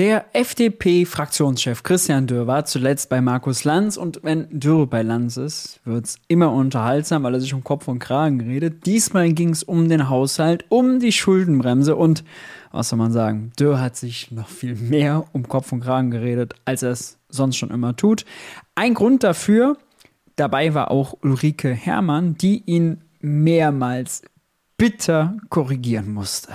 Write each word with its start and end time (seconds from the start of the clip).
Der 0.00 0.24
FDP-Fraktionschef 0.32 1.82
Christian 1.82 2.26
Dürr 2.26 2.46
war 2.46 2.64
zuletzt 2.64 3.10
bei 3.10 3.20
Markus 3.20 3.64
Lanz 3.64 3.98
und 3.98 4.20
wenn 4.22 4.46
Dürr 4.48 4.86
bei 4.86 5.02
Lanz 5.02 5.36
ist, 5.36 5.78
wird 5.84 6.06
es 6.06 6.18
immer 6.26 6.52
unterhaltsam, 6.52 7.22
weil 7.22 7.34
er 7.34 7.40
sich 7.42 7.52
um 7.52 7.62
Kopf 7.62 7.86
und 7.86 7.98
Kragen 7.98 8.40
redet. 8.40 8.86
Diesmal 8.86 9.30
ging 9.34 9.50
es 9.50 9.62
um 9.62 9.90
den 9.90 10.08
Haushalt, 10.08 10.64
um 10.70 11.00
die 11.00 11.12
Schuldenbremse 11.12 11.96
und 11.96 12.24
was 12.72 12.88
soll 12.88 12.98
man 12.98 13.12
sagen, 13.12 13.52
Dürr 13.60 13.78
hat 13.78 13.94
sich 13.94 14.30
noch 14.30 14.48
viel 14.48 14.74
mehr 14.74 15.26
um 15.32 15.46
Kopf 15.46 15.70
und 15.70 15.80
Kragen 15.80 16.10
geredet, 16.10 16.54
als 16.64 16.82
er 16.82 16.92
es 16.92 17.18
sonst 17.28 17.58
schon 17.58 17.70
immer 17.70 17.94
tut. 17.94 18.24
Ein 18.74 18.94
Grund 18.94 19.22
dafür, 19.22 19.76
dabei 20.34 20.72
war 20.72 20.90
auch 20.90 21.12
Ulrike 21.20 21.74
Herrmann, 21.74 22.38
die 22.38 22.62
ihn 22.64 23.02
mehrmals 23.20 24.22
bitter 24.78 25.36
korrigieren 25.50 26.14
musste. 26.14 26.54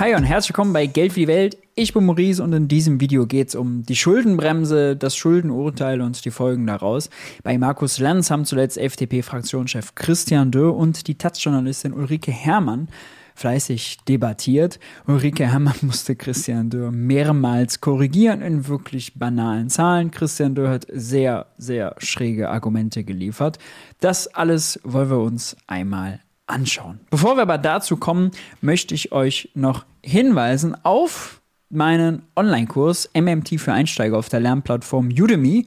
Hi 0.00 0.14
und 0.14 0.24
herzlich 0.24 0.56
willkommen 0.56 0.72
bei 0.72 0.86
Geld 0.86 1.14
wie 1.14 1.20
die 1.20 1.28
Welt. 1.28 1.58
Ich 1.74 1.92
bin 1.92 2.06
Maurice 2.06 2.42
und 2.42 2.54
in 2.54 2.68
diesem 2.68 3.02
Video 3.02 3.26
geht 3.26 3.48
es 3.48 3.54
um 3.54 3.82
die 3.82 3.96
Schuldenbremse, 3.96 4.96
das 4.96 5.14
Schuldenurteil 5.14 6.00
und 6.00 6.24
die 6.24 6.30
Folgen 6.30 6.66
daraus. 6.66 7.10
Bei 7.42 7.58
Markus 7.58 7.98
Lanz 7.98 8.30
haben 8.30 8.46
zuletzt 8.46 8.78
FDP-Fraktionschef 8.78 9.94
Christian 9.94 10.52
Dö 10.52 10.70
und 10.70 11.06
die 11.06 11.16
Taz-Journalistin 11.16 11.92
Ulrike 11.92 12.32
Herrmann 12.32 12.88
fleißig 13.34 13.98
debattiert. 14.08 14.80
Ulrike 15.06 15.46
Herrmann 15.46 15.76
musste 15.82 16.16
Christian 16.16 16.70
Dürr 16.70 16.92
mehrmals 16.92 17.82
korrigieren 17.82 18.40
in 18.40 18.68
wirklich 18.68 19.18
banalen 19.18 19.68
Zahlen. 19.68 20.10
Christian 20.10 20.54
Dürr 20.54 20.70
hat 20.70 20.86
sehr, 20.90 21.48
sehr 21.58 21.94
schräge 21.98 22.48
Argumente 22.48 23.04
geliefert. 23.04 23.58
Das 24.00 24.28
alles 24.28 24.80
wollen 24.82 25.10
wir 25.10 25.18
uns 25.18 25.58
einmal 25.66 26.20
anschauen. 26.50 27.00
Bevor 27.10 27.36
wir 27.36 27.42
aber 27.42 27.58
dazu 27.58 27.96
kommen, 27.96 28.30
möchte 28.60 28.94
ich 28.94 29.12
euch 29.12 29.50
noch 29.54 29.84
hinweisen 30.04 30.76
auf 30.84 31.40
meinen 31.70 32.22
Online-Kurs 32.36 33.10
MMT 33.14 33.60
für 33.60 33.72
Einsteiger 33.72 34.18
auf 34.18 34.28
der 34.28 34.40
Lernplattform 34.40 35.08
Udemy. 35.08 35.66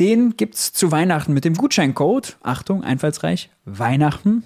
Den 0.00 0.36
gibt 0.36 0.54
es 0.54 0.72
zu 0.72 0.92
Weihnachten 0.92 1.32
mit 1.32 1.44
dem 1.44 1.54
Gutscheincode, 1.54 2.36
Achtung, 2.42 2.84
einfallsreich, 2.84 3.50
Weihnachten 3.64 4.44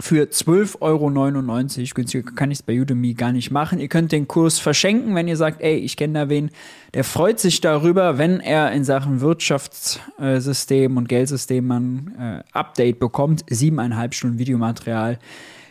für 0.00 0.24
12,99 0.24 0.80
Euro. 0.80 1.94
Günstiger 1.94 2.32
kann 2.32 2.50
ich 2.50 2.58
es 2.58 2.62
bei 2.62 2.80
Udemy 2.80 3.14
gar 3.14 3.32
nicht 3.32 3.50
machen. 3.50 3.80
Ihr 3.80 3.88
könnt 3.88 4.12
den 4.12 4.28
Kurs 4.28 4.58
verschenken, 4.58 5.14
wenn 5.14 5.28
ihr 5.28 5.36
sagt, 5.36 5.60
ey, 5.60 5.76
ich 5.76 5.96
kenne 5.96 6.14
da 6.14 6.28
wen, 6.28 6.50
der 6.94 7.04
freut 7.04 7.40
sich 7.40 7.60
darüber, 7.60 8.18
wenn 8.18 8.40
er 8.40 8.72
in 8.72 8.84
Sachen 8.84 9.20
Wirtschaftssystem 9.20 10.96
und 10.96 11.08
Geldsystem 11.08 11.70
ein 11.70 12.14
äh, 12.18 12.42
Update 12.52 12.98
bekommt. 12.98 13.44
Siebeneinhalb 13.48 14.14
Stunden 14.14 14.38
Videomaterial 14.38 15.18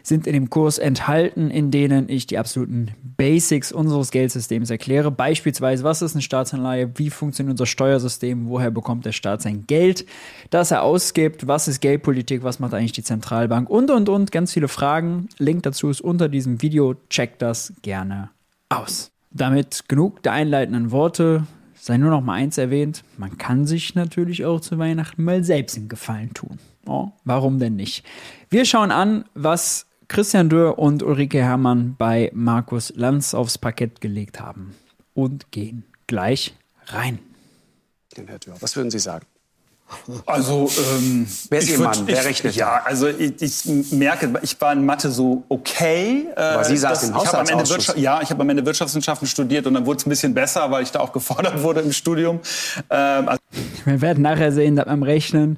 sind 0.08 0.26
in 0.26 0.34
dem 0.34 0.50
Kurs 0.50 0.78
enthalten, 0.78 1.50
in 1.50 1.70
denen 1.70 2.08
ich 2.08 2.28
die 2.28 2.38
absoluten 2.38 2.92
Basics 3.18 3.72
unseres 3.72 4.12
Geldsystems 4.12 4.70
erkläre. 4.70 5.12
Beispielsweise, 5.12 5.84
was 5.84 6.02
ist 6.02 6.16
eine 6.16 6.22
Staatsanleihe, 6.22 6.92
wie 6.96 7.10
funktioniert 7.10 7.52
unser 7.52 7.66
Steuersystem, 7.66 8.48
woher 8.48 8.72
bekommt 8.72 9.06
der 9.06 9.12
Staat 9.12 9.42
sein 9.42 9.66
Geld, 9.68 10.06
das 10.50 10.72
er 10.72 10.84
ausgibt, 10.84 11.48
was 11.48 11.68
ist 11.68 11.82
Geldpolitik, 11.82 12.44
was 12.44 12.60
macht 12.60 12.74
eigentlich 12.74 12.94
die 12.94 13.04
Zentralbank 13.04 13.70
und, 13.70 13.92
und, 13.92 14.08
und. 14.08 14.32
Ganz 14.32 14.54
viele 14.54 14.68
Fragen. 14.68 15.28
Link 15.38 15.64
dazu 15.64 15.90
ist 15.90 16.02
unter 16.02 16.30
diesem 16.30 16.62
Video. 16.62 16.96
Checkt 17.10 17.42
das 17.42 17.74
gerne 17.82 18.30
aus. 18.70 19.12
Damit 19.32 19.90
genug 19.90 20.24
der 20.24 20.32
einleitenden 20.32 20.92
Worte 20.92 21.46
sei 21.76 21.98
nur 21.98 22.10
noch 22.10 22.22
mal 22.22 22.34
eins 22.34 22.58
erwähnt, 22.58 23.04
man 23.18 23.38
kann 23.38 23.66
sich 23.66 23.96
natürlich 23.96 24.46
auch 24.46 24.60
zu 24.60 24.78
Weihnachten 24.78 25.24
mal 25.24 25.44
selbst 25.44 25.78
einen 25.78 25.90
Gefallen 25.90 26.34
tun. 26.34 26.60
Oh, 26.86 27.10
warum 27.24 27.60
denn 27.60 27.76
nicht? 27.76 28.06
Wir 28.50 28.66
schauen 28.66 28.92
an, 28.92 29.26
was 29.34 29.87
Christian 30.08 30.50
Dürr 30.50 30.80
und 30.80 31.04
Ulrike 31.04 31.40
Herrmann 31.40 31.96
bei 31.98 32.32
Markus 32.34 32.94
Lanz 32.96 33.34
aufs 33.34 33.58
Parkett 33.58 34.00
gelegt 34.02 34.40
haben 34.40 34.76
und 35.14 35.52
gehen 35.52 35.84
gleich 36.08 36.56
rein. 36.88 37.20
Herr 38.16 38.40
Dürr, 38.40 38.56
was 38.60 38.76
würden 38.76 38.90
Sie 38.90 39.00
sagen? 39.00 39.26
Also, 40.26 40.70
ähm, 40.78 41.28
wer 41.50 41.60
ist 41.60 41.70
Ihr 41.70 41.80
Mann? 41.80 42.08
Wer 42.08 42.26
rechnet? 42.26 42.56
Ja, 42.56 42.82
also 42.84 43.08
ich, 43.08 43.42
ich, 43.42 43.66
merke, 43.92 44.34
ich 44.42 44.60
war 44.60 44.74
in 44.74 44.86
Mathe 44.86 45.10
so 45.10 45.44
okay. 45.48 46.26
Äh, 46.36 46.40
Aber 46.40 46.64
Sie 46.66 46.76
saßen 46.76 47.10
im 47.10 47.16
Haushaltsausschuss. 47.16 47.94
Ja, 47.96 48.22
ich 48.22 48.30
habe 48.30 48.42
am 48.42 48.50
Ende 48.50 48.66
Wirtschaftswissenschaften 48.66 49.28
studiert 49.28 49.66
und 49.66 49.76
dann 49.76 49.86
wurde 49.86 50.00
es 50.00 50.06
ein 50.06 50.10
bisschen 50.10 50.34
besser, 50.34 50.72
weil 50.72 50.84
ich 50.84 50.92
da 50.92 51.00
auch 51.00 51.14
gefordert 51.14 51.62
wurde 51.64 51.82
im 51.82 51.94
Studium. 51.94 52.40
Ähm, 52.90 53.30
also 53.30 53.42
Wir 53.86 54.02
werden 54.02 54.24
nachher 54.24 54.52
sehen, 54.52 54.76
dass 54.76 54.86
beim 54.86 55.04
Rechnen 55.04 55.58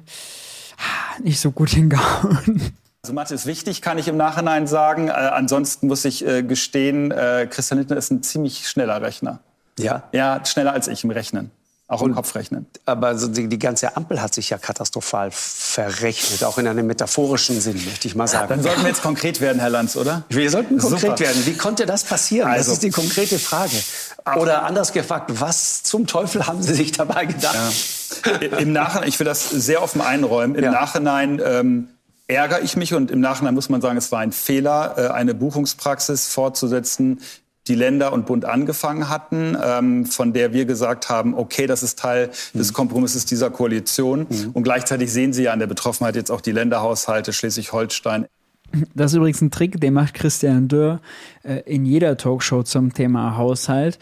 nicht 1.22 1.40
so 1.40 1.50
gut 1.50 1.70
hingehauen. 1.70 2.72
Also 3.02 3.14
Mathe 3.14 3.34
ist 3.34 3.46
wichtig, 3.46 3.80
kann 3.80 3.96
ich 3.96 4.08
im 4.08 4.18
Nachhinein 4.18 4.66
sagen. 4.66 5.08
Äh, 5.08 5.12
ansonsten 5.12 5.86
muss 5.86 6.04
ich 6.04 6.26
äh, 6.26 6.42
gestehen, 6.42 7.10
äh, 7.10 7.46
Christian 7.48 7.78
Lindner 7.78 7.96
ist 7.96 8.10
ein 8.10 8.22
ziemlich 8.22 8.68
schneller 8.68 9.00
Rechner. 9.00 9.38
Ja? 9.78 10.02
Ja, 10.12 10.44
schneller 10.44 10.74
als 10.74 10.86
ich 10.86 11.02
im 11.02 11.10
Rechnen. 11.10 11.50
Auch 11.88 12.02
im 12.02 12.14
Kopfrechnen. 12.14 12.66
Aber 12.86 13.18
so 13.18 13.26
die, 13.26 13.48
die, 13.48 13.58
ganze 13.58 13.96
Ampel 13.96 14.22
hat 14.22 14.32
sich 14.32 14.50
ja 14.50 14.58
katastrophal 14.58 15.30
verrechnet, 15.32 16.44
auch 16.44 16.56
in 16.58 16.68
einem 16.68 16.86
metaphorischen 16.86 17.60
Sinn, 17.60 17.84
möchte 17.84 18.06
ich 18.06 18.14
mal 18.14 18.28
sagen. 18.28 18.48
Dann 18.48 18.62
sollten 18.62 18.82
wir 18.82 18.88
jetzt 18.90 19.02
konkret 19.02 19.40
werden, 19.40 19.58
Herr 19.58 19.70
Lanz, 19.70 19.96
oder? 19.96 20.22
Wir 20.28 20.48
sollten 20.50 20.78
konkret 20.78 21.00
Super. 21.00 21.18
werden. 21.18 21.46
Wie 21.46 21.54
konnte 21.54 21.86
das 21.86 22.04
passieren? 22.04 22.48
Also. 22.48 22.58
Das 22.70 22.74
ist 22.74 22.82
die 22.84 22.90
konkrete 22.90 23.40
Frage. 23.40 23.74
Oder 24.36 24.62
anders 24.62 24.92
gefragt, 24.92 25.32
was 25.40 25.82
zum 25.82 26.06
Teufel 26.06 26.46
haben 26.46 26.62
Sie 26.62 26.74
sich 26.74 26.92
dabei 26.92 27.24
gedacht? 27.24 27.56
Ja. 28.24 28.58
Im 28.58 28.72
Nachhinein, 28.72 29.08
ich 29.08 29.18
will 29.18 29.24
das 29.24 29.50
sehr 29.50 29.82
offen 29.82 30.00
einräumen, 30.00 30.54
im 30.54 30.64
ja. 30.64 30.70
Nachhinein 30.70 31.40
ähm, 31.44 31.88
ärgere 32.30 32.62
ich 32.62 32.76
mich 32.76 32.94
und 32.94 33.10
im 33.10 33.20
Nachhinein 33.20 33.54
muss 33.54 33.68
man 33.68 33.80
sagen, 33.80 33.96
es 33.96 34.12
war 34.12 34.20
ein 34.20 34.32
Fehler, 34.32 34.94
äh, 34.96 35.08
eine 35.08 35.34
Buchungspraxis 35.34 36.28
fortzusetzen, 36.28 37.20
die 37.68 37.74
Länder 37.74 38.12
und 38.12 38.26
Bund 38.26 38.44
angefangen 38.44 39.08
hatten, 39.08 39.56
ähm, 39.62 40.06
von 40.06 40.32
der 40.32 40.52
wir 40.52 40.64
gesagt 40.64 41.08
haben, 41.08 41.34
okay, 41.34 41.66
das 41.66 41.82
ist 41.82 41.98
Teil 41.98 42.30
des 42.54 42.70
mhm. 42.70 42.74
Kompromisses 42.74 43.26
dieser 43.26 43.50
Koalition. 43.50 44.26
Mhm. 44.28 44.50
Und 44.54 44.62
gleichzeitig 44.62 45.12
sehen 45.12 45.32
Sie 45.32 45.44
ja 45.44 45.52
an 45.52 45.58
der 45.58 45.66
Betroffenheit 45.66 46.16
jetzt 46.16 46.30
auch 46.30 46.40
die 46.40 46.52
Länderhaushalte 46.52 47.32
Schleswig-Holstein. 47.32 48.26
Das 48.94 49.12
ist 49.12 49.16
übrigens 49.16 49.40
ein 49.40 49.50
Trick, 49.50 49.80
den 49.80 49.94
macht 49.94 50.14
Christian 50.14 50.68
Dürr 50.68 51.00
äh, 51.42 51.60
in 51.66 51.84
jeder 51.84 52.16
Talkshow 52.16 52.62
zum 52.62 52.94
Thema 52.94 53.36
Haushalt. 53.36 53.98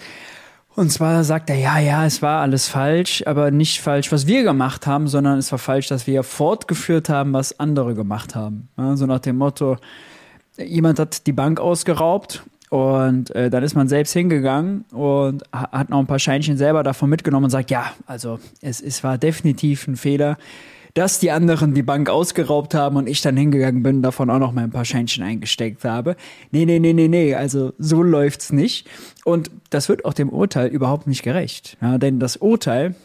Und 0.78 0.90
zwar 0.90 1.24
sagt 1.24 1.50
er, 1.50 1.56
ja, 1.56 1.80
ja, 1.80 2.06
es 2.06 2.22
war 2.22 2.40
alles 2.40 2.68
falsch, 2.68 3.24
aber 3.26 3.50
nicht 3.50 3.80
falsch, 3.80 4.12
was 4.12 4.28
wir 4.28 4.44
gemacht 4.44 4.86
haben, 4.86 5.08
sondern 5.08 5.36
es 5.36 5.50
war 5.50 5.58
falsch, 5.58 5.88
dass 5.88 6.06
wir 6.06 6.22
fortgeführt 6.22 7.08
haben, 7.08 7.32
was 7.32 7.58
andere 7.58 7.96
gemacht 7.96 8.36
haben. 8.36 8.68
Ja, 8.78 8.94
so 8.94 9.04
nach 9.06 9.18
dem 9.18 9.38
Motto, 9.38 9.78
jemand 10.56 11.00
hat 11.00 11.26
die 11.26 11.32
Bank 11.32 11.58
ausgeraubt 11.58 12.44
und 12.70 13.34
äh, 13.34 13.50
dann 13.50 13.64
ist 13.64 13.74
man 13.74 13.88
selbst 13.88 14.12
hingegangen 14.12 14.84
und 14.92 15.42
hat 15.50 15.90
noch 15.90 15.98
ein 15.98 16.06
paar 16.06 16.20
Scheinchen 16.20 16.56
selber 16.56 16.84
davon 16.84 17.10
mitgenommen 17.10 17.46
und 17.46 17.50
sagt, 17.50 17.72
ja, 17.72 17.90
also 18.06 18.38
es, 18.60 18.80
es 18.80 19.02
war 19.02 19.18
definitiv 19.18 19.88
ein 19.88 19.96
Fehler 19.96 20.38
dass 20.98 21.20
die 21.20 21.30
anderen 21.30 21.74
die 21.74 21.84
Bank 21.84 22.10
ausgeraubt 22.10 22.74
haben 22.74 22.96
und 22.96 23.08
ich 23.08 23.22
dann 23.22 23.36
hingegangen 23.36 23.84
bin, 23.84 24.02
davon 24.02 24.30
auch 24.30 24.40
noch 24.40 24.50
mal 24.50 24.64
ein 24.64 24.72
paar 24.72 24.84
Scheinchen 24.84 25.22
eingesteckt 25.22 25.84
habe. 25.84 26.16
Nee, 26.50 26.64
nee, 26.64 26.80
nee, 26.80 26.92
nee, 26.92 27.06
nee, 27.06 27.36
also 27.36 27.72
so 27.78 28.02
läuft's 28.02 28.50
nicht. 28.50 28.88
Und 29.24 29.48
das 29.70 29.88
wird 29.88 30.04
auch 30.04 30.12
dem 30.12 30.28
Urteil 30.28 30.66
überhaupt 30.66 31.06
nicht 31.06 31.22
gerecht. 31.22 31.76
Ja, 31.80 31.98
denn 31.98 32.18
das 32.18 32.36
Urteil 32.36 32.96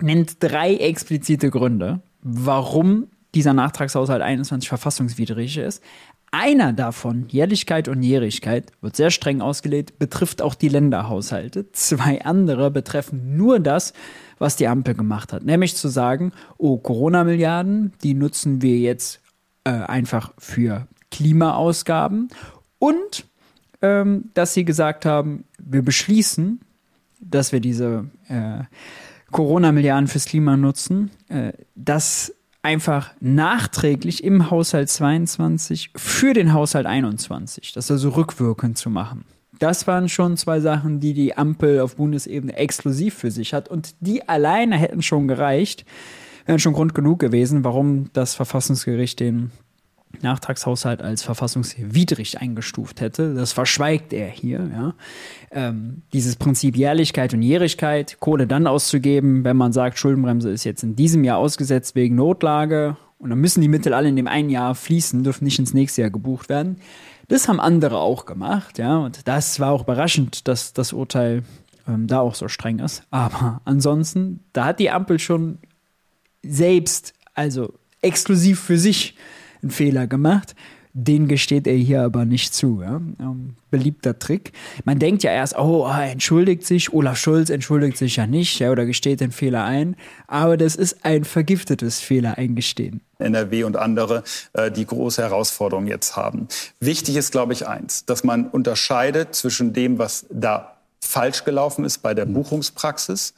nennt 0.00 0.36
drei 0.40 0.76
explizite 0.76 1.50
Gründe, 1.50 2.00
warum 2.22 3.08
dieser 3.34 3.52
Nachtragshaushalt 3.52 4.22
21 4.22 4.66
verfassungswidrig 4.66 5.58
ist. 5.58 5.82
Einer 6.30 6.72
davon, 6.72 7.26
Jährlichkeit 7.28 7.86
und 7.86 8.02
Jährigkeit, 8.02 8.72
wird 8.80 8.96
sehr 8.96 9.10
streng 9.10 9.42
ausgelegt, 9.42 9.98
betrifft 9.98 10.40
auch 10.40 10.54
die 10.54 10.68
Länderhaushalte. 10.70 11.70
Zwei 11.72 12.24
andere 12.24 12.70
betreffen 12.70 13.36
nur 13.36 13.60
das, 13.60 13.92
was 14.38 14.56
die 14.56 14.68
Ampel 14.68 14.94
gemacht 14.94 15.32
hat. 15.32 15.44
Nämlich 15.44 15.76
zu 15.76 15.88
sagen, 15.88 16.32
oh, 16.58 16.76
Corona-Milliarden, 16.78 17.92
die 18.02 18.14
nutzen 18.14 18.62
wir 18.62 18.78
jetzt 18.78 19.20
äh, 19.64 19.70
einfach 19.70 20.32
für 20.38 20.86
Klimaausgaben. 21.10 22.28
Und 22.78 23.26
ähm, 23.82 24.30
dass 24.34 24.54
sie 24.54 24.64
gesagt 24.64 25.04
haben, 25.04 25.44
wir 25.58 25.82
beschließen, 25.82 26.60
dass 27.20 27.52
wir 27.52 27.60
diese 27.60 28.06
äh, 28.28 28.64
Corona-Milliarden 29.32 30.08
fürs 30.08 30.26
Klima 30.26 30.56
nutzen, 30.56 31.10
äh, 31.28 31.52
dass 31.74 32.32
einfach 32.62 33.12
nachträglich 33.20 34.24
im 34.24 34.50
Haushalt 34.50 34.88
22 34.88 35.90
für 35.94 36.32
den 36.32 36.52
Haushalt 36.52 36.86
21, 36.86 37.72
das 37.72 37.90
also 37.90 38.10
rückwirkend 38.10 38.76
zu 38.76 38.90
machen. 38.90 39.24
Das 39.58 39.86
waren 39.86 40.08
schon 40.08 40.36
zwei 40.36 40.60
Sachen, 40.60 41.00
die 41.00 41.14
die 41.14 41.36
Ampel 41.36 41.80
auf 41.80 41.96
Bundesebene 41.96 42.56
exklusiv 42.56 43.14
für 43.14 43.30
sich 43.30 43.54
hat. 43.54 43.68
Und 43.68 43.94
die 44.00 44.28
alleine 44.28 44.76
hätten 44.76 45.02
schon 45.02 45.28
gereicht, 45.28 45.84
wären 46.44 46.58
schon 46.58 46.74
Grund 46.74 46.94
genug 46.94 47.18
gewesen, 47.18 47.64
warum 47.64 48.10
das 48.12 48.34
Verfassungsgericht 48.34 49.20
den 49.20 49.50
Nachtragshaushalt 50.22 51.02
als 51.02 51.22
verfassungswidrig 51.22 52.40
eingestuft 52.40 53.00
hätte. 53.00 53.34
Das 53.34 53.52
verschweigt 53.52 54.12
er 54.12 54.28
hier. 54.28 54.70
Ja. 54.72 54.94
Ähm, 55.50 56.02
dieses 56.12 56.36
Prinzip 56.36 56.76
Jährlichkeit 56.76 57.34
und 57.34 57.42
Jährigkeit, 57.42 58.18
Kohle 58.20 58.46
dann 58.46 58.66
auszugeben, 58.66 59.44
wenn 59.44 59.56
man 59.56 59.72
sagt, 59.72 59.98
Schuldenbremse 59.98 60.50
ist 60.50 60.64
jetzt 60.64 60.82
in 60.82 60.96
diesem 60.96 61.24
Jahr 61.24 61.38
ausgesetzt 61.38 61.94
wegen 61.94 62.14
Notlage 62.14 62.96
Und 63.18 63.30
dann 63.30 63.40
müssen 63.40 63.60
die 63.60 63.68
Mittel 63.68 63.94
alle 63.94 64.08
in 64.08 64.16
dem 64.16 64.28
einen 64.28 64.50
Jahr 64.50 64.74
fließen, 64.74 65.22
dürfen 65.22 65.44
nicht 65.44 65.58
ins 65.58 65.74
nächste 65.74 66.02
Jahr 66.02 66.10
gebucht 66.10 66.48
werden. 66.48 66.76
Das 67.28 67.48
haben 67.48 67.60
andere 67.60 67.98
auch 67.98 68.24
gemacht, 68.26 68.78
ja. 68.78 68.98
Und 68.98 69.26
das 69.26 69.58
war 69.60 69.72
auch 69.72 69.82
überraschend, 69.82 70.46
dass 70.48 70.72
das 70.72 70.92
Urteil 70.92 71.42
ähm, 71.88 72.06
da 72.06 72.20
auch 72.20 72.34
so 72.34 72.48
streng 72.48 72.78
ist. 72.78 73.02
Aber 73.10 73.60
ansonsten, 73.64 74.40
da 74.52 74.66
hat 74.66 74.78
die 74.78 74.90
Ampel 74.90 75.18
schon 75.18 75.58
selbst, 76.42 77.14
also 77.34 77.74
exklusiv 78.02 78.60
für 78.60 78.78
sich, 78.78 79.16
einen 79.62 79.70
Fehler 79.70 80.06
gemacht. 80.06 80.54
Den 80.98 81.28
gesteht 81.28 81.66
er 81.66 81.74
hier 81.74 82.04
aber 82.04 82.24
nicht 82.24 82.54
zu. 82.54 82.80
Ja? 82.80 83.02
Ähm, 83.20 83.56
beliebter 83.70 84.18
Trick. 84.18 84.52
Man 84.86 84.98
denkt 84.98 85.22
ja 85.24 85.30
erst, 85.30 85.58
oh, 85.58 85.86
er 85.86 86.10
entschuldigt 86.10 86.64
sich, 86.64 86.90
Olaf 86.90 87.18
Schulz 87.18 87.50
entschuldigt 87.50 87.98
sich 87.98 88.16
ja 88.16 88.26
nicht 88.26 88.58
ja, 88.60 88.70
oder 88.70 88.86
gesteht 88.86 89.20
den 89.20 89.30
Fehler 89.30 89.62
ein. 89.62 89.94
Aber 90.26 90.56
das 90.56 90.74
ist 90.74 91.04
ein 91.04 91.24
vergiftetes 91.24 92.00
Fehler 92.00 92.38
eingestehen. 92.38 93.02
NRW 93.18 93.64
und 93.64 93.76
andere, 93.76 94.24
äh, 94.54 94.70
die 94.70 94.86
große 94.86 95.20
Herausforderungen 95.20 95.86
jetzt 95.86 96.16
haben. 96.16 96.48
Wichtig 96.80 97.16
ist, 97.16 97.30
glaube 97.30 97.52
ich, 97.52 97.66
eins, 97.66 98.06
dass 98.06 98.24
man 98.24 98.48
unterscheidet 98.48 99.34
zwischen 99.34 99.74
dem, 99.74 99.98
was 99.98 100.24
da 100.30 100.75
falsch 101.06 101.44
gelaufen 101.44 101.84
ist 101.84 101.98
bei 101.98 102.14
der 102.14 102.26
Buchungspraxis, 102.26 103.34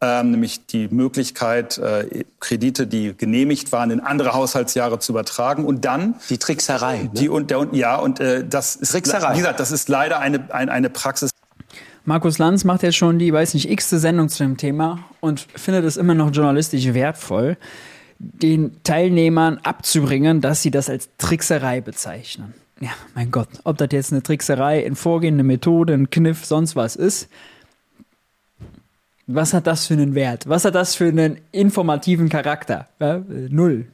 ähm, 0.00 0.32
nämlich 0.32 0.66
die 0.66 0.88
Möglichkeit, 0.88 1.78
äh, 1.78 2.24
Kredite, 2.40 2.86
die 2.86 3.14
genehmigt 3.16 3.72
waren, 3.72 3.90
in 3.90 4.00
andere 4.00 4.34
Haushaltsjahre 4.34 4.98
zu 4.98 5.12
übertragen 5.12 5.64
und 5.64 5.84
dann 5.84 6.16
die 6.30 6.38
Trickserei. 6.38 7.04
Ne? 7.04 7.10
Die 7.14 7.28
und 7.28 7.50
der 7.50 7.68
ja 7.72 7.96
und 7.96 8.20
äh, 8.20 8.46
das 8.46 8.76
ist 8.76 8.92
Trickserei. 8.92 9.34
Wie 9.34 9.38
gesagt, 9.38 9.60
das 9.60 9.70
ist 9.70 9.88
leider 9.88 10.18
eine 10.18 10.52
eine, 10.52 10.72
eine 10.72 10.90
Praxis. 10.90 11.30
Markus 12.04 12.38
Lanz 12.38 12.64
macht 12.64 12.82
jetzt 12.82 12.96
schon 12.96 13.20
die, 13.20 13.32
weiß 13.32 13.54
nicht, 13.54 13.70
x-te 13.70 13.98
Sendung 13.98 14.28
zu 14.28 14.42
dem 14.42 14.56
Thema 14.56 15.04
und 15.20 15.46
findet 15.54 15.84
es 15.84 15.96
immer 15.96 16.14
noch 16.14 16.32
journalistisch 16.32 16.92
wertvoll, 16.94 17.56
den 18.18 18.82
Teilnehmern 18.82 19.58
abzubringen, 19.62 20.40
dass 20.40 20.62
sie 20.62 20.72
das 20.72 20.90
als 20.90 21.08
Trickserei 21.18 21.80
bezeichnen 21.80 22.54
ja, 22.82 22.90
mein 23.14 23.30
Gott, 23.30 23.48
ob 23.64 23.78
das 23.78 23.88
jetzt 23.92 24.12
eine 24.12 24.22
Trickserei, 24.22 24.84
ein 24.84 24.96
Vorgehen, 24.96 25.34
eine 25.34 25.44
Methode, 25.44 25.94
ein 25.94 26.10
Kniff, 26.10 26.44
sonst 26.44 26.74
was 26.74 26.96
ist, 26.96 27.28
was 29.28 29.54
hat 29.54 29.68
das 29.68 29.86
für 29.86 29.94
einen 29.94 30.14
Wert? 30.14 30.48
Was 30.48 30.64
hat 30.64 30.74
das 30.74 30.96
für 30.96 31.06
einen 31.06 31.38
informativen 31.52 32.28
Charakter? 32.28 32.88
Ja, 32.98 33.22
null. 33.28 33.86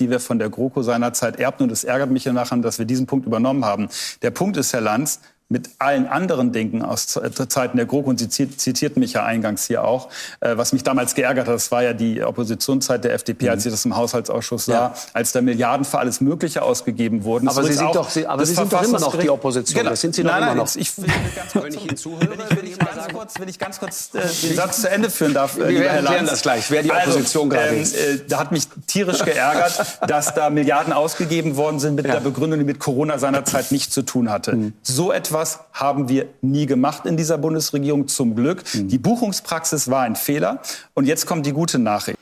Die 0.00 0.10
wir 0.10 0.18
von 0.18 0.40
der 0.40 0.50
GroKo 0.50 0.82
seinerzeit 0.82 1.38
erbten. 1.38 1.64
Und 1.64 1.70
es 1.70 1.84
ärgert 1.84 2.10
mich 2.10 2.24
ja 2.24 2.32
nachher, 2.32 2.56
dass 2.56 2.80
wir 2.80 2.86
diesen 2.86 3.06
Punkt 3.06 3.24
übernommen 3.24 3.64
haben. 3.64 3.88
Der 4.20 4.32
Punkt 4.32 4.56
ist, 4.56 4.72
Herr 4.72 4.80
Lanz, 4.80 5.20
mit 5.48 5.70
allen 5.78 6.08
anderen 6.08 6.50
Dingen 6.50 6.82
aus 6.82 7.06
Zeiten 7.06 7.76
der 7.76 7.86
GroKo, 7.86 8.10
und 8.10 8.18
Sie 8.18 8.28
zitierten 8.28 8.98
mich 8.98 9.12
ja 9.12 9.24
eingangs 9.24 9.66
hier 9.66 9.84
auch, 9.84 10.08
äh, 10.40 10.56
was 10.56 10.72
mich 10.72 10.82
damals 10.82 11.14
geärgert 11.14 11.46
hat, 11.46 11.54
das 11.54 11.70
war 11.70 11.84
ja 11.84 11.92
die 11.92 12.22
Oppositionszeit 12.24 13.04
der 13.04 13.14
FDP, 13.14 13.44
mhm. 13.44 13.50
als 13.52 13.64
ich 13.64 13.70
das 13.70 13.84
im 13.84 13.96
Haushaltsausschuss 13.96 14.64
sah, 14.64 14.72
ja. 14.72 14.94
als 15.12 15.30
da 15.30 15.40
Milliarden 15.42 15.84
für 15.84 15.98
alles 15.98 16.20
Mögliche 16.20 16.62
ausgegeben 16.62 17.22
wurden. 17.22 17.46
Aber 17.46 17.62
Sie 17.62 17.74
sind 17.74 17.94
doch, 17.94 18.10
Sie, 18.10 18.26
aber 18.26 18.44
Sie 18.44 18.54
sind 18.54 18.72
doch 18.72 18.82
immer 18.82 18.98
noch 18.98 19.16
die 19.16 19.30
Opposition, 19.30 19.78
genau. 19.78 19.90
das 19.90 20.00
sind 20.00 20.16
Sie 20.16 20.24
nein, 20.24 20.38
immer 20.38 20.46
nein, 20.46 20.56
noch. 20.56 20.74
Ich, 20.74 20.98
will 21.00 21.06
ganz 21.36 21.52
kurz, 21.52 21.64
wenn 21.64 21.74
ich 21.74 21.84
Ihnen 21.86 21.96
zuhöre, 21.96 22.38
will 22.50 22.64
ich, 22.64 22.78
ganz 22.78 23.08
kurz, 23.12 23.38
will 23.38 23.48
ich 23.48 23.58
ganz 23.60 23.78
kurz 23.78 24.10
äh, 24.14 24.48
den 24.48 24.56
Satz 24.56 24.82
zu 24.82 24.90
Ende 24.90 25.10
führen 25.10 25.34
darf, 25.34 25.56
äh, 25.58 25.68
Wir 25.68 25.86
erklären 25.86 26.26
das 26.26 26.42
gleich, 26.42 26.72
wer 26.72 26.82
die 26.82 26.90
also, 26.90 27.10
Opposition 27.10 27.52
also, 27.52 27.62
gerade 27.62 27.76
ähm, 27.76 27.82
ist. 27.82 27.94
Äh, 27.94 28.18
da 28.28 28.40
hat 28.40 28.50
mich 28.50 28.66
tierisch 28.88 29.24
geärgert, 29.24 30.00
dass 30.08 30.34
da 30.34 30.50
Milliarden 30.50 30.92
ausgegeben 30.92 31.56
worden 31.56 31.78
sind 31.78 31.94
mit 31.94 32.06
ja. 32.06 32.14
der 32.14 32.20
Begründung, 32.20 32.58
die 32.58 32.64
mit 32.64 32.80
Corona 32.80 33.18
seinerzeit 33.18 33.70
nichts 33.70 33.94
zu 33.94 34.02
tun 34.02 34.28
hatte. 34.28 34.56
Mhm. 34.56 34.72
So 34.82 35.12
etwas 35.12 35.35
haben 35.72 36.08
wir 36.08 36.16
wir 36.16 36.28
nie 36.42 36.66
gemacht 36.66 37.06
in 37.06 37.16
dieser 37.16 37.38
Bundesregierung, 37.38 38.08
zum 38.08 38.34
Glück. 38.34 38.62
Mhm. 38.74 38.88
Die 38.88 38.98
Buchungspraxis 38.98 39.90
war 39.90 40.02
ein 40.02 40.16
Fehler. 40.16 40.60
Und 40.94 41.06
jetzt 41.06 41.26
kommt 41.26 41.46
die 41.46 41.52
gute 41.52 41.78
Nachricht. 41.78 42.18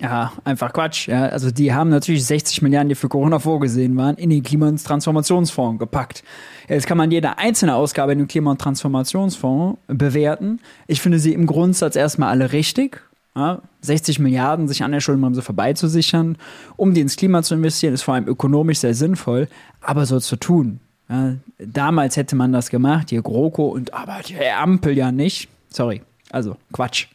Ja, 0.00 0.32
einfach 0.44 0.72
Quatsch. 0.72 1.08
Ja. 1.08 1.26
Also 1.26 1.50
die 1.50 1.72
haben 1.72 1.90
natürlich 1.90 2.24
60 2.24 2.62
Milliarden, 2.62 2.88
die 2.88 2.94
für 2.94 3.08
Corona 3.08 3.40
vorgesehen 3.40 3.96
waren, 3.96 4.16
in 4.16 4.30
den 4.30 4.44
Klima- 4.44 4.68
und 4.68 4.82
Transformationsfonds 4.82 5.80
gepackt. 5.80 6.22
Jetzt 6.68 6.86
kann 6.86 6.98
man 6.98 7.10
jede 7.10 7.38
einzelne 7.38 7.74
Ausgabe 7.74 8.12
in 8.12 8.18
den 8.18 8.28
Klima- 8.28 8.52
und 8.52 8.60
Transformationsfonds 8.60 9.78
bewerten. 9.88 10.60
Ich 10.86 11.00
finde 11.00 11.18
sie 11.18 11.32
im 11.32 11.46
Grundsatz 11.46 11.96
erstmal 11.96 12.28
alle 12.28 12.52
richtig. 12.52 13.02
Ja, 13.34 13.60
60 13.82 14.18
Milliarden 14.18 14.66
sich 14.66 14.82
an 14.82 14.90
der 14.90 15.00
Schuldenbremse 15.00 15.42
vorbeizusichern, 15.42 16.38
um 16.76 16.94
die 16.94 17.00
ins 17.00 17.14
Klima 17.14 17.42
zu 17.42 17.54
investieren, 17.54 17.94
ist 17.94 18.02
vor 18.02 18.14
allem 18.14 18.26
ökonomisch 18.26 18.78
sehr 18.78 18.94
sinnvoll, 18.94 19.48
aber 19.80 20.06
so 20.06 20.18
zu 20.18 20.34
tun, 20.36 20.80
ja, 21.08 21.34
damals 21.58 22.16
hätte 22.16 22.36
man 22.36 22.52
das 22.52 22.70
gemacht, 22.70 23.10
hier 23.10 23.22
GroKo 23.22 23.68
und 23.68 23.94
aber 23.94 24.20
die 24.26 24.38
Ampel 24.38 24.96
ja 24.96 25.10
nicht. 25.10 25.48
Sorry, 25.70 26.02
also 26.30 26.56
Quatsch. 26.72 27.06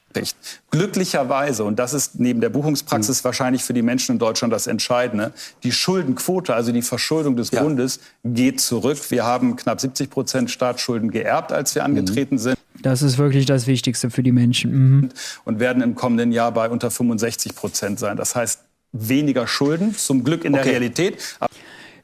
Glücklicherweise, 0.69 1.63
und 1.63 1.79
das 1.79 1.93
ist 1.93 2.19
neben 2.19 2.39
der 2.39 2.49
Buchungspraxis 2.49 3.21
mhm. 3.21 3.25
wahrscheinlich 3.25 3.63
für 3.63 3.73
die 3.73 3.81
Menschen 3.81 4.13
in 4.13 4.19
Deutschland 4.19 4.53
das 4.53 4.67
Entscheidende, 4.67 5.33
die 5.63 5.71
Schuldenquote, 5.71 6.53
also 6.53 6.71
die 6.71 6.81
Verschuldung 6.81 7.35
des 7.35 7.51
ja. 7.51 7.63
Bundes, 7.63 7.99
geht 8.23 8.61
zurück. 8.61 8.99
Wir 9.09 9.23
haben 9.23 9.55
knapp 9.55 9.81
70 9.81 10.09
Prozent 10.09 10.51
Staatsschulden 10.51 11.09
geerbt, 11.09 11.51
als 11.51 11.73
wir 11.75 11.83
angetreten 11.83 12.35
mhm. 12.35 12.39
sind. 12.39 12.57
Das 12.81 13.01
ist 13.01 13.17
wirklich 13.17 13.45
das 13.45 13.65
Wichtigste 13.65 14.09
für 14.09 14.23
die 14.23 14.31
Menschen. 14.31 14.71
Mhm. 14.71 15.09
Und 15.45 15.59
werden 15.59 15.81
im 15.81 15.95
kommenden 15.95 16.31
Jahr 16.31 16.51
bei 16.51 16.69
unter 16.69 16.91
65 16.91 17.55
Prozent 17.55 17.99
sein. 17.99 18.17
Das 18.17 18.35
heißt, 18.35 18.59
weniger 18.91 19.47
Schulden, 19.47 19.95
zum 19.95 20.23
Glück 20.23 20.45
in 20.45 20.53
okay. 20.53 20.63
der 20.63 20.71
Realität. 20.73 21.37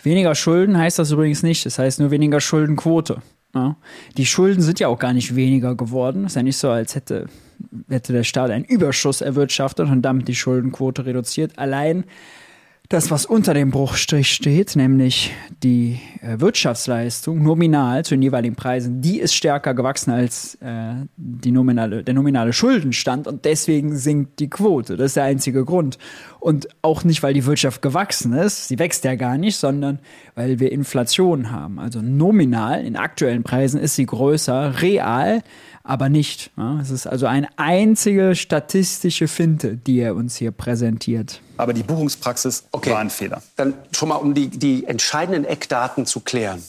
Weniger 0.02 0.36
Schulden 0.36 0.78
heißt 0.78 1.00
das 1.00 1.12
übrigens 1.12 1.44
nicht. 1.44 1.66
Das 1.66 1.80
heißt 1.80 2.00
nur 2.00 2.12
weniger 2.12 2.40
Schuldenquote. 2.40 3.22
Ja. 3.54 3.78
Die 4.18 4.26
Schulden 4.26 4.62
sind 4.62 4.80
ja 4.80 4.88
auch 4.88 5.00
gar 5.00 5.14
nicht 5.14 5.36
weniger 5.36 5.76
geworden. 5.76 6.26
Ist 6.26 6.36
ja 6.36 6.44
nicht 6.44 6.58
so, 6.58 6.70
als 6.70 6.96
hätte, 6.96 7.28
hätte 7.90 8.14
der 8.14 8.24
Staat 8.24 8.52
einen 8.52 8.66
Überschuss 8.66 9.22
erwirtschaftet 9.22 9.90
und 9.90 10.02
damit 10.04 10.28
die 10.28 10.36
Schuldenquote 10.36 11.06
reduziert. 11.06 11.58
Allein 11.58 12.06
das, 12.90 13.12
was 13.12 13.28
unter 13.28 13.54
dem 13.54 13.70
Bruchstrich 13.70 14.32
steht, 14.32 14.76
nämlich 14.76 15.32
die 15.62 16.00
äh, 16.22 16.40
Wirtschaftsleistung 16.40 17.44
nominal 17.44 18.04
zu 18.04 18.16
den 18.16 18.24
jeweiligen 18.24 18.56
Preisen, 18.56 19.00
die 19.00 19.20
ist 19.20 19.36
stärker 19.36 19.76
gewachsen 19.76 20.10
als 20.10 20.56
äh, 20.56 20.96
die 21.16 21.52
nominale, 21.52 22.04
der 22.04 22.16
nominale 22.16 22.52
Schuldenstand 22.52 23.28
und 23.28 23.46
deswegen 23.46 23.96
sinkt 23.96 24.40
die 24.40 24.50
Quote. 24.50 24.98
Das 24.98 25.08
ist 25.08 25.18
der 25.18 25.26
einzige 25.26 25.66
Grund. 25.66 26.00
Und 26.40 26.68
auch 26.82 27.04
nicht, 27.04 27.22
weil 27.22 27.36
die 27.36 27.46
Wirtschaft 27.46 27.84
gewachsen 27.84 28.34
ist, 28.34 28.70
sie 28.70 28.80
wächst 28.80 29.04
ja 29.04 29.14
gar 29.14 29.38
nicht, 29.38 29.58
sondern 29.58 30.00
weil 30.34 30.60
wir 30.60 30.72
Inflation 30.72 31.52
haben. 31.52 31.78
Also 31.78 32.02
nominal 32.02 32.84
in 32.84 32.96
aktuellen 32.96 33.44
Preisen 33.44 33.80
ist 33.80 33.98
sie 33.98 34.08
größer, 34.08 34.82
real 34.82 35.44
aber 35.90 36.08
nicht. 36.08 36.52
Ja? 36.56 36.80
Es 36.80 36.92
ist 36.92 37.08
also 37.08 37.26
eine 37.26 37.48
einzige 37.58 38.36
statistische 38.36 39.28
Finte, 39.28 39.76
die 39.76 40.00
er 40.00 40.16
uns 40.16 40.36
hier 40.36 40.52
präsentiert. 40.52 41.42
Aber 41.58 41.74
die 41.74 41.84
Buchungspraxis 41.84 42.66
okay. 42.72 42.92
war 42.92 43.00
ein 43.00 43.10
Fehler. 43.10 43.42
Dann 43.56 43.74
schon 43.92 44.10
mal, 44.10 44.16
um 44.16 44.34
die, 44.34 44.50
die 44.50 44.86
entscheidenden 44.86 45.46
Eckdaten 45.46 46.06
zu 46.06 46.20
klären. 46.20 46.64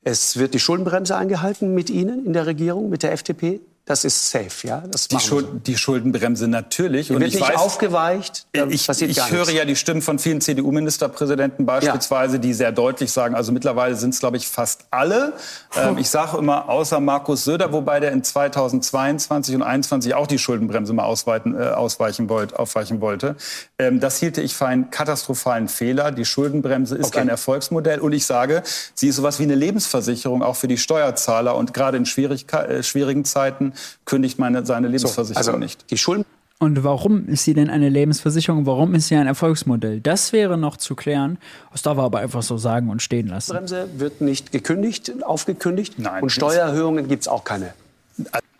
Es 0.00 0.36
wird 0.38 0.54
die 0.54 0.58
Schuldenbremse 0.58 1.14
eingehalten 1.14 1.74
mit 1.74 1.90
Ihnen 1.90 2.24
in 2.26 2.32
der 2.32 2.46
Regierung, 2.46 2.88
mit 2.88 3.02
der 3.02 3.12
FDP 3.12 3.60
das 3.84 4.04
ist 4.04 4.30
safe, 4.30 4.66
ja. 4.66 4.84
Das 4.88 5.08
die, 5.08 5.18
Schuld, 5.18 5.66
die, 5.66 5.76
Schuldenbremse 5.76 6.46
natürlich. 6.46 7.08
Die 7.08 7.14
und 7.14 7.20
wird 7.20 7.34
ich 7.34 7.40
nicht 7.40 7.48
weiß, 7.48 7.58
aufgeweicht. 7.58 8.46
Ich, 8.68 8.88
ich 8.88 9.30
höre 9.30 9.50
ja 9.50 9.64
die 9.64 9.74
Stimmen 9.74 10.02
von 10.02 10.20
vielen 10.20 10.40
CDU-Ministerpräsidenten 10.40 11.66
beispielsweise, 11.66 12.36
ja. 12.36 12.38
die 12.40 12.54
sehr 12.54 12.70
deutlich 12.70 13.10
sagen, 13.10 13.34
also 13.34 13.50
mittlerweile 13.50 13.96
sind 13.96 14.14
es, 14.14 14.20
glaube 14.20 14.36
ich, 14.36 14.46
fast 14.46 14.86
alle. 14.92 15.32
Ähm, 15.76 15.98
ich 15.98 16.08
sage 16.10 16.38
immer, 16.38 16.68
außer 16.68 17.00
Markus 17.00 17.42
Söder, 17.42 17.72
wobei 17.72 17.98
der 17.98 18.12
in 18.12 18.22
2022 18.22 19.56
und 19.56 19.62
2021 19.62 20.14
auch 20.14 20.26
die 20.28 20.38
Schuldenbremse 20.38 20.92
mal 20.92 21.04
ausweiten, 21.04 21.58
äh, 21.58 21.64
ausweichen 21.64 22.28
wollt, 22.28 22.54
aufweichen 22.54 23.00
wollte. 23.00 23.34
Ähm, 23.80 23.98
das 23.98 24.18
hielte 24.18 24.42
ich 24.42 24.54
für 24.54 24.66
einen 24.66 24.90
katastrophalen 24.90 25.66
Fehler. 25.66 26.12
Die 26.12 26.24
Schuldenbremse 26.24 26.96
ist 26.96 27.08
okay. 27.08 27.20
ein 27.20 27.28
Erfolgsmodell. 27.28 27.98
Und 27.98 28.12
ich 28.12 28.26
sage, 28.26 28.62
sie 28.94 29.08
ist 29.08 29.16
sowas 29.16 29.40
wie 29.40 29.44
eine 29.44 29.56
Lebensversicherung 29.56 30.42
auch 30.42 30.56
für 30.56 30.68
die 30.68 30.78
Steuerzahler. 30.78 31.56
Und 31.56 31.74
gerade 31.74 31.96
in 31.96 32.04
äh, 32.04 32.82
schwierigen 32.84 33.24
Zeiten 33.24 33.71
kündigt 34.04 34.38
meine, 34.38 34.64
seine 34.66 34.88
Lebensversicherung 34.88 35.42
so, 35.42 35.50
also 35.50 35.58
nicht. 35.58 35.90
Die 35.90 35.98
Schulden 35.98 36.24
und 36.62 36.84
warum 36.84 37.26
ist 37.26 37.42
sie 37.42 37.54
denn 37.54 37.68
eine 37.70 37.88
Lebensversicherung? 37.88 38.66
Warum 38.66 38.94
ist 38.94 39.08
sie 39.08 39.16
ein 39.16 39.26
Erfolgsmodell? 39.26 39.98
Das 39.98 40.32
wäre 40.32 40.56
noch 40.56 40.76
zu 40.76 40.94
klären. 40.94 41.38
Das 41.72 41.82
darf 41.82 41.98
er 41.98 42.04
aber 42.04 42.20
einfach 42.20 42.44
so 42.44 42.56
sagen 42.56 42.88
und 42.88 43.02
stehen 43.02 43.26
lassen. 43.26 43.50
Die 43.50 43.56
Bremse 43.56 43.88
wird 43.96 44.20
nicht 44.20 44.52
gekündigt, 44.52 45.24
aufgekündigt. 45.24 45.98
Nein. 45.98 46.22
Und 46.22 46.30
Steuererhöhungen 46.30 47.08
gibt 47.08 47.22
es 47.22 47.28
auch 47.28 47.42
keine. 47.42 47.74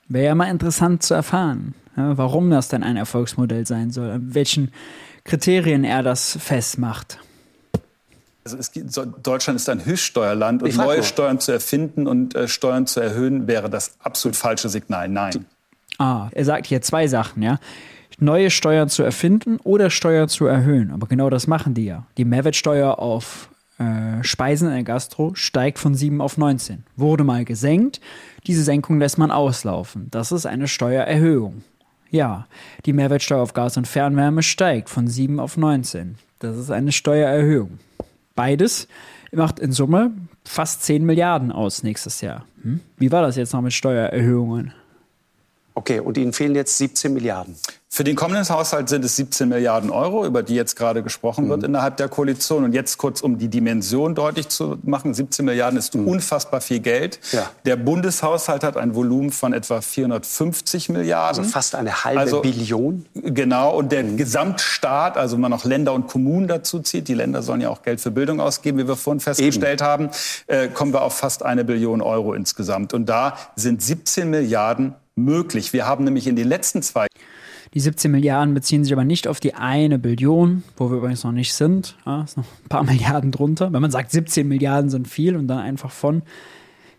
Wäre 0.09 0.25
ja 0.27 0.35
mal 0.35 0.51
interessant 0.51 1.05
zu 1.05 1.15
erfahren, 1.15 1.75
warum 1.95 2.51
das 2.51 2.67
denn 2.67 2.83
ein 2.83 2.97
Erfolgsmodell 2.97 3.69
sein 3.69 3.93
soll, 3.93 4.11
an 4.11 4.35
welchen 4.35 4.73
Kriterien 5.23 5.85
er 5.85 6.03
das 6.03 6.37
festmacht. 6.41 7.21
Also 8.45 8.59
gibt, 8.73 9.27
Deutschland 9.27 9.59
ist 9.59 9.69
ein 9.69 9.85
Höchststeuerland 9.85 10.63
und 10.63 10.77
neue 10.77 10.97
nur. 10.97 11.05
Steuern 11.05 11.39
zu 11.39 11.53
erfinden 11.53 12.07
und 12.07 12.35
äh, 12.35 12.49
Steuern 12.49 12.87
zu 12.87 13.01
erhöhen 13.01 13.47
wäre 13.47 13.71
das 13.71 13.97
absolut 14.01 14.37
falsche 14.37 14.69
Signal. 14.69 15.09
Nein. 15.09 15.45
Ah, 15.99 16.29
er 16.33 16.45
sagt 16.45 16.67
hier 16.67 16.83
zwei 16.83 17.07
Sachen, 17.07 17.43
ja. 17.43 17.59
Neue 18.19 18.51
Steuern 18.51 18.89
zu 18.89 19.03
erfinden 19.03 19.59
oder 19.65 19.91
Steuern 19.91 20.29
zu 20.29 20.47
erhöhen. 20.47 20.91
Aber 20.91 21.07
genau 21.07 21.31
das 21.31 21.47
machen 21.47 21.75
die 21.75 21.87
ja. 21.87 22.07
Die 22.17 22.25
Mehrwertsteuer 22.25 22.99
auf 22.99 23.49
äh, 23.79 24.23
Speisen 24.23 24.69
in 24.69 24.75
der 24.75 24.85
Gastro 24.85 25.35
steigt 25.35 25.79
von 25.79 25.95
7 25.95 26.21
auf 26.21 26.37
19. 26.37 26.85
Wurde 26.97 27.25
mal 27.25 27.45
gesenkt. 27.45 28.01
Diese 28.47 28.63
Senkung 28.63 28.99
lässt 28.99 29.19
man 29.19 29.31
auslaufen. 29.31 30.09
Das 30.11 30.33
ist 30.33 30.47
eine 30.47 30.69
Steuererhöhung. 30.69 31.63
Ja, 32.11 32.47
die 32.85 32.93
Mehrwertsteuer 32.93 33.41
auf 33.41 33.55
Gas 33.55 33.77
und 33.77 33.89
Fernwärme 33.89 34.43
steigt 34.43 34.91
von 34.91 35.09
7 35.09 35.41
auf 35.41 35.57
19. 35.57 36.17
Das 36.41 36.57
ist 36.59 36.71
eine 36.71 36.93
Steuererhöhung. 36.93 37.79
Beides 38.35 38.89
macht 39.33 39.59
in 39.59 39.73
Summe 39.73 40.13
fast 40.45 40.83
10 40.83 41.05
Milliarden 41.05 41.53
aus 41.53 41.83
nächstes 41.83 42.21
Jahr. 42.21 42.45
Hm? 42.63 42.81
Wie 42.99 43.13
war 43.13 43.23
das 43.23 43.37
jetzt 43.37 43.53
noch 43.53 43.63
mit 43.63 43.73
Steuererhöhungen? 43.73 44.73
Okay, 45.75 46.01
und 46.01 46.17
Ihnen 46.19 46.33
fehlen 46.33 46.55
jetzt 46.55 46.79
17 46.79 47.13
Milliarden. 47.13 47.57
Für 47.95 48.05
den 48.05 48.17
kommenden 48.17 48.49
Haushalt 48.49 48.89
sind 48.89 49.05
es 49.05 49.17
17 49.17 49.51
Milliarden 49.51 49.91
Euro, 49.91 50.25
über 50.25 50.43
die 50.43 50.55
jetzt 50.55 50.77
gerade 50.77 51.03
gesprochen 51.03 51.45
mhm. 51.45 51.49
wird 51.51 51.65
innerhalb 51.65 51.99
der 51.99 52.09
Koalition. 52.09 52.65
Und 52.65 52.73
jetzt 52.73 52.97
kurz, 52.97 53.21
um 53.21 53.37
die 53.37 53.49
Dimension 53.49 54.15
deutlich 54.15 54.49
zu 54.49 54.79
machen, 54.83 55.13
17 55.13 55.45
Milliarden 55.45 55.79
ist 55.79 55.95
mhm. 55.95 56.09
unfassbar 56.09 56.63
viel 56.63 56.81
Geld. 56.81 57.21
Ja. 57.33 57.51
Der 57.67 57.77
Bundeshaushalt 57.77 58.65
hat 58.65 58.79
ein 58.79 58.95
Volumen 58.95 59.31
von 59.31 59.53
etwa 59.53 59.83
450 59.83 60.89
Milliarden. 60.89 61.41
Also 61.41 61.43
fast 61.51 61.75
eine 61.75 62.03
halbe 62.03 62.21
also, 62.21 62.41
Billion. 62.41 63.05
Genau. 63.13 63.77
Und 63.77 63.93
der 63.93 64.05
mhm. 64.05 64.17
Gesamtstaat, 64.17 65.19
also 65.19 65.37
wenn 65.37 65.43
man 65.43 65.51
noch 65.51 65.67
Länder 65.67 65.93
und 65.93 66.07
Kommunen 66.07 66.49
dazu 66.49 66.81
zieht, 66.81 67.09
die 67.09 67.15
Länder 67.15 67.43
sollen 67.43 67.61
ja 67.61 67.69
auch 67.69 67.83
Geld 67.83 68.01
für 68.01 68.11
Bildung 68.11 68.41
ausgeben, 68.41 68.79
wie 68.79 68.89
wir 68.89 68.97
vorhin 68.97 69.21
festgestellt 69.21 69.83
Eben. 69.83 69.87
haben, 69.87 70.11
äh, 70.47 70.69
kommen 70.69 70.95
wir 70.95 71.03
auf 71.03 71.19
fast 71.19 71.43
eine 71.43 71.63
Billion 71.63 72.01
Euro 72.01 72.33
insgesamt. 72.33 72.95
Und 72.95 73.05
da 73.05 73.37
sind 73.55 73.83
17 73.83 74.31
Milliarden 74.31 74.95
möglich. 75.15 75.73
Wir 75.73 75.87
haben 75.87 76.05
nämlich 76.05 76.27
in 76.27 76.37
den 76.37 76.49
letzten 76.49 76.83
zwei 76.83 77.07
die 77.75 77.81
17 77.81 78.11
Milliarden 78.11 78.53
beziehen 78.53 78.85
sich 78.85 78.93
aber 78.93 79.05
nicht 79.05 79.27
auf 79.27 79.41
die 79.41 79.55
eine 79.55 79.99
Billion, 79.99 80.63
wo 80.77 80.91
wir 80.91 80.99
übrigens 80.99 81.25
noch 81.25 81.33
nicht 81.33 81.55
sind. 81.55 81.97
Ja, 82.05 82.23
ist 82.23 82.37
noch 82.37 82.45
ein 82.45 82.69
paar 82.69 82.85
Milliarden 82.85 83.31
drunter. 83.31 83.73
Wenn 83.73 83.81
man 83.81 83.91
sagt, 83.91 84.11
17 84.11 84.47
Milliarden 84.47 84.91
sind 84.91 85.09
viel 85.09 85.37
und 85.37 85.49
dann 85.49 85.59
einfach 85.59 85.91
von, 85.91 86.23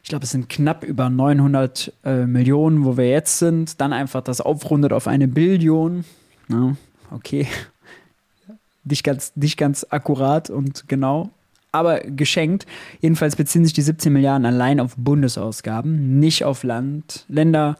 ich 0.02 0.10
glaube, 0.10 0.26
es 0.26 0.32
sind 0.32 0.50
knapp 0.50 0.84
über 0.84 1.10
900 1.10 1.94
äh, 2.04 2.26
Millionen, 2.26 2.86
wo 2.86 2.98
wir 2.98 3.08
jetzt 3.08 3.38
sind, 3.38 3.80
dann 3.82 3.94
einfach 3.94 4.22
das 4.22 4.42
aufrundet 4.42 4.94
auf 4.94 5.08
eine 5.08 5.28
Billion. 5.28 6.06
Ja, 6.50 6.76
okay. 7.12 7.48
Nicht 8.86 9.06
ganz, 9.06 9.32
nicht 9.36 9.56
ganz 9.56 9.88
akkurat 9.90 10.50
und 10.50 10.90
genau 10.90 11.30
aber 11.74 12.00
geschenkt. 12.02 12.66
Jedenfalls 13.02 13.36
beziehen 13.36 13.66
sich 13.66 13.74
die 13.74 13.82
17 13.82 14.14
Milliarden 14.14 14.46
allein 14.46 14.80
auf 14.80 14.96
Bundesausgaben, 14.96 16.20
nicht 16.20 16.46
auf 16.46 16.64
Land, 16.64 17.26
Länder, 17.28 17.78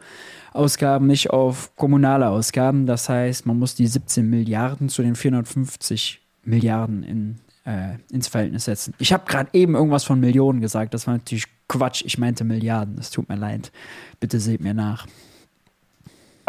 Ausgaben, 0.52 1.06
nicht 1.06 1.30
auf 1.30 1.74
kommunale 1.76 2.28
Ausgaben. 2.28 2.86
Das 2.86 3.08
heißt, 3.08 3.46
man 3.46 3.58
muss 3.58 3.74
die 3.74 3.86
17 3.86 4.28
Milliarden 4.28 4.88
zu 4.88 5.02
den 5.02 5.14
450 5.14 6.20
Milliarden 6.44 7.02
in, 7.02 7.36
äh, 7.64 7.94
ins 8.12 8.28
Verhältnis 8.28 8.66
setzen. 8.66 8.94
Ich 8.98 9.12
habe 9.12 9.24
gerade 9.26 9.50
eben 9.52 9.74
irgendwas 9.74 10.04
von 10.04 10.20
Millionen 10.20 10.60
gesagt. 10.60 10.92
Das 10.92 11.06
war 11.06 11.14
natürlich 11.14 11.46
Quatsch. 11.68 12.02
Ich 12.04 12.18
meinte 12.18 12.44
Milliarden. 12.44 12.98
Es 12.98 13.10
tut 13.10 13.28
mir 13.28 13.36
leid. 13.36 13.72
Bitte 14.20 14.38
seht 14.38 14.60
mir 14.60 14.74
nach 14.74 15.06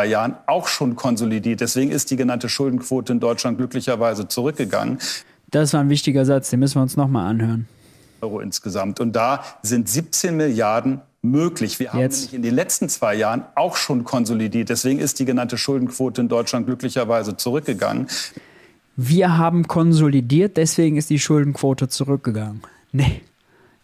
Jahren 0.04 0.36
auch 0.46 0.68
schon 0.68 0.98
konsolidiert. 0.98 1.62
Deswegen 1.62 1.92
ist 1.92 2.12
die 2.12 2.18
genannte 2.18 2.50
Schuldenquote 2.50 3.14
in 3.14 3.22
Deutschland 3.22 3.58
glücklicherweise 3.58 4.28
zurückgegangen. 4.28 5.00
Das 5.56 5.74
war 5.74 5.80
ein 5.80 5.90
wichtiger 5.90 6.26
Satz, 6.26 6.50
den 6.50 6.60
müssen 6.60 6.76
wir 6.76 6.82
uns 6.82 6.98
nochmal 6.98 7.28
anhören. 7.28 7.66
Euro 8.20 8.42
insgesamt. 8.42 9.00
Und 9.00 9.16
da 9.16 9.42
sind 9.62 9.88
17 9.88 10.36
Milliarden 10.36 11.00
möglich. 11.22 11.80
Wir 11.80 11.94
haben 11.94 12.02
Jetzt. 12.02 12.18
nämlich 12.18 12.34
in 12.34 12.42
den 12.42 12.54
letzten 12.54 12.90
zwei 12.90 13.16
Jahren 13.16 13.46
auch 13.56 13.78
schon 13.78 14.04
konsolidiert. 14.04 14.68
Deswegen 14.68 15.00
ist 15.00 15.18
die 15.18 15.24
genannte 15.24 15.58
Schuldenquote 15.58 16.20
in 16.20 16.28
Deutschland 16.28 16.66
glücklicherweise 16.66 17.38
zurückgegangen. 17.38 18.08
Wir 18.98 19.38
haben 19.38 19.66
konsolidiert, 19.66 20.58
deswegen 20.58 20.98
ist 20.98 21.10
die 21.10 21.20
Schuldenquote 21.20 21.88
zurückgegangen. 21.88 22.62
Nee, 22.92 23.22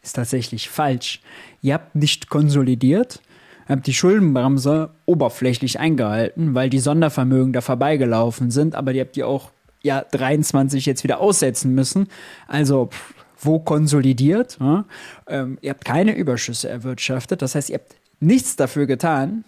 ist 0.04 0.18
tatsächlich 0.18 0.70
falsch. 0.70 1.22
Ihr 1.62 1.76
habt 1.76 1.96
nicht 1.96 2.30
konsolidiert, 2.30 3.22
habt 3.70 3.88
die 3.88 3.94
Schuldenbremse 3.94 4.90
oberflächlich 5.06 5.80
eingehalten, 5.80 6.54
weil 6.54 6.70
die 6.70 6.80
Sondervermögen 6.80 7.54
da 7.54 7.62
vorbeigelaufen 7.62 8.52
sind, 8.52 8.76
aber 8.76 8.92
ihr 8.92 9.04
habt 9.06 9.16
die 9.16 9.24
auch 9.24 9.52
ja 9.84 10.04
23 10.12 10.86
jetzt 10.86 11.04
wieder 11.04 11.20
aussetzen 11.20 11.74
müssen. 11.74 12.08
Also 12.48 12.88
pff, 12.88 13.14
wo 13.40 13.60
konsolidiert. 13.60 14.58
Ja? 14.60 14.86
Ähm, 15.28 15.58
ihr 15.62 15.72
habt 15.72 15.86
keine 15.86 16.16
Überschüsse 16.16 16.70
erwirtschaftet. 16.70 17.42
Das 17.42 17.56
heißt, 17.56 17.70
ihr 17.70 17.80
habt 17.80 17.96
nichts 18.20 18.56
dafür 18.56 18.86
getan. 18.86 19.44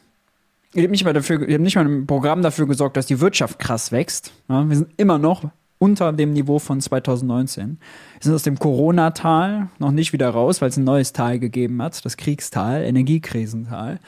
Ihr 0.73 0.83
habt 0.83 0.91
nicht 0.91 1.05
mal, 1.05 1.13
dafür, 1.13 1.47
ihr 1.47 1.53
habt 1.53 1.63
nicht 1.63 1.75
mal 1.75 1.85
ein 1.85 2.07
Programm 2.07 2.41
dafür 2.41 2.67
gesorgt, 2.67 2.97
dass 2.97 3.05
die 3.05 3.19
Wirtschaft 3.19 3.59
krass 3.59 3.91
wächst. 3.91 4.31
Ja? 4.49 4.67
Wir 4.67 4.75
sind 4.75 4.89
immer 4.97 5.19
noch 5.19 5.43
unter 5.77 6.13
dem 6.13 6.33
Niveau 6.33 6.59
von 6.59 6.81
2019. 6.81 7.77
Wir 8.13 8.19
sind 8.21 8.33
aus 8.33 8.43
dem 8.43 8.57
Corona-Tal 8.57 9.67
noch 9.79 9.91
nicht 9.91 10.13
wieder 10.13 10.29
raus, 10.29 10.61
weil 10.61 10.69
es 10.69 10.77
ein 10.77 10.85
neues 10.85 11.13
Tal 11.13 11.39
gegeben 11.39 11.81
hat, 11.81 12.03
das 12.05 12.17
Kriegstal, 12.17 12.83
Energiekrisental. 12.83 13.99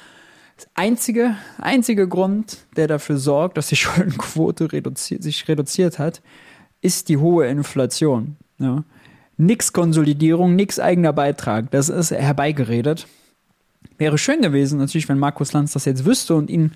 Einzige, 0.74 1.35
einzige 1.59 2.07
Grund, 2.07 2.57
der 2.75 2.88
dafür 2.88 3.17
sorgt, 3.17 3.57
dass 3.57 3.67
die 3.67 3.75
Schuldenquote 3.77 4.71
reduziert, 4.71 5.24
sich 5.24 5.47
reduziert 5.47 6.00
hat, 6.00 6.21
ist 6.81 7.09
die 7.09 7.17
hohe 7.17 7.47
Inflation. 7.47 8.38
Ja 8.57 8.83
nix 9.38 9.74
Konsolidierung, 9.74 10.55
nix 10.55 10.79
eigener 10.79 11.13
Beitrag. 11.13 11.71
Das 11.71 11.89
ist 11.89 12.12
herbeigeredet. 12.12 13.07
Wäre 13.97 14.17
schön 14.17 14.41
gewesen, 14.41 14.79
natürlich, 14.79 15.07
wenn 15.09 15.19
Markus 15.19 15.53
Lanz 15.53 15.74
das 15.74 15.85
jetzt 15.85 16.05
wüsste 16.05 16.35
und 16.35 16.50
ihn 16.50 16.71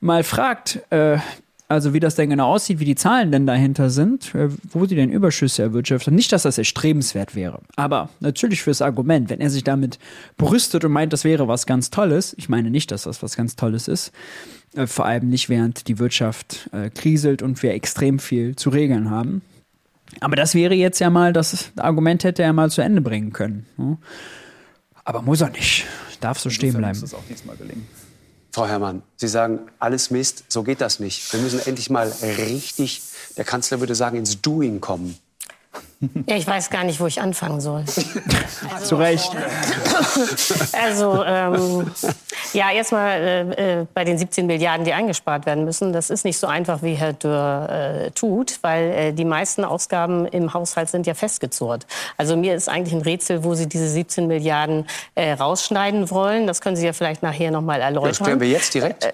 mal 0.00 0.24
fragt, 0.24 0.80
äh, 0.90 1.18
also 1.70 1.94
wie 1.94 2.00
das 2.00 2.16
denn 2.16 2.30
genau 2.30 2.52
aussieht, 2.52 2.80
wie 2.80 2.84
die 2.84 2.96
Zahlen 2.96 3.30
denn 3.30 3.46
dahinter 3.46 3.90
sind, 3.90 4.34
äh, 4.34 4.48
wo 4.70 4.86
sie 4.86 4.96
denn 4.96 5.10
Überschüsse 5.10 5.62
erwirtschaften. 5.62 6.14
Nicht, 6.14 6.32
dass 6.32 6.42
das 6.42 6.58
erstrebenswert 6.58 7.36
wäre, 7.36 7.60
aber 7.76 8.08
natürlich 8.18 8.62
fürs 8.62 8.82
Argument, 8.82 9.30
wenn 9.30 9.40
er 9.40 9.50
sich 9.50 9.62
damit 9.62 10.00
brüstet 10.36 10.84
und 10.84 10.90
meint, 10.90 11.12
das 11.12 11.22
wäre 11.22 11.46
was 11.46 11.66
ganz 11.66 11.90
Tolles. 11.90 12.34
Ich 12.36 12.48
meine 12.48 12.70
nicht, 12.70 12.90
dass 12.90 13.04
das 13.04 13.22
was 13.22 13.36
ganz 13.36 13.54
Tolles 13.54 13.86
ist. 13.86 14.10
Äh, 14.74 14.88
vor 14.88 15.06
allem 15.06 15.28
nicht, 15.28 15.48
während 15.48 15.86
die 15.86 16.00
Wirtschaft 16.00 16.68
äh, 16.72 16.90
kriselt 16.90 17.40
und 17.40 17.62
wir 17.62 17.72
extrem 17.72 18.18
viel 18.18 18.56
zu 18.56 18.70
regeln 18.70 19.08
haben. 19.08 19.42
Aber 20.18 20.34
das 20.34 20.56
wäre 20.56 20.74
jetzt 20.74 20.98
ja 20.98 21.08
mal, 21.08 21.32
das 21.32 21.70
Argument 21.76 22.24
hätte 22.24 22.42
er 22.42 22.52
mal 22.52 22.70
zu 22.70 22.82
Ende 22.82 23.00
bringen 23.00 23.32
können. 23.32 23.66
Ne? 23.76 23.96
Aber 25.04 25.22
muss 25.22 25.40
er 25.40 25.50
nicht. 25.50 25.86
Darf 26.20 26.40
so 26.40 26.50
stehen 26.50 26.76
bleiben. 26.76 26.98
Muss 26.98 27.10
das 27.10 27.14
auch 27.14 27.24
diesmal 27.28 27.56
gelingen. 27.56 27.86
Frau 28.52 28.66
Herrmann, 28.66 29.02
Sie 29.16 29.28
sagen, 29.28 29.60
alles 29.78 30.10
Mist, 30.10 30.44
so 30.48 30.62
geht 30.62 30.80
das 30.80 30.98
nicht. 30.98 31.32
Wir 31.32 31.40
müssen 31.40 31.60
endlich 31.60 31.88
mal 31.88 32.12
richtig, 32.22 33.02
der 33.36 33.44
Kanzler 33.44 33.80
würde 33.80 33.94
sagen, 33.94 34.16
ins 34.16 34.40
Doing 34.40 34.80
kommen. 34.80 35.16
Ja, 36.26 36.36
ich 36.36 36.46
weiß 36.46 36.70
gar 36.70 36.84
nicht, 36.84 36.98
wo 36.98 37.06
ich 37.06 37.20
anfangen 37.20 37.60
soll. 37.60 37.84
Also, 37.84 38.02
Zu 38.84 38.96
Recht. 38.96 39.30
Also, 40.72 41.22
ähm, 41.24 41.90
ja, 42.54 42.70
erstmal 42.72 43.20
äh, 43.20 43.80
äh, 43.80 43.86
bei 43.92 44.04
den 44.04 44.16
17 44.16 44.46
Milliarden, 44.46 44.86
die 44.86 44.94
eingespart 44.94 45.44
werden 45.44 45.66
müssen. 45.66 45.92
Das 45.92 46.08
ist 46.08 46.24
nicht 46.24 46.38
so 46.38 46.46
einfach, 46.46 46.82
wie 46.82 46.94
Herr 46.94 47.12
Dürr 47.12 47.68
äh, 47.68 48.10
tut, 48.12 48.58
weil 48.62 48.90
äh, 48.90 49.12
die 49.12 49.26
meisten 49.26 49.62
Ausgaben 49.62 50.24
im 50.26 50.54
Haushalt 50.54 50.88
sind 50.88 51.06
ja 51.06 51.12
festgezurrt. 51.12 51.86
Also 52.16 52.34
mir 52.34 52.54
ist 52.54 52.70
eigentlich 52.70 52.94
ein 52.94 53.02
Rätsel, 53.02 53.44
wo 53.44 53.54
Sie 53.54 53.68
diese 53.68 53.88
17 53.88 54.26
Milliarden 54.26 54.86
äh, 55.14 55.32
rausschneiden 55.32 56.10
wollen. 56.10 56.46
Das 56.46 56.62
können 56.62 56.76
Sie 56.76 56.86
ja 56.86 56.94
vielleicht 56.94 57.22
nachher 57.22 57.50
noch 57.50 57.62
mal 57.62 57.80
erläutern. 57.80 58.08
Das 58.08 58.20
klären 58.20 58.40
wir 58.40 58.48
jetzt 58.48 58.72
direkt. 58.72 59.04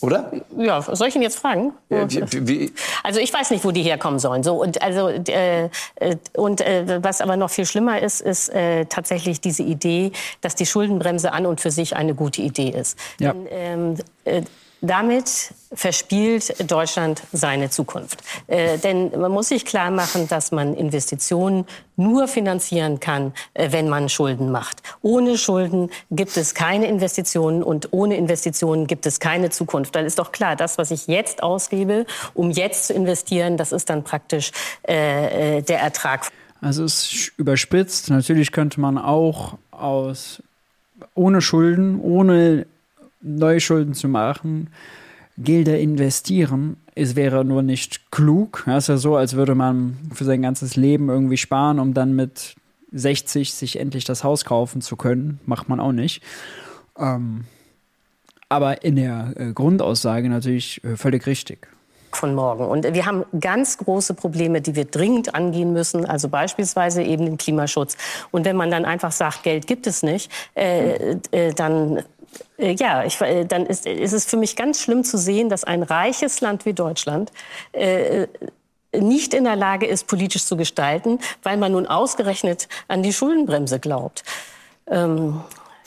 Oder? 0.00 0.32
Ja, 0.56 0.80
soll 0.82 1.08
ich 1.08 1.16
ihn 1.16 1.22
jetzt 1.22 1.38
fragen? 1.38 1.72
Ja, 1.88 2.10
wie, 2.10 2.48
wie? 2.48 2.72
Also 3.02 3.20
ich 3.20 3.32
weiß 3.32 3.50
nicht, 3.50 3.64
wo 3.64 3.70
die 3.70 3.82
herkommen 3.82 4.18
sollen. 4.18 4.42
So 4.42 4.60
und 4.60 4.80
also 4.82 5.08
äh, 5.08 5.64
äh, 5.96 6.16
und 6.36 6.60
äh, 6.60 7.02
was 7.02 7.20
aber 7.20 7.36
noch 7.36 7.50
viel 7.50 7.66
schlimmer 7.66 8.00
ist, 8.00 8.20
ist 8.20 8.48
äh, 8.50 8.86
tatsächlich 8.86 9.40
diese 9.40 9.62
Idee, 9.62 10.12
dass 10.40 10.54
die 10.54 10.66
Schuldenbremse 10.66 11.32
an 11.32 11.46
und 11.46 11.60
für 11.60 11.70
sich 11.70 11.96
eine 11.96 12.14
gute 12.14 12.42
Idee 12.42 12.70
ist. 12.70 12.98
Ja. 13.18 13.32
Denn, 13.32 13.46
ähm, 13.50 13.94
äh, 14.24 14.42
damit 14.80 15.52
verspielt 15.72 16.70
Deutschland 16.70 17.22
seine 17.32 17.70
Zukunft. 17.70 18.22
Äh, 18.48 18.78
denn 18.78 19.10
man 19.18 19.30
muss 19.30 19.48
sich 19.48 19.64
klar 19.64 19.90
machen, 19.90 20.26
dass 20.28 20.50
man 20.50 20.74
Investitionen 20.74 21.64
nur 21.96 22.26
finanzieren 22.26 22.98
kann, 22.98 23.32
äh, 23.54 23.70
wenn 23.70 23.88
man 23.88 24.08
Schulden 24.08 24.50
macht. 24.50 24.82
Ohne 25.00 25.38
Schulden 25.38 25.90
gibt 26.10 26.36
es 26.36 26.54
keine 26.54 26.88
Investitionen 26.88 27.62
und 27.62 27.92
ohne 27.92 28.16
Investitionen 28.16 28.88
gibt 28.88 29.06
es 29.06 29.20
keine 29.20 29.50
Zukunft. 29.50 29.94
Dann 29.94 30.06
ist 30.06 30.18
doch 30.18 30.32
klar, 30.32 30.56
das, 30.56 30.76
was 30.76 30.90
ich 30.90 31.06
jetzt 31.06 31.42
ausgebe, 31.42 32.04
um 32.34 32.50
jetzt 32.50 32.88
zu 32.88 32.94
investieren, 32.94 33.56
das 33.56 33.70
ist 33.70 33.90
dann 33.90 34.02
praktisch 34.02 34.50
äh, 34.88 35.58
äh 35.58 35.62
der 35.62 35.80
Ertrag. 35.80 36.28
Also 36.60 36.84
es 36.84 37.12
ist 37.12 37.32
überspitzt. 37.36 38.10
Natürlich 38.10 38.52
könnte 38.52 38.80
man 38.80 38.98
auch 38.98 39.56
aus 39.70 40.42
ohne 41.14 41.40
Schulden, 41.40 42.00
ohne 42.00 42.66
Neuschulden 43.22 43.94
zu 43.94 44.08
machen, 44.08 44.68
Gelder 45.42 45.78
investieren. 45.78 46.76
Es 46.94 47.16
wäre 47.16 47.44
nur 47.44 47.62
nicht 47.62 48.10
klug. 48.10 48.64
Es 48.66 48.84
ist 48.84 48.88
ja 48.88 48.96
so, 48.96 49.16
als 49.16 49.34
würde 49.34 49.54
man 49.54 49.98
für 50.12 50.24
sein 50.24 50.42
ganzes 50.42 50.76
Leben 50.76 51.08
irgendwie 51.08 51.36
sparen, 51.36 51.78
um 51.78 51.94
dann 51.94 52.14
mit 52.14 52.54
60 52.92 53.54
sich 53.54 53.78
endlich 53.78 54.04
das 54.04 54.24
Haus 54.24 54.44
kaufen 54.44 54.82
zu 54.82 54.96
können. 54.96 55.40
Macht 55.46 55.68
man 55.68 55.80
auch 55.80 55.92
nicht. 55.92 56.22
Ähm, 56.98 57.44
aber 58.48 58.84
in 58.84 58.96
der 58.96 59.32
äh, 59.36 59.52
Grundaussage 59.52 60.28
natürlich 60.28 60.82
äh, 60.84 60.96
völlig 60.96 61.26
richtig 61.26 61.68
von 62.12 62.34
morgen. 62.34 62.64
Und 62.64 62.92
wir 62.92 63.06
haben 63.06 63.24
ganz 63.38 63.78
große 63.78 64.14
Probleme, 64.14 64.60
die 64.60 64.74
wir 64.74 64.84
dringend 64.84 65.34
angehen 65.34 65.72
müssen, 65.72 66.04
also 66.04 66.28
beispielsweise 66.28 67.02
eben 67.02 67.24
den 67.24 67.38
Klimaschutz. 67.38 67.96
Und 68.30 68.44
wenn 68.44 68.56
man 68.56 68.70
dann 68.70 68.84
einfach 68.84 69.12
sagt, 69.12 69.42
Geld 69.44 69.66
gibt 69.66 69.86
es 69.86 70.02
nicht, 70.02 70.30
äh, 70.54 71.16
äh, 71.30 71.54
dann 71.54 72.02
ja, 72.58 73.04
ich, 73.04 73.20
äh, 73.20 73.44
dann 73.44 73.66
ist, 73.66 73.86
ist 73.86 74.12
es 74.12 74.24
für 74.24 74.36
mich 74.36 74.56
ganz 74.56 74.80
schlimm 74.80 75.04
zu 75.04 75.18
sehen, 75.18 75.48
dass 75.48 75.64
ein 75.64 75.82
reiches 75.82 76.40
Land 76.40 76.66
wie 76.66 76.72
Deutschland 76.72 77.32
äh, 77.72 78.26
nicht 78.92 79.34
in 79.34 79.44
der 79.44 79.56
Lage 79.56 79.86
ist, 79.86 80.06
politisch 80.06 80.44
zu 80.44 80.56
gestalten, 80.56 81.18
weil 81.42 81.56
man 81.56 81.72
nun 81.72 81.86
ausgerechnet 81.86 82.68
an 82.88 83.02
die 83.02 83.12
Schuldenbremse 83.12 83.78
glaubt. 83.78 84.24
Ähm, 84.88 85.40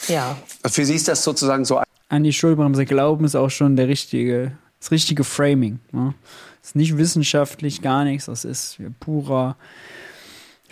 ja. 0.08 0.38
Für 0.66 0.86
Sie 0.86 0.96
ist 0.96 1.08
das 1.08 1.24
sozusagen 1.24 1.66
so. 1.66 1.82
An 2.10 2.24
die 2.24 2.34
Schuldenbremse 2.34 2.86
glauben 2.86 3.26
ist 3.26 3.36
auch 3.36 3.50
schon 3.50 3.76
der 3.76 3.88
richtige, 3.88 4.54
das 4.80 4.92
richtige 4.92 5.24
Framing. 5.24 5.80
Ne? 5.92 6.14
Das 6.62 6.70
ist 6.70 6.76
nicht 6.76 6.98
wissenschaftlich, 6.98 7.82
gar 7.82 8.04
nichts. 8.04 8.26
Das 8.26 8.46
ist 8.46 8.78
purer 9.00 9.58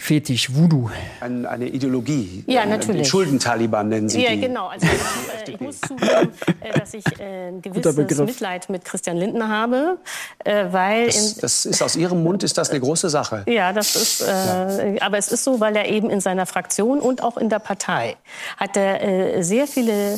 Fetisch, 0.01 0.55
Voodoo. 0.55 0.89
Ein, 1.19 1.45
eine 1.45 1.67
Ideologie. 1.67 2.43
Ja, 2.47 2.65
natürlich. 2.65 3.03
Den 3.03 3.05
Schuldentaliban 3.05 3.87
nennen 3.87 4.09
Sie 4.09 4.23
Ja, 4.23 4.31
die. 4.31 4.41
genau. 4.41 4.65
Also 4.65 4.87
ich, 5.43 5.47
äh, 5.47 5.51
ich 5.51 5.59
muss 5.59 5.79
zugeben, 5.79 6.31
äh, 6.59 6.79
dass 6.79 6.95
ich 6.95 7.05
äh, 7.19 7.49
ein 7.49 7.61
gewisses 7.61 8.17
Mitleid 8.17 8.67
mit 8.71 8.83
Christian 8.83 9.15
Lindner 9.15 9.47
habe, 9.47 9.99
äh, 10.43 10.65
weil... 10.71 11.05
Das, 11.05 11.35
das, 11.35 11.65
ist 11.67 11.83
aus 11.83 11.95
Ihrem 11.95 12.23
Mund 12.23 12.41
ist 12.41 12.57
das 12.57 12.71
eine 12.71 12.79
große 12.79 13.11
Sache. 13.11 13.43
Ja, 13.47 13.73
das 13.73 13.95
ist... 13.95 14.21
Äh, 14.21 14.95
ja. 14.95 15.01
Aber 15.03 15.19
es 15.19 15.31
ist 15.31 15.43
so, 15.43 15.59
weil 15.59 15.75
er 15.75 15.87
eben 15.87 16.09
in 16.09 16.19
seiner 16.19 16.47
Fraktion 16.47 16.99
und 16.99 17.21
auch 17.21 17.37
in 17.37 17.49
der 17.49 17.59
Partei 17.59 18.17
hat 18.57 18.75
er 18.75 19.03
äh, 19.03 19.43
sehr 19.43 19.67
viele 19.67 20.17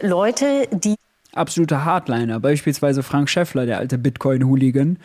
Leute, 0.00 0.66
die 0.72 0.96
absoluter 1.34 1.84
Hardliner, 1.84 2.40
beispielsweise 2.40 3.02
Frank 3.02 3.28
Schäffler, 3.28 3.66
der 3.66 3.78
alte 3.78 3.98
Bitcoin-Hooligan, 3.98 4.98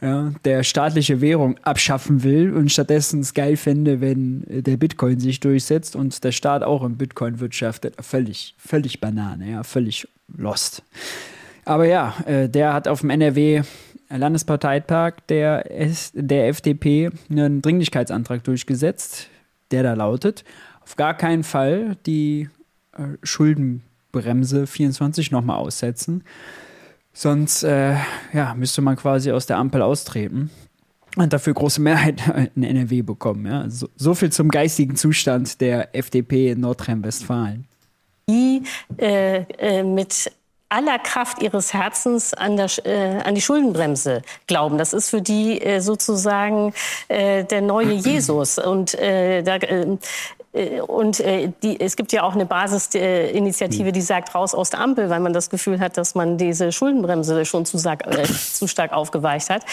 ja, 0.00 0.32
der 0.44 0.62
staatliche 0.62 1.20
Währung 1.20 1.58
abschaffen 1.62 2.22
will 2.22 2.52
und 2.52 2.70
stattdessen 2.70 3.20
es 3.20 3.34
geil 3.34 3.56
fände, 3.56 4.00
wenn 4.00 4.44
der 4.48 4.76
Bitcoin 4.76 5.18
sich 5.20 5.40
durchsetzt 5.40 5.96
und 5.96 6.22
der 6.24 6.32
Staat 6.32 6.62
auch 6.62 6.84
in 6.84 6.96
Bitcoin 6.96 7.40
wirtschaftet. 7.40 7.94
Völlig, 8.00 8.54
völlig 8.58 9.00
Banane, 9.00 9.50
ja, 9.50 9.62
völlig 9.62 10.08
lost. 10.28 10.82
Aber 11.64 11.86
ja, 11.86 12.14
äh, 12.26 12.48
der 12.48 12.72
hat 12.72 12.88
auf 12.88 13.00
dem 13.00 13.10
NRW 13.10 13.62
Landesparteitag 14.08 15.14
der, 15.28 15.64
der 16.14 16.48
FDP 16.48 17.10
einen 17.30 17.62
Dringlichkeitsantrag 17.62 18.44
durchgesetzt, 18.44 19.28
der 19.70 19.82
da 19.82 19.94
lautet, 19.94 20.44
auf 20.82 20.96
gar 20.96 21.14
keinen 21.14 21.44
Fall 21.44 21.96
die 22.04 22.50
äh, 22.92 23.16
Schulden 23.22 23.82
Bremse 24.12 24.66
24 24.66 25.30
nochmal 25.30 25.56
aussetzen. 25.58 26.24
Sonst 27.12 27.62
äh, 27.62 27.96
ja, 28.32 28.54
müsste 28.54 28.80
man 28.80 28.96
quasi 28.96 29.32
aus 29.32 29.46
der 29.46 29.58
Ampel 29.58 29.82
austreten 29.82 30.50
und 31.16 31.32
dafür 31.32 31.54
große 31.54 31.80
Mehrheit 31.80 32.22
in 32.54 32.62
NRW 32.62 33.02
bekommen. 33.02 33.46
Ja? 33.46 33.68
So, 33.68 33.88
so 33.96 34.14
viel 34.14 34.30
zum 34.30 34.48
geistigen 34.48 34.96
Zustand 34.96 35.60
der 35.60 35.94
FDP 35.94 36.50
in 36.52 36.60
Nordrhein-Westfalen. 36.60 37.66
Die 38.28 38.62
äh, 38.98 39.42
äh, 39.58 39.82
mit 39.82 40.30
aller 40.72 40.98
Kraft 40.98 41.42
ihres 41.42 41.74
Herzens 41.74 42.32
an, 42.32 42.56
der, 42.56 42.70
äh, 42.84 43.20
an 43.22 43.34
die 43.34 43.42
Schuldenbremse 43.42 44.22
glauben. 44.46 44.78
Das 44.78 44.94
ist 44.94 45.10
für 45.10 45.20
die 45.20 45.60
äh, 45.60 45.80
sozusagen 45.80 46.72
äh, 47.08 47.44
der 47.44 47.60
neue 47.60 47.92
Jesus. 47.92 48.58
Und 48.58 48.94
äh, 48.94 49.42
da, 49.42 49.56
äh, 49.56 49.98
und 50.86 51.20
äh, 51.20 51.50
die, 51.62 51.80
es 51.80 51.96
gibt 51.96 52.12
ja 52.12 52.24
auch 52.24 52.34
eine 52.34 52.44
Basisinitiative, 52.44 53.86
hm. 53.86 53.92
die 53.92 54.02
sagt 54.02 54.34
raus 54.34 54.54
aus 54.54 54.68
der 54.68 54.80
Ampel, 54.80 55.08
weil 55.08 55.20
man 55.20 55.32
das 55.32 55.48
Gefühl 55.48 55.80
hat, 55.80 55.96
dass 55.96 56.14
man 56.14 56.36
diese 56.36 56.72
Schuldenbremse 56.72 57.44
schon 57.46 57.64
zu, 57.64 57.78
äh, 57.88 58.24
zu 58.52 58.66
stark 58.66 58.92
aufgeweicht 58.92 59.48
hat. 59.48 59.64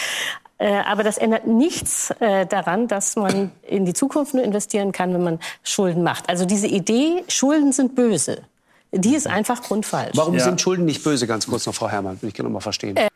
Äh, 0.56 0.72
aber 0.86 1.02
das 1.02 1.18
ändert 1.18 1.46
nichts 1.46 2.10
äh, 2.20 2.46
daran, 2.46 2.88
dass 2.88 3.16
man 3.16 3.50
in 3.62 3.84
die 3.84 3.92
Zukunft 3.92 4.32
nur 4.32 4.42
investieren 4.42 4.92
kann, 4.92 5.12
wenn 5.12 5.22
man 5.22 5.38
Schulden 5.62 6.02
macht. 6.02 6.28
Also 6.30 6.46
diese 6.46 6.66
Idee, 6.66 7.24
Schulden 7.28 7.72
sind 7.72 7.94
böse, 7.94 8.42
die 8.90 9.14
ist 9.14 9.26
einfach 9.26 9.62
grundfalsch. 9.62 10.16
Warum 10.16 10.34
ja. 10.34 10.40
sind 10.40 10.60
Schulden 10.60 10.86
nicht 10.86 11.04
böse? 11.04 11.26
Ganz 11.26 11.46
kurz 11.46 11.66
noch, 11.66 11.74
Frau 11.74 11.88
Herrmann, 11.88 12.20
will 12.22 12.28
ich 12.28 12.34
gerne 12.34 12.48
noch 12.48 12.54
mal 12.54 12.60
verstehen. 12.60 12.96
Äh, 12.96 13.08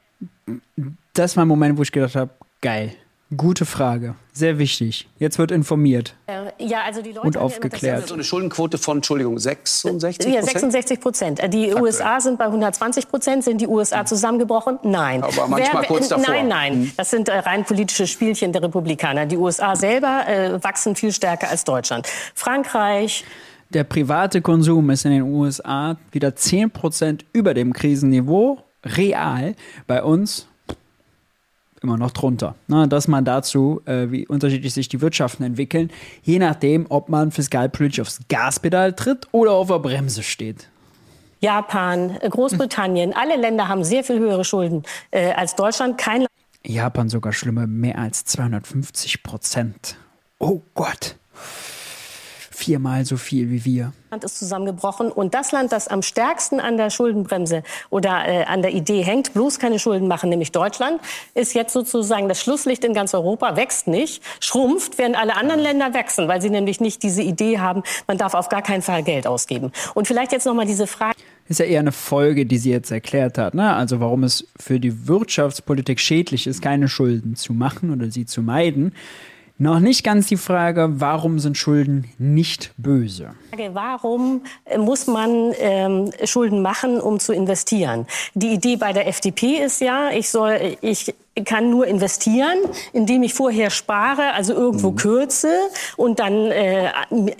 das 1.14 1.36
war 1.36 1.44
ein 1.44 1.48
Moment, 1.48 1.78
wo 1.78 1.82
ich 1.82 1.92
gedacht 1.92 2.14
habe, 2.14 2.30
geil. 2.60 2.94
Gute 3.36 3.64
Frage. 3.64 4.14
Sehr 4.32 4.58
wichtig. 4.58 5.08
Jetzt 5.18 5.38
wird 5.38 5.50
informiert. 5.50 6.14
Äh, 6.26 6.50
ja, 6.58 6.82
also 6.84 7.02
die 7.02 7.12
Leute 7.12 7.26
und 7.26 7.36
aufgeklärt. 7.36 8.00
Ja 8.00 8.06
so 8.06 8.14
eine 8.14 8.24
Schuldenquote 8.24 8.78
von, 8.78 8.98
Entschuldigung, 8.98 9.38
66 9.38 10.32
Ja, 10.32 10.42
66 10.42 11.00
Prozent. 11.00 11.38
Die 11.52 11.68
Aktuell. 11.68 11.82
USA 11.82 12.20
sind 12.20 12.38
bei 12.38 12.46
120 12.46 13.08
Prozent. 13.08 13.44
Sind 13.44 13.60
die 13.60 13.66
USA 13.66 14.00
hm. 14.00 14.06
zusammengebrochen? 14.06 14.78
Nein. 14.82 15.22
Aber 15.22 15.48
manchmal 15.48 15.82
Wer, 15.82 15.88
kurz 15.88 16.08
davor. 16.08 16.34
Nein, 16.34 16.48
nein. 16.48 16.72
Hm. 16.72 16.92
Das 16.96 17.10
sind 17.10 17.28
äh, 17.28 17.38
rein 17.38 17.64
politische 17.64 18.06
Spielchen 18.06 18.52
der 18.52 18.62
Republikaner. 18.62 19.26
Die 19.26 19.36
USA 19.36 19.76
selber 19.76 20.26
äh, 20.26 20.62
wachsen 20.62 20.96
viel 20.96 21.12
stärker 21.12 21.48
als 21.48 21.64
Deutschland. 21.64 22.06
Frankreich. 22.34 23.24
Der 23.70 23.84
private 23.84 24.42
Konsum 24.42 24.90
ist 24.90 25.04
in 25.04 25.12
den 25.12 25.22
USA 25.22 25.96
wieder 26.12 26.36
10 26.36 26.70
Prozent 26.70 27.24
über 27.32 27.54
dem 27.54 27.72
Krisenniveau. 27.72 28.58
Real. 28.84 29.54
Bei 29.86 30.02
uns 30.02 30.46
immer 31.84 31.96
noch 31.96 32.10
drunter. 32.10 32.56
Na, 32.66 32.86
das 32.86 33.06
mal 33.06 33.22
dazu, 33.22 33.80
äh, 33.84 34.10
wie 34.10 34.26
unterschiedlich 34.26 34.74
sich 34.74 34.88
die 34.88 35.00
Wirtschaften 35.00 35.44
entwickeln, 35.44 35.90
je 36.22 36.38
nachdem, 36.38 36.86
ob 36.88 37.08
man 37.08 37.30
fiskalpolitisch 37.30 38.00
aufs 38.00 38.20
Gaspedal 38.28 38.94
tritt 38.94 39.28
oder 39.30 39.52
auf 39.52 39.68
der 39.68 39.78
Bremse 39.78 40.22
steht. 40.22 40.68
Japan, 41.40 42.16
äh, 42.20 42.28
Großbritannien, 42.28 43.10
hm. 43.12 43.16
alle 43.20 43.36
Länder 43.36 43.68
haben 43.68 43.84
sehr 43.84 44.02
viel 44.02 44.18
höhere 44.18 44.44
Schulden 44.44 44.82
äh, 45.12 45.32
als 45.32 45.54
Deutschland. 45.54 45.98
Kein 45.98 46.26
Japan 46.66 47.08
sogar 47.08 47.32
schlimmer, 47.32 47.66
mehr 47.66 47.98
als 47.98 48.24
250 48.24 49.22
Prozent. 49.22 49.96
Oh 50.38 50.62
Gott 50.74 51.16
viermal 52.54 53.04
so 53.04 53.16
viel 53.16 53.50
wie 53.50 53.64
wir. 53.64 53.92
Land 54.10 54.24
ist 54.24 54.38
zusammengebrochen 54.38 55.10
und 55.10 55.34
das 55.34 55.50
Land, 55.52 55.72
das 55.72 55.88
am 55.88 56.02
stärksten 56.02 56.60
an 56.60 56.76
der 56.76 56.90
Schuldenbremse 56.90 57.62
oder 57.90 58.26
äh, 58.26 58.44
an 58.44 58.62
der 58.62 58.72
Idee 58.72 59.02
hängt, 59.02 59.34
bloß 59.34 59.58
keine 59.58 59.78
Schulden 59.78 60.06
machen, 60.06 60.30
nämlich 60.30 60.52
Deutschland, 60.52 61.00
ist 61.34 61.54
jetzt 61.54 61.72
sozusagen 61.72 62.28
das 62.28 62.40
Schlusslicht 62.40 62.84
in 62.84 62.94
ganz 62.94 63.12
Europa, 63.12 63.56
wächst 63.56 63.88
nicht, 63.88 64.22
schrumpft, 64.40 64.98
während 64.98 65.16
alle 65.16 65.36
anderen 65.36 65.60
Länder 65.60 65.94
wachsen, 65.94 66.28
weil 66.28 66.40
sie 66.40 66.50
nämlich 66.50 66.80
nicht 66.80 67.02
diese 67.02 67.22
Idee 67.22 67.58
haben, 67.58 67.82
man 68.06 68.18
darf 68.18 68.34
auf 68.34 68.48
gar 68.48 68.62
keinen 68.62 68.82
Fall 68.82 69.02
Geld 69.02 69.26
ausgeben. 69.26 69.72
Und 69.94 70.06
vielleicht 70.06 70.32
jetzt 70.32 70.46
noch 70.46 70.54
mal 70.54 70.66
diese 70.66 70.86
Frage 70.86 71.16
ist 71.48 71.60
ja 71.60 71.66
eher 71.66 71.80
eine 71.80 71.92
Folge, 71.92 72.46
die 72.46 72.56
sie 72.56 72.70
jetzt 72.70 72.90
erklärt 72.90 73.36
hat. 73.36 73.54
Ne? 73.54 73.74
Also 73.74 74.00
warum 74.00 74.24
es 74.24 74.46
für 74.58 74.80
die 74.80 75.06
Wirtschaftspolitik 75.06 76.00
schädlich 76.00 76.46
ist, 76.46 76.62
keine 76.62 76.88
Schulden 76.88 77.36
zu 77.36 77.52
machen 77.52 77.92
oder 77.92 78.10
sie 78.10 78.24
zu 78.24 78.40
meiden. 78.40 78.94
Noch 79.56 79.78
nicht 79.78 80.02
ganz 80.02 80.26
die 80.26 80.36
Frage, 80.36 80.94
warum 80.94 81.38
sind 81.38 81.56
Schulden 81.56 82.10
nicht 82.18 82.72
böse? 82.76 83.34
Warum 83.72 84.42
äh, 84.64 84.78
muss 84.78 85.06
man 85.06 85.52
ähm, 85.58 86.10
Schulden 86.24 86.60
machen, 86.60 87.00
um 87.00 87.20
zu 87.20 87.32
investieren? 87.32 88.06
Die 88.34 88.54
Idee 88.54 88.74
bei 88.74 88.92
der 88.92 89.06
FDP 89.06 89.62
ist 89.64 89.80
ja, 89.80 90.10
ich 90.10 90.28
soll, 90.28 90.76
ich 90.80 91.14
kann 91.42 91.70
nur 91.70 91.86
investieren, 91.86 92.58
indem 92.92 93.24
ich 93.24 93.34
vorher 93.34 93.70
spare, 93.70 94.34
also 94.34 94.52
irgendwo 94.52 94.92
mhm. 94.92 94.96
kürze 94.96 95.52
und 95.96 96.20
dann 96.20 96.50
äh, 96.52 96.90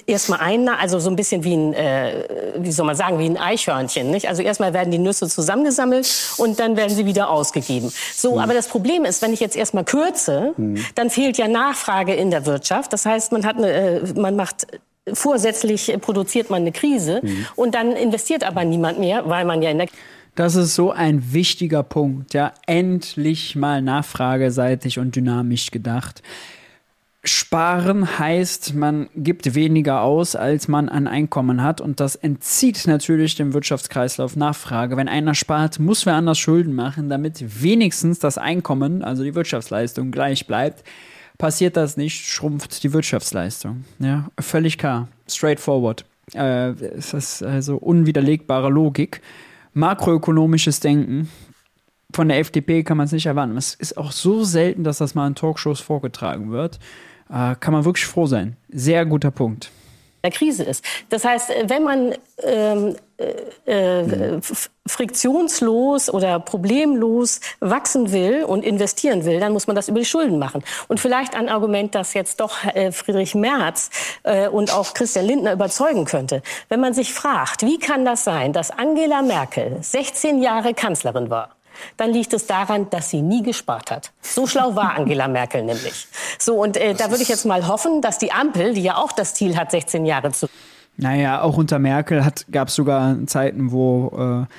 erstmal 0.06 0.40
ein, 0.40 0.68
also 0.68 0.98
so 0.98 1.10
ein 1.10 1.16
bisschen 1.16 1.44
wie 1.44 1.54
ein, 1.54 1.74
äh, 1.74 2.54
wie 2.58 2.72
soll 2.72 2.86
man 2.86 2.96
sagen, 2.96 3.20
wie 3.20 3.26
ein 3.26 3.36
Eichhörnchen. 3.36 4.10
Nicht? 4.10 4.28
Also 4.28 4.42
erstmal 4.42 4.74
werden 4.74 4.90
die 4.90 4.98
Nüsse 4.98 5.28
zusammengesammelt 5.28 6.34
und 6.38 6.58
dann 6.58 6.76
werden 6.76 6.94
sie 6.94 7.06
wieder 7.06 7.30
ausgegeben. 7.30 7.92
So, 8.14 8.32
mhm. 8.32 8.38
aber 8.38 8.54
das 8.54 8.66
Problem 8.66 9.04
ist, 9.04 9.22
wenn 9.22 9.32
ich 9.32 9.40
jetzt 9.40 9.56
erstmal 9.56 9.84
kürze, 9.84 10.54
mhm. 10.56 10.84
dann 10.96 11.10
fehlt 11.10 11.38
ja 11.38 11.46
Nachfrage 11.46 12.14
in 12.14 12.32
der 12.32 12.46
Wirtschaft. 12.46 12.92
Das 12.92 13.06
heißt, 13.06 13.30
man 13.30 13.46
hat 13.46 13.56
eine, 13.56 13.70
äh, 13.70 14.12
man 14.14 14.34
macht 14.34 14.66
vorsätzlich 15.12 15.94
produziert 16.00 16.50
man 16.50 16.62
eine 16.62 16.72
Krise 16.72 17.20
mhm. 17.22 17.46
und 17.56 17.74
dann 17.74 17.92
investiert 17.92 18.42
aber 18.42 18.64
niemand 18.64 18.98
mehr, 18.98 19.28
weil 19.28 19.44
man 19.44 19.60
ja 19.60 19.70
in 19.70 19.78
der 19.78 19.88
das 20.34 20.56
ist 20.56 20.74
so 20.74 20.90
ein 20.90 21.32
wichtiger 21.32 21.82
Punkt, 21.82 22.34
ja. 22.34 22.52
Endlich 22.66 23.56
mal 23.56 23.82
nachfrageseitig 23.82 24.98
und 24.98 25.14
dynamisch 25.16 25.70
gedacht. 25.70 26.22
Sparen 27.26 28.18
heißt, 28.18 28.74
man 28.74 29.08
gibt 29.16 29.54
weniger 29.54 30.02
aus, 30.02 30.36
als 30.36 30.68
man 30.68 30.90
an 30.90 31.06
Einkommen 31.06 31.62
hat. 31.62 31.80
Und 31.80 31.98
das 31.98 32.16
entzieht 32.16 32.86
natürlich 32.86 33.34
dem 33.34 33.54
Wirtschaftskreislauf 33.54 34.36
Nachfrage. 34.36 34.98
Wenn 34.98 35.08
einer 35.08 35.34
spart, 35.34 35.78
muss 35.78 36.04
wer 36.04 36.14
anders 36.14 36.38
Schulden 36.38 36.74
machen, 36.74 37.08
damit 37.08 37.62
wenigstens 37.62 38.18
das 38.18 38.36
Einkommen, 38.36 39.02
also 39.02 39.24
die 39.24 39.34
Wirtschaftsleistung, 39.34 40.10
gleich 40.10 40.46
bleibt. 40.46 40.84
Passiert 41.38 41.78
das 41.78 41.96
nicht, 41.96 42.26
schrumpft 42.26 42.82
die 42.82 42.92
Wirtschaftsleistung. 42.92 43.84
Ja, 44.00 44.28
völlig 44.38 44.76
klar. 44.76 45.08
Straightforward. 45.26 46.04
Äh, 46.34 46.70
es 46.72 47.14
ist 47.14 47.42
also 47.42 47.76
unwiderlegbare 47.76 48.68
Logik 48.68 49.22
makroökonomisches 49.74 50.80
Denken. 50.80 51.28
Von 52.12 52.28
der 52.28 52.38
FDP 52.38 52.84
kann 52.84 52.96
man 52.96 53.06
es 53.06 53.12
nicht 53.12 53.26
erwarten. 53.26 53.56
Es 53.56 53.74
ist 53.74 53.96
auch 53.96 54.12
so 54.12 54.44
selten, 54.44 54.84
dass 54.84 54.98
das 54.98 55.14
mal 55.14 55.26
in 55.26 55.34
Talkshows 55.34 55.80
vorgetragen 55.80 56.50
wird. 56.50 56.78
Äh, 57.28 57.56
kann 57.56 57.72
man 57.72 57.84
wirklich 57.84 58.06
froh 58.06 58.26
sein. 58.26 58.56
Sehr 58.68 59.04
guter 59.04 59.30
Punkt. 59.30 59.70
Der 60.24 60.32
Krise 60.32 60.64
ist. 60.64 60.84
Das 61.10 61.24
heißt, 61.24 61.50
wenn 61.66 61.84
man 61.84 62.14
ähm, 62.42 62.96
äh, 63.16 64.00
äh, 64.00 64.40
friktionslos 64.86 66.12
oder 66.12 66.40
problemlos 66.40 67.40
wachsen 67.60 68.10
will 68.10 68.42
und 68.42 68.64
investieren 68.64 69.24
will, 69.24 69.38
dann 69.38 69.52
muss 69.52 69.66
man 69.66 69.76
das 69.76 69.88
über 69.88 70.00
die 70.00 70.04
Schulden 70.04 70.38
machen. 70.38 70.64
Und 70.88 70.98
vielleicht 70.98 71.36
ein 71.36 71.48
Argument, 71.48 71.94
das 71.94 72.14
jetzt 72.14 72.40
doch 72.40 72.64
äh, 72.64 72.90
Friedrich 72.90 73.34
Merz 73.34 73.90
äh, 74.24 74.48
und 74.48 74.74
auch 74.74 74.94
Christian 74.94 75.26
Lindner 75.26 75.52
überzeugen 75.52 76.06
könnte. 76.06 76.42
Wenn 76.68 76.80
man 76.80 76.94
sich 76.94 77.14
fragt, 77.14 77.62
wie 77.62 77.78
kann 77.78 78.04
das 78.04 78.24
sein, 78.24 78.52
dass 78.52 78.70
Angela 78.70 79.22
Merkel 79.22 79.78
16 79.80 80.42
Jahre 80.42 80.74
Kanzlerin 80.74 81.30
war? 81.30 81.53
Dann 81.96 82.12
liegt 82.12 82.32
es 82.32 82.46
daran, 82.46 82.88
dass 82.90 83.10
sie 83.10 83.22
nie 83.22 83.42
gespart 83.42 83.90
hat. 83.90 84.12
So 84.20 84.46
schlau 84.46 84.74
war 84.74 84.96
Angela 84.96 85.28
Merkel 85.28 85.62
nämlich. 85.64 86.06
So, 86.38 86.62
und 86.62 86.76
äh, 86.76 86.94
da 86.94 87.10
würde 87.10 87.22
ich 87.22 87.28
jetzt 87.28 87.46
mal 87.46 87.66
hoffen, 87.66 88.00
dass 88.00 88.18
die 88.18 88.32
Ampel, 88.32 88.74
die 88.74 88.82
ja 88.82 88.96
auch 88.96 89.12
das 89.12 89.34
Ziel 89.34 89.56
hat, 89.56 89.70
16 89.70 90.04
Jahre 90.06 90.32
zu. 90.32 90.48
Naja, 90.96 91.42
auch 91.42 91.56
unter 91.56 91.78
Merkel 91.78 92.24
gab 92.52 92.68
es 92.68 92.74
sogar 92.74 93.16
Zeiten, 93.26 93.72
wo 93.72 94.46
äh, 94.46 94.54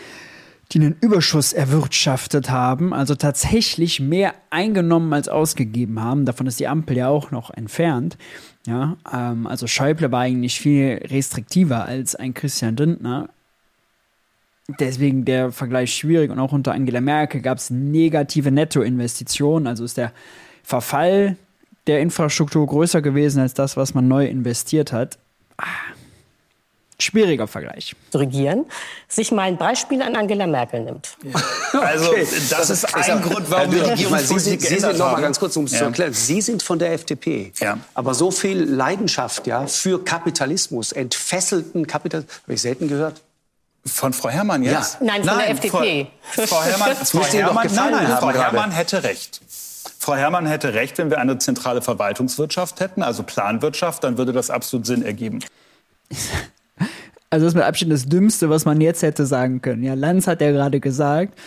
die 0.71 0.79
einen 0.79 0.95
Überschuss 0.99 1.53
erwirtschaftet 1.53 2.49
haben, 2.49 2.93
also 2.93 3.15
tatsächlich 3.15 3.99
mehr 3.99 4.33
eingenommen 4.49 5.13
als 5.13 5.29
ausgegeben 5.29 6.01
haben. 6.01 6.25
Davon 6.25 6.47
ist 6.47 6.59
die 6.59 6.67
Ampel 6.67 6.97
ja 6.97 7.07
auch 7.07 7.31
noch 7.31 7.51
entfernt. 7.51 8.17
Ja, 8.65 8.97
ähm, 9.13 9.45
also 9.47 9.67
Schäuble 9.67 10.11
war 10.11 10.21
eigentlich 10.21 10.59
viel 10.59 10.99
restriktiver 11.09 11.85
als 11.85 12.15
ein 12.15 12.33
Christian 12.33 12.75
Lindner 12.75 13.29
deswegen 14.67 15.25
der 15.25 15.51
Vergleich 15.51 15.93
schwierig 15.93 16.31
und 16.31 16.39
auch 16.39 16.51
unter 16.51 16.73
Angela 16.73 17.01
Merkel 17.01 17.41
gab 17.41 17.57
es 17.57 17.69
negative 17.69 18.51
Nettoinvestitionen, 18.51 19.67
also 19.67 19.83
ist 19.83 19.97
der 19.97 20.11
Verfall 20.63 21.37
der 21.87 21.99
Infrastruktur 22.01 22.65
größer 22.65 23.01
gewesen 23.01 23.41
als 23.41 23.53
das, 23.53 23.77
was 23.77 23.93
man 23.93 24.07
neu 24.07 24.25
investiert 24.25 24.91
hat. 24.91 25.19
Ah, 25.57 25.65
schwieriger 26.99 27.47
Vergleich. 27.47 27.95
Regieren, 28.13 28.65
sich 29.07 29.31
mal 29.31 29.43
ein 29.43 29.57
Beispiel 29.57 30.01
an 30.01 30.15
Angela 30.15 30.47
Merkel 30.47 30.81
nimmt. 30.81 31.17
Ja. 31.23 31.79
Also 31.79 32.11
okay. 32.11 32.25
das, 32.49 32.69
ist 32.69 32.85
ein 32.95 33.21
Grund, 33.21 33.51
warum 33.51 33.69
die 33.69 33.79
Regierungspolitik 33.79 34.31
Sie 34.39 34.49
sind, 34.49 34.61
Sie 34.61 34.79
sind 34.79 34.97
noch 34.97 35.11
mal 35.11 35.21
ganz 35.21 35.39
kurz, 35.39 35.57
um 35.57 35.65
es 35.65 35.73
ja. 35.73 35.79
zu 35.79 35.85
erklären. 35.85 36.13
Sie 36.13 36.41
sind 36.41 36.63
von 36.63 36.79
der 36.79 36.93
FDP, 36.93 37.51
ja. 37.59 37.77
aber 37.93 38.13
so 38.13 38.31
viel 38.31 38.63
Leidenschaft 38.63 39.45
ja 39.45 39.67
für 39.67 40.03
Kapitalismus, 40.03 40.93
entfesselten 40.93 41.85
Kapitalismus, 41.85 42.43
habe 42.43 42.53
ich 42.53 42.61
selten 42.61 42.87
gehört. 42.87 43.21
Von 43.87 44.13
Frau 44.13 44.29
Herrmann 44.29 44.63
jetzt? 44.63 44.97
Ja. 44.99 45.05
Nein, 45.05 45.23
von 45.23 45.37
nein, 45.37 45.37
der 45.37 45.49
FDP. 45.51 46.07
Frau, 46.21 46.45
Frau 46.45 46.63
Herrmann, 46.63 46.95
Frau 47.05 47.23
Herrmann, 47.23 47.67
nein, 47.73 47.91
nein, 47.91 48.17
Frau 48.17 48.31
Herrmann 48.31 48.71
hätte 48.71 49.03
recht. 49.03 49.41
Frau 49.99 50.15
Herrmann 50.15 50.45
hätte 50.45 50.73
recht, 50.73 50.97
wenn 50.97 51.09
wir 51.09 51.19
eine 51.19 51.37
zentrale 51.37 51.81
Verwaltungswirtschaft 51.81 52.79
hätten, 52.79 53.03
also 53.03 53.23
Planwirtschaft, 53.23 54.03
dann 54.03 54.17
würde 54.17 54.33
das 54.33 54.49
absolut 54.49 54.85
Sinn 54.85 55.03
ergeben. 55.03 55.39
Also 57.31 57.47
das 57.47 57.51
ist 57.51 57.55
mit 57.55 57.65
Abstand 57.65 57.91
das 57.91 58.05
Dümmste, 58.05 58.49
was 58.49 58.63
man 58.63 58.79
jetzt 58.79 59.01
hätte 59.01 59.25
sagen 59.25 59.61
können. 59.61 59.83
Ja, 59.83 59.93
Lanz 59.93 60.25
hat 60.25 60.39
ja 60.39 60.51
gerade 60.51 60.79
gesagt, 60.79 61.37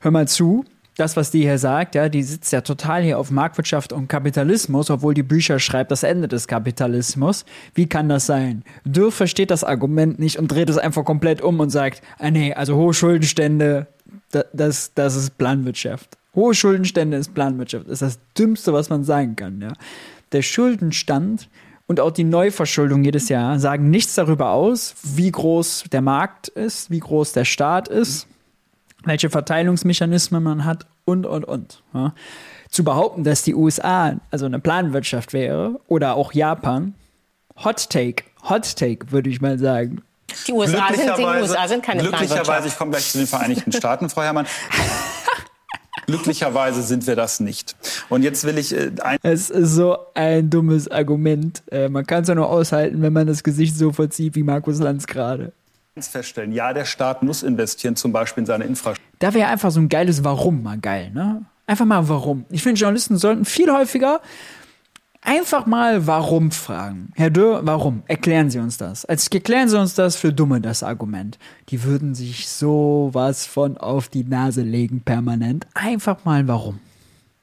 hör 0.00 0.10
mal 0.10 0.26
zu, 0.26 0.64
das, 0.98 1.16
was 1.16 1.30
die 1.30 1.42
hier 1.42 1.58
sagt, 1.58 1.94
ja, 1.94 2.08
die 2.08 2.24
sitzt 2.24 2.52
ja 2.52 2.60
total 2.60 3.02
hier 3.02 3.20
auf 3.20 3.30
Marktwirtschaft 3.30 3.92
und 3.92 4.08
Kapitalismus, 4.08 4.90
obwohl 4.90 5.14
die 5.14 5.22
Bücher 5.22 5.60
schreibt, 5.60 5.92
das 5.92 6.02
Ende 6.02 6.26
des 6.26 6.48
Kapitalismus. 6.48 7.44
Wie 7.72 7.86
kann 7.86 8.08
das 8.08 8.26
sein? 8.26 8.64
Dürr 8.84 9.12
versteht 9.12 9.52
das 9.52 9.62
Argument 9.62 10.18
nicht 10.18 10.38
und 10.38 10.48
dreht 10.48 10.68
es 10.68 10.76
einfach 10.76 11.04
komplett 11.04 11.40
um 11.40 11.60
und 11.60 11.70
sagt, 11.70 12.02
ah 12.18 12.32
nee, 12.32 12.52
also 12.52 12.74
hohe 12.74 12.94
Schuldenstände, 12.94 13.86
das, 14.52 14.92
das 14.94 15.14
ist 15.14 15.38
Planwirtschaft. 15.38 16.18
Hohe 16.34 16.54
Schuldenstände 16.54 17.16
ist 17.16 17.32
Planwirtschaft. 17.32 17.86
Das 17.86 18.02
ist 18.02 18.02
das 18.02 18.18
Dümmste, 18.36 18.72
was 18.72 18.90
man 18.90 19.04
sagen 19.04 19.36
kann, 19.36 19.60
ja. 19.60 19.72
Der 20.32 20.42
Schuldenstand 20.42 21.48
und 21.86 22.00
auch 22.00 22.10
die 22.10 22.24
Neuverschuldung 22.24 23.04
jedes 23.04 23.28
Jahr 23.28 23.60
sagen 23.60 23.88
nichts 23.88 24.16
darüber 24.16 24.50
aus, 24.50 24.96
wie 25.04 25.30
groß 25.30 25.84
der 25.92 26.02
Markt 26.02 26.48
ist, 26.48 26.90
wie 26.90 26.98
groß 26.98 27.32
der 27.32 27.44
Staat 27.44 27.86
ist 27.86 28.26
welche 29.04 29.30
Verteilungsmechanismen 29.30 30.42
man 30.42 30.64
hat 30.64 30.86
und, 31.04 31.26
und, 31.26 31.44
und. 31.44 31.82
Ja. 31.94 32.14
Zu 32.68 32.84
behaupten, 32.84 33.24
dass 33.24 33.42
die 33.42 33.54
USA 33.54 34.16
also 34.30 34.46
eine 34.46 34.58
Planwirtschaft 34.58 35.32
wäre 35.32 35.80
oder 35.88 36.14
auch 36.14 36.32
Japan, 36.32 36.94
Hot 37.64 37.88
Take, 37.90 38.24
Hot 38.48 38.76
Take 38.76 39.10
würde 39.10 39.30
ich 39.30 39.40
mal 39.40 39.58
sagen. 39.58 40.02
Die 40.46 40.52
USA, 40.52 40.92
sind, 40.92 41.16
die 41.16 41.22
USA 41.22 41.66
sind 41.66 41.82
keine 41.82 42.02
Glücklicherweise, 42.02 42.68
ich 42.68 42.76
komme 42.76 42.90
gleich 42.90 43.10
zu 43.10 43.18
den 43.18 43.26
Vereinigten 43.26 43.72
Staaten, 43.72 44.10
Frau 44.10 44.22
Herrmann. 44.22 44.46
Glücklicherweise 46.06 46.82
sind 46.82 47.06
wir 47.06 47.16
das 47.16 47.40
nicht. 47.40 47.76
Und 48.08 48.22
jetzt 48.22 48.44
will 48.44 48.56
ich 48.56 48.74
äh, 48.74 48.90
ein 49.02 49.18
Es 49.22 49.50
ist 49.50 49.74
so 49.74 49.98
ein 50.14 50.48
dummes 50.48 50.90
Argument. 50.90 51.62
Äh, 51.70 51.88
man 51.88 52.06
kann 52.06 52.22
es 52.22 52.28
ja 52.28 52.34
nur 52.34 52.48
aushalten, 52.48 53.02
wenn 53.02 53.12
man 53.12 53.26
das 53.26 53.42
Gesicht 53.42 53.76
so 53.76 53.92
verzieht 53.92 54.34
wie 54.34 54.42
Markus 54.42 54.78
Lanz 54.78 55.06
gerade 55.06 55.52
feststellen, 56.06 56.52
ja, 56.52 56.72
der 56.72 56.84
Staat 56.84 57.24
muss 57.24 57.42
investieren, 57.42 57.96
zum 57.96 58.12
Beispiel 58.12 58.42
in 58.42 58.46
seine 58.46 58.64
Infrastruktur. 58.64 59.16
Da 59.18 59.34
wäre 59.34 59.48
einfach 59.48 59.72
so 59.72 59.80
ein 59.80 59.88
geiles 59.88 60.22
Warum 60.22 60.62
mal 60.62 60.78
geil, 60.78 61.10
ne? 61.12 61.44
Einfach 61.66 61.84
mal 61.86 62.08
Warum. 62.08 62.44
Ich 62.50 62.62
finde, 62.62 62.78
Journalisten 62.78 63.16
sollten 63.16 63.44
viel 63.44 63.72
häufiger 63.72 64.20
einfach 65.28 65.66
mal 65.66 66.06
Warum 66.06 66.50
fragen. 66.50 67.12
Herr 67.14 67.30
Dürr, 67.30 67.60
warum? 67.64 68.02
Erklären 68.06 68.50
Sie 68.50 68.58
uns 68.58 68.78
das. 68.78 69.04
Als 69.04 69.28
erklären 69.28 69.68
Sie 69.68 69.78
uns 69.78 69.94
das 69.94 70.16
für 70.16 70.32
Dumme, 70.32 70.60
das 70.60 70.82
Argument. 70.82 71.38
Die 71.68 71.84
würden 71.84 72.14
sich 72.14 72.48
sowas 72.48 73.46
von 73.46 73.76
auf 73.76 74.08
die 74.08 74.24
Nase 74.24 74.62
legen 74.62 75.02
permanent. 75.02 75.66
Einfach 75.74 76.24
mal 76.24 76.48
Warum. 76.48 76.80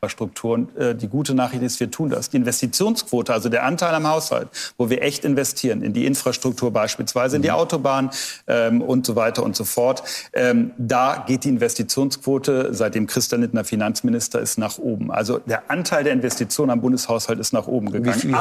Infrastruktur. 0.06 0.54
Und 0.54 0.78
äh, 0.78 0.96
die 0.96 1.08
gute 1.08 1.34
Nachricht 1.34 1.64
ist, 1.64 1.80
wir 1.80 1.90
tun 1.92 2.10
das. 2.10 2.30
Die 2.30 2.38
Investitionsquote, 2.38 3.34
also 3.34 3.50
der 3.50 3.64
Anteil 3.64 3.94
am 3.94 4.08
Haushalt, 4.08 4.50
wo 4.78 4.90
wir 4.90 5.02
echt 5.02 5.26
investieren, 5.26 5.82
in 5.82 5.94
die 5.94 6.06
Infrastruktur 6.06 6.72
beispielsweise, 6.72 7.36
in 7.38 7.42
die 7.42 7.50
mhm. 7.50 7.56
Autobahn 7.56 8.12
ähm, 8.48 8.82
und 8.82 9.06
so 9.06 9.16
weiter 9.16 9.44
und 9.44 9.56
so 9.56 9.64
fort, 9.64 10.04
ähm, 10.34 10.72
da 10.78 11.24
geht 11.28 11.44
die 11.44 11.50
Investitionsquote, 11.50 12.74
seitdem 12.74 13.08
Christian 13.08 13.42
Lindner 13.42 13.64
Finanzminister 13.64 14.40
ist, 14.40 14.58
nach 14.58 14.78
oben. 14.78 15.12
Also 15.12 15.40
der 15.40 15.70
Anteil 15.70 16.04
der 16.04 16.14
Investitionen 16.14 16.72
am 16.72 16.82
Bundeshaushalt 16.82 17.40
ist 17.40 17.54
nach 17.54 17.68
oben 17.68 17.92
gegangen. 17.92 18.16
Wie 18.16 18.20
viel? 18.20 18.40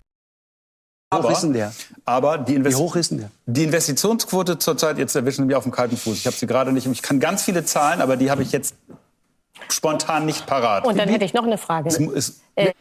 Aber, 1.10 1.30
ist 1.30 1.42
denn 1.42 1.52
der? 1.52 1.72
aber 2.04 2.38
die, 2.38 2.56
Invest 2.56 2.76
Wie 2.76 2.82
hoch 2.82 2.96
ist 2.96 3.12
denn 3.12 3.18
der? 3.18 3.30
die 3.46 3.64
Investitionsquote 3.64 4.58
zurzeit, 4.58 4.98
jetzt 4.98 5.14
erwischen 5.14 5.42
Sie 5.42 5.46
mich 5.46 5.54
auf 5.54 5.62
dem 5.62 5.70
kalten 5.70 5.96
Fuß. 5.96 6.16
Ich 6.16 6.26
habe 6.26 6.34
sie 6.34 6.48
gerade 6.48 6.72
nicht. 6.72 6.86
Ich 6.86 7.02
kann 7.02 7.20
ganz 7.20 7.42
viele 7.42 7.64
Zahlen, 7.64 8.00
aber 8.00 8.16
die 8.16 8.32
habe 8.32 8.42
ich 8.42 8.50
jetzt 8.50 8.74
spontan 9.68 10.26
nicht 10.26 10.46
parat. 10.46 10.86
Und 10.86 10.98
dann 10.98 11.08
hätte 11.08 11.24
ich 11.24 11.34
noch 11.34 11.44
eine 11.44 11.58
Frage. 11.58 11.90
Äh, 12.56 12.72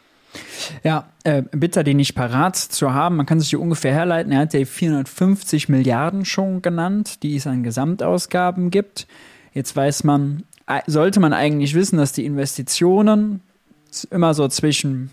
ja, 0.84 1.08
äh, 1.24 1.44
bitter, 1.52 1.84
den 1.84 1.98
nicht 1.98 2.16
parat 2.16 2.56
zu 2.56 2.94
haben. 2.94 3.18
Man 3.18 3.26
kann 3.26 3.40
sich 3.40 3.50
die 3.50 3.58
ungefähr 3.58 3.94
herleiten. 3.94 4.32
Er 4.32 4.40
hat 4.40 4.54
ja 4.54 4.66
450 4.66 5.70
Milliarden 5.70 6.26
schon 6.26 6.62
genannt, 6.62 7.24
die 7.24 7.36
es 7.36 7.48
an 7.48 7.64
Gesamtausgaben 7.64 8.72
gibt. 8.72 9.08
Jetzt 9.54 9.76
weiß 9.76 10.04
man, 10.04 10.44
sollte 10.88 11.20
man 11.20 11.34
eigentlich 11.34 11.76
wissen, 11.76 11.98
dass 11.98 12.14
die 12.14 12.26
Investitionen 12.26 13.42
immer 14.10 14.34
so 14.34 14.48
zwischen, 14.48 15.12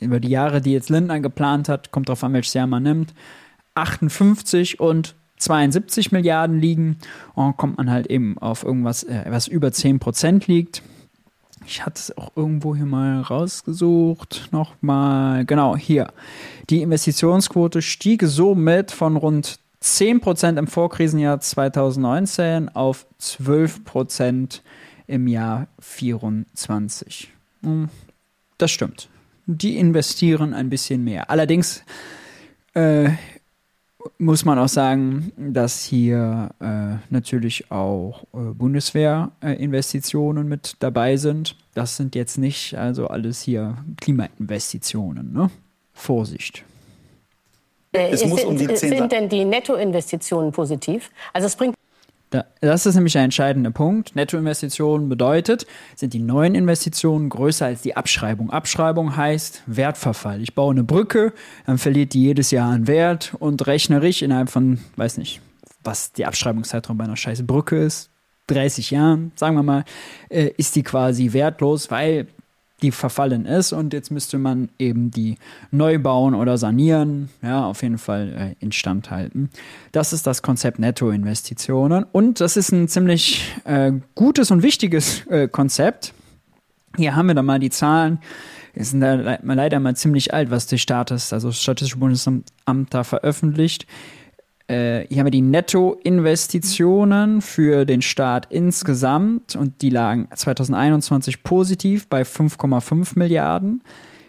über 0.00 0.20
die 0.20 0.28
Jahre, 0.28 0.60
die 0.60 0.72
jetzt 0.72 0.88
Lindner 0.88 1.20
geplant 1.20 1.68
hat, 1.68 1.90
kommt 1.90 2.08
drauf 2.08 2.24
an, 2.24 2.32
welches 2.32 2.54
Jahr 2.54 2.66
man 2.66 2.82
nimmt, 2.82 3.14
58 3.74 4.80
und 4.80 5.14
72 5.38 6.12
Milliarden 6.12 6.58
liegen. 6.58 6.98
Und 7.34 7.44
dann 7.44 7.56
kommt 7.56 7.76
man 7.76 7.90
halt 7.90 8.06
eben 8.06 8.38
auf 8.38 8.64
irgendwas, 8.64 9.02
äh, 9.02 9.24
was 9.28 9.48
über 9.48 9.72
10 9.72 9.98
Prozent 9.98 10.46
liegt. 10.46 10.82
Ich 11.66 11.84
hatte 11.84 11.98
es 11.98 12.16
auch 12.16 12.32
irgendwo 12.36 12.74
hier 12.74 12.86
mal 12.86 13.20
rausgesucht. 13.20 14.48
Nochmal, 14.52 15.44
genau, 15.44 15.76
hier. 15.76 16.12
Die 16.70 16.82
Investitionsquote 16.82 17.82
stieg 17.82 18.22
somit 18.24 18.90
von 18.90 19.16
rund 19.16 19.58
10% 19.82 20.58
im 20.58 20.66
Vorkrisenjahr 20.66 21.40
2019 21.40 22.70
auf 22.70 23.06
12% 23.20 24.60
im 25.06 25.28
Jahr 25.28 25.66
2024. 25.80 27.32
Hm, 27.62 27.88
das 28.58 28.70
stimmt. 28.70 29.08
Die 29.46 29.76
investieren 29.76 30.54
ein 30.54 30.70
bisschen 30.70 31.04
mehr. 31.04 31.30
Allerdings 31.30 31.82
äh, 32.74 33.10
muss 34.18 34.44
man 34.44 34.58
auch 34.58 34.68
sagen, 34.68 35.32
dass 35.36 35.84
hier 35.84 36.50
äh, 36.60 36.96
natürlich 37.10 37.70
auch 37.70 38.24
äh, 38.34 38.52
Bundeswehrinvestitionen 38.52 40.48
mit 40.48 40.76
dabei 40.80 41.16
sind. 41.16 41.56
Das 41.74 41.96
sind 41.96 42.14
jetzt 42.14 42.38
nicht 42.38 42.74
also 42.76 43.08
alles 43.08 43.42
hier 43.42 43.78
Klimainvestitionen. 44.00 45.32
Ne? 45.32 45.50
Vorsicht. 45.92 46.64
Äh, 47.92 48.10
es 48.10 48.24
muss 48.24 48.44
um 48.44 48.56
die 48.56 48.66
10 48.66 48.76
sind 48.76 49.12
denn 49.12 49.28
die 49.28 49.44
Nettoinvestitionen 49.44 50.52
positiv? 50.52 51.10
Also 51.32 51.46
es 51.46 51.56
bringt 51.56 51.74
das 52.60 52.86
ist 52.86 52.94
nämlich 52.94 53.12
der 53.12 53.22
entscheidende 53.22 53.70
Punkt. 53.70 54.16
Nettoinvestitionen 54.16 55.08
bedeutet, 55.08 55.66
sind 55.94 56.14
die 56.14 56.18
neuen 56.18 56.54
Investitionen 56.54 57.28
größer 57.28 57.66
als 57.66 57.82
die 57.82 57.96
Abschreibung. 57.96 58.50
Abschreibung 58.50 59.16
heißt 59.16 59.62
Wertverfall. 59.66 60.42
Ich 60.42 60.54
baue 60.54 60.72
eine 60.72 60.84
Brücke, 60.84 61.32
dann 61.66 61.78
verliert 61.78 62.14
die 62.14 62.22
jedes 62.22 62.50
Jahr 62.50 62.70
an 62.70 62.86
Wert 62.86 63.34
und 63.38 63.66
rechnerisch 63.66 64.22
innerhalb 64.22 64.50
von, 64.50 64.78
weiß 64.96 65.18
nicht, 65.18 65.40
was 65.82 66.12
die 66.12 66.26
Abschreibungszeitraum 66.26 66.98
bei 66.98 67.04
einer 67.04 67.16
scheiß 67.16 67.46
Brücke 67.46 67.76
ist, 67.76 68.10
30 68.48 68.90
Jahren, 68.90 69.32
sagen 69.36 69.56
wir 69.56 69.62
mal, 69.62 69.84
äh, 70.28 70.50
ist 70.56 70.76
die 70.76 70.82
quasi 70.82 71.32
wertlos, 71.32 71.90
weil 71.90 72.26
die 72.84 72.90
verfallen 72.90 73.46
ist 73.46 73.72
und 73.72 73.94
jetzt 73.94 74.10
müsste 74.10 74.36
man 74.38 74.68
eben 74.78 75.10
die 75.10 75.38
neu 75.70 75.98
bauen 75.98 76.34
oder 76.34 76.58
sanieren, 76.58 77.30
ja, 77.42 77.64
auf 77.64 77.82
jeden 77.82 77.96
Fall 77.96 78.54
äh, 78.60 78.64
instand 78.64 79.10
halten. 79.10 79.48
Das 79.90 80.12
ist 80.12 80.26
das 80.26 80.42
Konzept 80.42 80.78
Nettoinvestitionen 80.78 82.04
und 82.12 82.40
das 82.40 82.58
ist 82.58 82.72
ein 82.72 82.86
ziemlich 82.88 83.42
äh, 83.64 83.92
gutes 84.14 84.50
und 84.50 84.62
wichtiges 84.62 85.26
äh, 85.28 85.48
Konzept. 85.48 86.12
Hier 86.96 87.16
haben 87.16 87.26
wir 87.26 87.34
dann 87.34 87.46
mal 87.46 87.58
die 87.58 87.70
Zahlen. 87.70 88.18
Die 88.76 88.84
sind 88.84 89.00
da 89.00 89.38
leider 89.42 89.80
mal 89.80 89.96
ziemlich 89.96 90.34
alt, 90.34 90.50
was 90.50 90.66
die 90.66 90.78
Status, 90.78 91.32
also 91.32 91.48
das 91.48 91.62
Statistische 91.62 91.98
Bundesamt 91.98 92.44
da 92.90 93.02
veröffentlicht. 93.02 93.86
Äh, 94.66 95.06
hier 95.08 95.18
haben 95.18 95.26
wir 95.26 95.30
die 95.30 95.42
Nettoinvestitionen 95.42 97.42
für 97.42 97.84
den 97.84 98.02
Staat 98.02 98.46
insgesamt 98.50 99.56
und 99.56 99.82
die 99.82 99.90
lagen 99.90 100.28
2021 100.34 101.42
positiv 101.42 102.08
bei 102.08 102.22
5,5 102.22 103.18
Milliarden. 103.18 103.82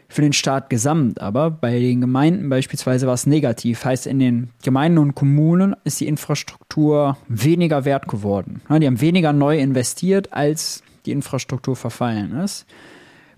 Für 0.08 0.21
den 0.21 0.34
Staat 0.34 0.69
gesamt 0.69 1.19
aber, 1.19 1.50
bei 1.50 1.80
den 1.80 2.02
Gemeinden 2.02 2.50
beispielsweise 2.50 3.08
war 3.08 3.15
es 3.15 3.26
negativ. 3.26 3.86
Heißt, 3.86 4.08
in 4.08 4.19
den 4.19 4.50
Gemeinden 4.63 5.00
und 5.00 5.15
Kommunen 5.15 5.76
ist 5.84 6.00
die 6.00 6.08
Infrastruktur 6.08 7.17
weniger 7.28 7.86
wert 7.86 8.08
geworden. 8.08 8.62
die 8.69 8.88
haben 8.88 9.02
weniger 9.02 9.34
neu 9.34 9.58
investiert, 9.58 10.32
als 10.32 10.84
die 11.06 11.12
Infrastruktur 11.12 11.76
verfallen 11.76 12.39
ist. 12.39 12.65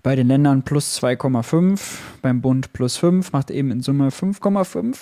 Bei 0.02 0.14
den 0.14 0.28
Ländern 0.28 0.62
plus 0.62 1.02
2,5, 1.02 1.80
beim 2.22 2.40
Bund 2.40 2.72
plus 2.72 2.96
5, 2.96 3.32
macht 3.32 3.50
eben 3.50 3.70
in 3.70 3.82
Summe 3.82 4.10
5,5. 4.10 4.98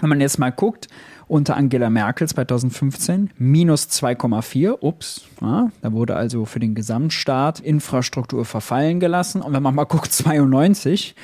Wenn 0.00 0.08
man 0.08 0.20
jetzt 0.20 0.38
mal 0.38 0.50
guckt, 0.50 0.88
unter 1.28 1.56
Angela 1.56 1.90
Merkel 1.90 2.28
2015 2.28 3.30
minus 3.38 3.88
2,4, 3.88 4.78
ups, 4.80 5.22
ja, 5.40 5.70
da 5.80 5.92
wurde 5.92 6.16
also 6.16 6.44
für 6.44 6.60
den 6.60 6.74
Gesamtstaat 6.74 7.60
Infrastruktur 7.60 8.44
verfallen 8.44 9.00
gelassen. 9.00 9.42
Und 9.42 9.52
wenn 9.52 9.62
man 9.62 9.74
mal 9.74 9.84
guckt, 9.84 10.12
92, 10.12 11.14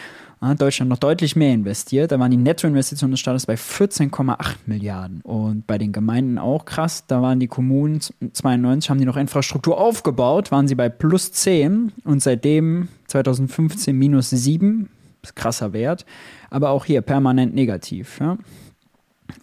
ja, 0.41 0.55
Deutschland 0.55 0.89
noch 0.91 0.99
deutlich 0.99 1.35
mehr 1.35 1.53
investiert, 1.53 2.13
da 2.13 2.21
waren 2.21 2.31
die 2.31 2.37
Nettoinvestitionen 2.37 3.13
des 3.13 3.21
Staates 3.21 3.47
bei 3.47 3.55
14,8 3.55 4.57
Milliarden. 4.67 5.21
Und 5.23 5.67
bei 5.67 5.79
den 5.79 5.93
Gemeinden 5.93 6.39
auch 6.39 6.65
krass, 6.65 7.05
da 7.07 7.21
waren 7.23 7.41
die 7.41 7.49
Kommunen 7.49 8.01
92, 8.01 8.91
haben 8.91 8.99
die 8.99 9.07
noch 9.07 9.17
Infrastruktur 9.17 9.79
aufgebaut, 9.79 10.53
waren 10.53 10.69
sie 10.69 10.75
bei 10.75 10.89
plus 10.89 11.33
10 11.33 11.93
und 12.05 12.23
seitdem 12.23 12.89
2015 13.09 13.97
minus 13.97 14.31
7, 14.31 14.89
krasser 15.35 15.73
Wert 15.73 16.05
aber 16.51 16.71
auch 16.71 16.85
hier 16.85 17.03
permanent 17.03 17.55
negativ. 17.55 18.19
Ja? 18.21 18.39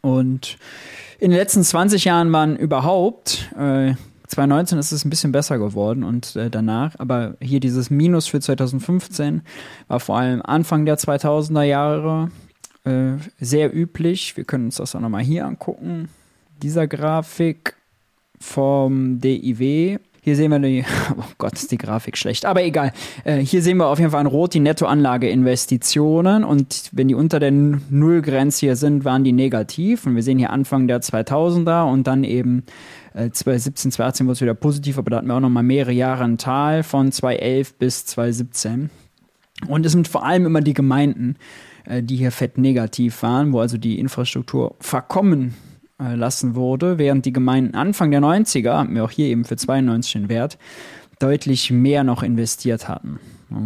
Und 0.01 0.57
in 1.19 1.31
den 1.31 1.39
letzten 1.39 1.63
20 1.63 2.05
Jahren 2.05 2.31
waren 2.31 2.55
überhaupt, 2.55 3.51
äh, 3.57 3.93
2019 4.27 4.79
ist 4.79 4.91
es 4.91 5.05
ein 5.05 5.11
bisschen 5.11 5.31
besser 5.31 5.59
geworden 5.59 6.03
und 6.03 6.35
äh, 6.35 6.49
danach, 6.49 6.95
aber 6.97 7.35
hier 7.39 7.59
dieses 7.59 7.91
Minus 7.91 8.27
für 8.27 8.39
2015 8.39 9.43
war 9.87 9.99
vor 9.99 10.17
allem 10.17 10.41
Anfang 10.41 10.85
der 10.85 10.97
2000er 10.97 11.61
Jahre 11.61 12.31
äh, 12.85 13.13
sehr 13.39 13.75
üblich. 13.75 14.35
Wir 14.35 14.43
können 14.43 14.65
uns 14.65 14.77
das 14.77 14.95
auch 14.95 14.99
nochmal 14.99 15.23
hier 15.23 15.45
angucken. 15.45 16.09
Dieser 16.63 16.87
Grafik 16.87 17.75
vom 18.39 19.19
DIW 19.21 19.99
hier 20.25 20.35
sehen 20.35 20.49
wir 20.49 20.57
die, 20.57 20.83
oh 21.17 21.23
Gott, 21.37 21.53
ist 21.53 21.71
die 21.71 21.77
Grafik 21.77 22.17
schlecht, 22.17 22.47
aber 22.47 22.63
egal. 22.63 22.91
Äh, 23.25 23.37
hier 23.37 23.61
sehen 23.61 23.77
wir 23.77 23.85
auf 23.85 23.99
jeden 23.99 24.09
Fall 24.09 24.21
in 24.21 24.27
Rot 24.27 24.55
die 24.55 24.59
Nettoanlageinvestitionen 24.59 26.43
und 26.43 26.89
wenn 26.93 27.07
die 27.07 27.13
unter 27.13 27.39
der 27.39 27.51
Nullgrenze 27.51 28.61
hier 28.61 28.75
sind, 28.75 29.05
waren 29.05 29.23
die 29.23 29.33
negativ 29.33 30.07
und 30.07 30.15
wir 30.15 30.23
sehen 30.23 30.39
hier 30.39 30.49
Anfang 30.49 30.87
der 30.87 30.99
2000er 30.99 31.87
und 31.91 32.07
dann 32.07 32.23
eben 32.23 32.63
äh, 33.13 33.29
2017, 33.29 33.91
2018 33.91 34.25
wurde 34.25 34.33
es 34.33 34.41
wieder 34.41 34.55
positiv, 34.55 34.97
aber 34.97 35.11
da 35.11 35.17
hatten 35.17 35.27
wir 35.27 35.35
auch 35.35 35.41
noch 35.41 35.49
mal 35.49 35.61
mehrere 35.61 35.91
Jahre 35.91 36.23
ein 36.23 36.39
Tal 36.39 36.81
von 36.81 37.11
2011 37.11 37.75
bis 37.75 38.07
2017. 38.07 38.89
Und 39.67 39.85
es 39.85 39.91
sind 39.91 40.07
vor 40.07 40.25
allem 40.25 40.47
immer 40.47 40.61
die 40.61 40.73
Gemeinden, 40.73 41.35
äh, 41.85 42.01
die 42.01 42.15
hier 42.15 42.31
fett 42.31 42.57
negativ 42.57 43.21
waren, 43.21 43.53
wo 43.53 43.59
also 43.59 43.77
die 43.77 43.99
Infrastruktur 43.99 44.75
verkommen 44.79 45.49
äh, 45.49 45.74
lassen 45.97 46.55
wurde, 46.55 46.97
während 46.97 47.25
die 47.25 47.33
Gemeinden 47.33 47.75
Anfang 47.75 48.11
der 48.11 48.19
90er, 48.19 48.73
haben 48.73 48.95
wir 48.95 49.03
auch 49.03 49.11
hier 49.11 49.27
eben 49.27 49.45
für 49.45 49.55
92 49.55 50.13
den 50.13 50.29
Wert, 50.29 50.57
deutlich 51.19 51.71
mehr 51.71 52.03
noch 52.03 52.23
investiert 52.23 52.87
hatten. 52.87 53.19
Ja. 53.49 53.57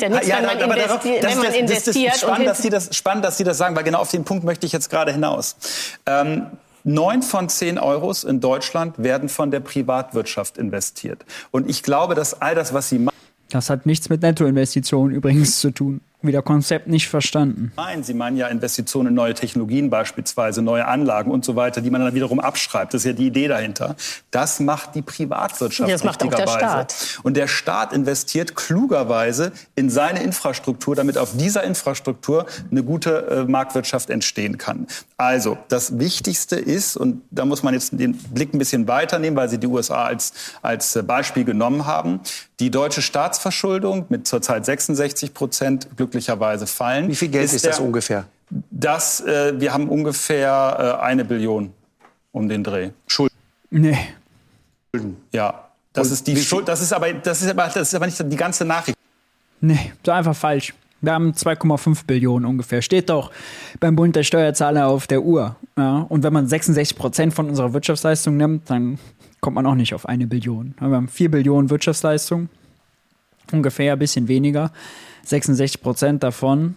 Ja 0.00 0.08
nichts, 0.08 0.26
ja, 0.26 0.38
wenn 0.38 0.46
man, 0.46 0.62
aber 0.62 0.74
darauf, 0.74 1.02
das, 1.02 1.22
wenn 1.22 1.38
man 1.38 1.46
das, 1.46 1.56
investiert. 1.56 2.08
Das 2.08 2.14
ist 2.16 2.22
spannend, 2.22 2.48
dass 2.48 2.62
Sie 2.62 2.70
das, 2.70 2.96
spannend, 2.96 3.24
dass 3.24 3.38
Sie 3.38 3.44
das 3.44 3.58
sagen, 3.58 3.76
weil 3.76 3.84
genau 3.84 4.00
auf 4.00 4.10
den 4.10 4.24
Punkt 4.24 4.42
möchte 4.42 4.66
ich 4.66 4.72
jetzt 4.72 4.90
gerade 4.90 5.12
hinaus. 5.12 5.56
Ähm, 6.06 6.46
Neun 6.86 7.22
von 7.22 7.48
zehn 7.48 7.78
Euros 7.78 8.24
in 8.24 8.40
Deutschland 8.40 9.02
werden 9.02 9.30
von 9.30 9.50
der 9.50 9.60
Privatwirtschaft 9.60 10.58
investiert. 10.58 11.24
Und 11.50 11.70
ich 11.70 11.82
glaube, 11.82 12.14
dass 12.14 12.42
all 12.42 12.54
das, 12.54 12.74
was 12.74 12.90
Sie 12.90 12.98
machen. 12.98 13.16
Das 13.48 13.70
hat 13.70 13.86
nichts 13.86 14.10
mit 14.10 14.20
Nettoinvestitionen 14.20 15.14
übrigens 15.14 15.60
zu 15.60 15.70
tun 15.70 16.00
wieder 16.26 16.42
Konzept 16.42 16.86
nicht 16.86 17.08
verstanden. 17.08 17.72
Nein, 17.76 18.02
Sie 18.02 18.14
meinen 18.14 18.36
ja 18.36 18.48
Investitionen 18.48 19.08
in 19.08 19.14
neue 19.14 19.34
Technologien 19.34 19.90
beispielsweise, 19.90 20.62
neue 20.62 20.86
Anlagen 20.86 21.30
und 21.30 21.44
so 21.44 21.56
weiter, 21.56 21.80
die 21.80 21.90
man 21.90 22.00
dann 22.00 22.14
wiederum 22.14 22.40
abschreibt. 22.40 22.94
Das 22.94 23.02
ist 23.02 23.06
ja 23.06 23.12
die 23.12 23.26
Idee 23.26 23.48
dahinter. 23.48 23.96
Das 24.30 24.60
macht 24.60 24.94
die 24.94 25.02
Privatwirtschaft 25.02 25.90
das 25.90 26.04
macht 26.04 26.22
auch 26.22 26.34
der 26.34 26.46
Staat. 26.46 27.20
Und 27.22 27.36
der 27.36 27.46
Staat 27.46 27.92
investiert 27.92 28.56
klugerweise 28.56 29.52
in 29.74 29.90
seine 29.90 30.22
Infrastruktur, 30.22 30.94
damit 30.96 31.16
auf 31.18 31.36
dieser 31.36 31.62
Infrastruktur 31.64 32.46
eine 32.70 32.82
gute 32.82 33.26
äh, 33.28 33.44
Marktwirtschaft 33.44 34.10
entstehen 34.10 34.58
kann. 34.58 34.86
Also, 35.16 35.56
das 35.68 35.98
Wichtigste 35.98 36.56
ist, 36.56 36.96
und 36.96 37.22
da 37.30 37.44
muss 37.44 37.62
man 37.62 37.74
jetzt 37.74 37.92
den 37.92 38.16
Blick 38.16 38.52
ein 38.52 38.58
bisschen 38.58 38.88
weiternehmen, 38.88 39.36
weil 39.36 39.48
Sie 39.48 39.58
die 39.58 39.66
USA 39.66 40.04
als, 40.04 40.32
als 40.62 40.98
Beispiel 41.06 41.44
genommen 41.44 41.86
haben, 41.86 42.20
die 42.60 42.70
deutsche 42.70 43.02
Staatsverschuldung 43.02 44.06
mit 44.08 44.26
zurzeit 44.26 44.64
66 44.64 45.34
Prozent 45.34 45.88
glücklicherweise 45.96 46.66
fallen. 46.66 47.08
Wie 47.08 47.16
viel 47.16 47.28
Geld 47.28 47.46
ist, 47.46 47.54
ist 47.54 47.66
das 47.66 47.76
der, 47.76 47.86
ungefähr? 47.86 48.24
Das, 48.70 49.20
äh, 49.20 49.58
wir 49.58 49.72
haben 49.72 49.88
ungefähr 49.88 50.98
äh, 51.00 51.04
eine 51.04 51.24
Billion 51.24 51.72
um 52.32 52.48
den 52.48 52.62
Dreh. 52.62 52.90
Schulden. 53.06 53.34
Nee. 53.70 53.98
Schulden. 54.94 55.16
Ja. 55.32 55.68
Das 55.92 56.10
ist 56.10 56.26
die 56.26 56.36
Schuld. 56.36 56.66
Das 56.66 56.80
ist 56.80 56.92
aber, 56.92 57.12
das 57.12 57.42
ist 57.42 57.50
aber, 57.50 57.66
das 57.66 57.88
ist 57.88 57.94
aber 57.94 58.06
nicht 58.06 58.20
die 58.20 58.36
ganze 58.36 58.64
Nachricht. 58.64 58.98
Nee, 59.60 59.92
das 60.02 60.12
ist 60.12 60.18
einfach 60.18 60.36
falsch. 60.36 60.74
Wir 61.00 61.12
haben 61.12 61.32
2,5 61.32 62.06
Billionen 62.06 62.46
ungefähr. 62.46 62.82
Steht 62.82 63.10
doch 63.10 63.30
beim 63.78 63.94
Bund 63.94 64.16
der 64.16 64.22
Steuerzahler 64.22 64.86
auf 64.88 65.06
der 65.06 65.22
Uhr. 65.22 65.56
Ja? 65.76 66.06
Und 66.08 66.22
wenn 66.22 66.32
man 66.32 66.48
66 66.48 66.96
Prozent 66.96 67.34
von 67.34 67.48
unserer 67.48 67.72
Wirtschaftsleistung 67.74 68.36
nimmt, 68.36 68.70
dann 68.70 68.98
kommt 69.44 69.56
man 69.56 69.66
auch 69.66 69.74
nicht 69.74 69.92
auf 69.92 70.08
eine 70.08 70.26
Billion. 70.26 70.74
Wir 70.80 70.88
haben 70.88 71.06
4 71.06 71.30
Billionen 71.30 71.68
Wirtschaftsleistung, 71.68 72.48
ungefähr 73.52 73.92
ein 73.92 73.98
bisschen 73.98 74.26
weniger. 74.26 74.72
66 75.24 75.82
Prozent 75.82 76.22
davon, 76.22 76.76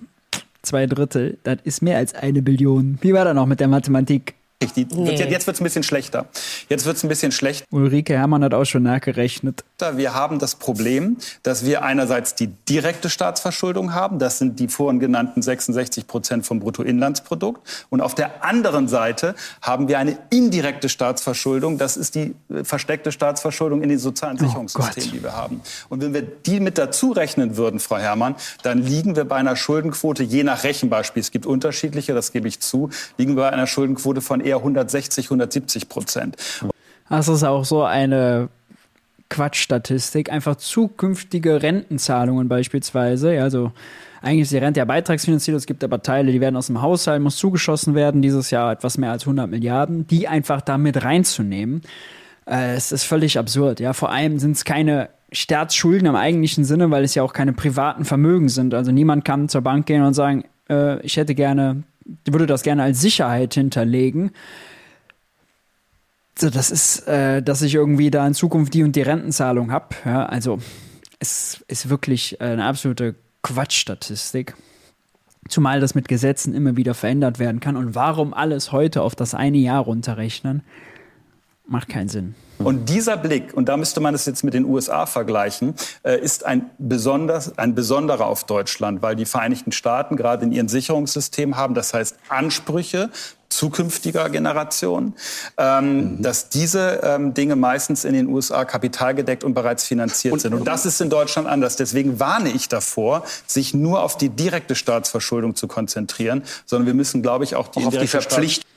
zwei 0.63 0.85
Drittel, 0.85 1.37
das 1.43 1.59
ist 1.63 1.81
mehr 1.81 1.95
als 1.95 2.13
eine 2.13 2.41
Billion. 2.41 2.97
Wie 2.99 3.13
war 3.13 3.23
da 3.23 3.33
noch 3.33 3.45
mit 3.45 3.61
der 3.61 3.69
Mathematik? 3.69 4.33
Die, 4.75 4.83
nee. 4.83 5.11
jetzt 5.15 5.47
wird 5.47 5.55
es 5.55 5.61
ein 5.61 5.63
bisschen 5.63 5.83
schlechter. 5.83 6.27
Jetzt 6.69 6.85
wird 6.85 6.97
es 6.97 7.03
ein 7.03 7.07
bisschen 7.07 7.31
schlechter. 7.31 7.65
Ulrike 7.71 8.13
Herrmann 8.13 8.43
hat 8.43 8.53
auch 8.53 8.65
schon 8.65 8.83
nachgerechnet. 8.83 9.63
Wir 9.95 10.13
haben 10.13 10.37
das 10.37 10.55
Problem, 10.55 11.17
dass 11.43 11.65
wir 11.65 11.83
einerseits 11.83 12.35
die 12.35 12.47
direkte 12.47 13.09
Staatsverschuldung 13.09 13.93
haben. 13.93 14.19
Das 14.19 14.37
sind 14.39 14.59
die 14.59 14.67
vorhin 14.67 14.99
genannten 14.99 15.41
66 15.41 16.07
Prozent 16.07 16.45
vom 16.45 16.59
Bruttoinlandsprodukt. 16.59 17.85
Und 17.89 18.01
auf 18.01 18.15
der 18.15 18.43
anderen 18.43 18.89
Seite 18.89 19.35
haben 19.61 19.87
wir 19.87 19.97
eine 19.97 20.17
indirekte 20.29 20.89
Staatsverschuldung. 20.89 21.77
Das 21.77 21.95
ist 21.95 22.15
die 22.15 22.35
äh, 22.49 22.63
versteckte 22.63 23.13
Staatsverschuldung 23.13 23.81
in 23.81 23.89
den 23.89 23.99
sozialen 23.99 24.37
oh 24.41 24.45
Sicherungssystemen, 24.45 25.09
oh 25.09 25.13
die 25.13 25.23
wir 25.23 25.37
haben. 25.37 25.61
Und 25.87 26.01
wenn 26.01 26.13
wir 26.13 26.23
die 26.23 26.59
mit 26.59 26.77
dazu 26.77 27.11
rechnen 27.11 27.55
würden, 27.55 27.79
Frau 27.79 27.97
Herrmann, 27.97 28.35
dann 28.63 28.83
liegen 28.83 29.15
wir 29.15 29.23
bei 29.23 29.37
einer 29.37 29.55
Schuldenquote, 29.55 30.23
je 30.23 30.43
nach 30.43 30.65
Rechenbeispiel, 30.65 31.21
es 31.21 31.31
gibt 31.31 31.45
unterschiedliche, 31.45 32.13
das 32.13 32.33
gebe 32.33 32.47
ich 32.49 32.59
zu, 32.59 32.89
liegen 33.17 33.37
wir 33.37 33.43
bei 33.43 33.49
einer 33.51 33.67
Schuldenquote 33.67 34.19
von 34.19 34.41
eher 34.41 34.57
160, 34.57 35.27
170 35.27 35.87
Prozent. 35.87 36.35
Das 37.09 37.27
ist 37.27 37.43
auch 37.43 37.65
so 37.65 37.83
eine 37.83 38.49
Quatschstatistik. 39.29 40.31
Einfach 40.31 40.55
zukünftige 40.55 41.61
Rentenzahlungen 41.61 42.47
beispielsweise. 42.47 43.41
Also 43.41 43.71
eigentlich 44.21 44.43
ist 44.43 44.51
die 44.51 44.57
Rente 44.57 44.79
ja 44.79 44.85
beitragsfinanziert. 44.85 45.55
Es 45.55 45.65
gibt 45.65 45.83
aber 45.83 46.01
Teile, 46.01 46.31
die 46.31 46.41
werden 46.41 46.55
aus 46.55 46.67
dem 46.67 46.81
Haushalt, 46.81 47.21
muss 47.21 47.37
zugeschossen 47.37 47.95
werden. 47.95 48.21
Dieses 48.21 48.51
Jahr 48.51 48.71
etwas 48.71 48.97
mehr 48.97 49.11
als 49.11 49.23
100 49.23 49.49
Milliarden. 49.49 50.07
Die 50.07 50.27
einfach 50.27 50.61
damit 50.61 51.03
reinzunehmen. 51.03 51.81
Äh, 52.45 52.75
es 52.75 52.91
ist 52.91 53.03
völlig 53.03 53.37
absurd. 53.37 53.79
Ja, 53.79 53.93
vor 53.93 54.11
allem 54.11 54.39
sind 54.39 54.53
es 54.53 54.65
keine 54.65 55.09
Staatsschulden 55.31 56.07
im 56.07 56.15
eigentlichen 56.15 56.63
Sinne, 56.63 56.89
weil 56.89 57.03
es 57.03 57.15
ja 57.15 57.23
auch 57.23 57.33
keine 57.33 57.53
privaten 57.53 58.05
Vermögen 58.05 58.49
sind. 58.49 58.73
Also 58.73 58.91
niemand 58.91 59.25
kann 59.25 59.49
zur 59.49 59.61
Bank 59.61 59.85
gehen 59.85 60.03
und 60.03 60.13
sagen, 60.13 60.45
äh, 60.69 61.01
ich 61.01 61.17
hätte 61.17 61.35
gerne 61.35 61.83
würde 62.25 62.45
das 62.45 62.63
gerne 62.63 62.83
als 62.83 63.01
Sicherheit 63.01 63.53
hinterlegen. 63.53 64.31
So, 66.39 66.49
das 66.49 66.69
ist, 66.69 67.07
äh, 67.07 67.41
dass 67.41 67.61
ich 67.61 67.73
irgendwie 67.73 68.11
da 68.11 68.25
in 68.27 68.33
Zukunft 68.33 68.73
die 68.73 68.83
und 68.83 68.95
die 68.95 69.01
Rentenzahlung 69.01 69.71
habe. 69.71 69.95
Ja, 70.05 70.25
also 70.25 70.59
es 71.19 71.63
ist 71.67 71.89
wirklich 71.89 72.39
eine 72.39 72.63
absolute 72.65 73.15
Quatschstatistik. 73.41 74.55
Zumal 75.49 75.79
das 75.79 75.95
mit 75.95 76.07
Gesetzen 76.07 76.53
immer 76.53 76.75
wieder 76.75 76.93
verändert 76.93 77.39
werden 77.39 77.59
kann. 77.59 77.75
Und 77.75 77.95
warum 77.95 78.33
alles 78.33 78.71
heute 78.71 79.01
auf 79.01 79.15
das 79.15 79.33
eine 79.33 79.57
Jahr 79.57 79.81
runterrechnen? 79.81 80.61
macht 81.67 81.89
keinen 81.89 82.07
Sinn. 82.07 82.35
Und 82.59 82.89
dieser 82.89 83.17
Blick, 83.17 83.53
und 83.53 83.69
da 83.69 83.77
müsste 83.77 83.99
man 83.99 84.13
es 84.15 84.25
jetzt 84.25 84.43
mit 84.43 84.53
den 84.53 84.65
USA 84.65 85.05
vergleichen, 85.05 85.75
äh, 86.03 86.19
ist 86.19 86.45
ein, 86.45 86.69
besonders, 86.77 87.57
ein 87.57 87.75
besonderer 87.75 88.25
auf 88.25 88.45
Deutschland, 88.45 89.01
weil 89.01 89.15
die 89.15 89.25
Vereinigten 89.25 89.71
Staaten 89.71 90.15
gerade 90.15 90.45
in 90.45 90.51
ihrem 90.51 90.67
Sicherungssystem 90.67 91.55
haben, 91.55 91.73
das 91.73 91.93
heißt 91.93 92.17
Ansprüche 92.29 93.09
zukünftiger 93.49 94.29
Generationen, 94.29 95.13
ähm, 95.57 96.17
mhm. 96.17 96.21
dass 96.21 96.49
diese 96.49 96.99
ähm, 97.03 97.33
Dinge 97.33 97.55
meistens 97.55 98.03
in 98.03 98.13
den 98.13 98.27
USA 98.27 98.65
kapitalgedeckt 98.65 99.43
und 99.43 99.53
bereits 99.53 99.85
finanziert 99.85 100.33
und, 100.33 100.39
sind. 100.39 100.53
Und 100.53 100.67
das 100.67 100.85
ist 100.85 100.99
in 100.99 101.09
Deutschland 101.09 101.47
anders. 101.47 101.77
Deswegen 101.77 102.19
warne 102.19 102.49
ich 102.49 102.67
davor, 102.67 103.23
sich 103.45 103.73
nur 103.73 104.03
auf 104.03 104.17
die 104.17 104.29
direkte 104.29 104.75
Staatsverschuldung 104.75 105.55
zu 105.55 105.67
konzentrieren, 105.67 106.43
sondern 106.65 106.87
wir 106.87 106.93
müssen, 106.93 107.21
glaube 107.21 107.45
ich, 107.45 107.55
auch 107.55 107.69
die, 107.69 107.79
auch 107.81 107.87
auf 107.87 107.97
die 107.97 108.07
Verpflichtung 108.07 108.67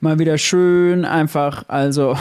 mal 0.00 0.18
wieder 0.18 0.38
schön 0.38 1.04
einfach, 1.04 1.64
also 1.68 2.16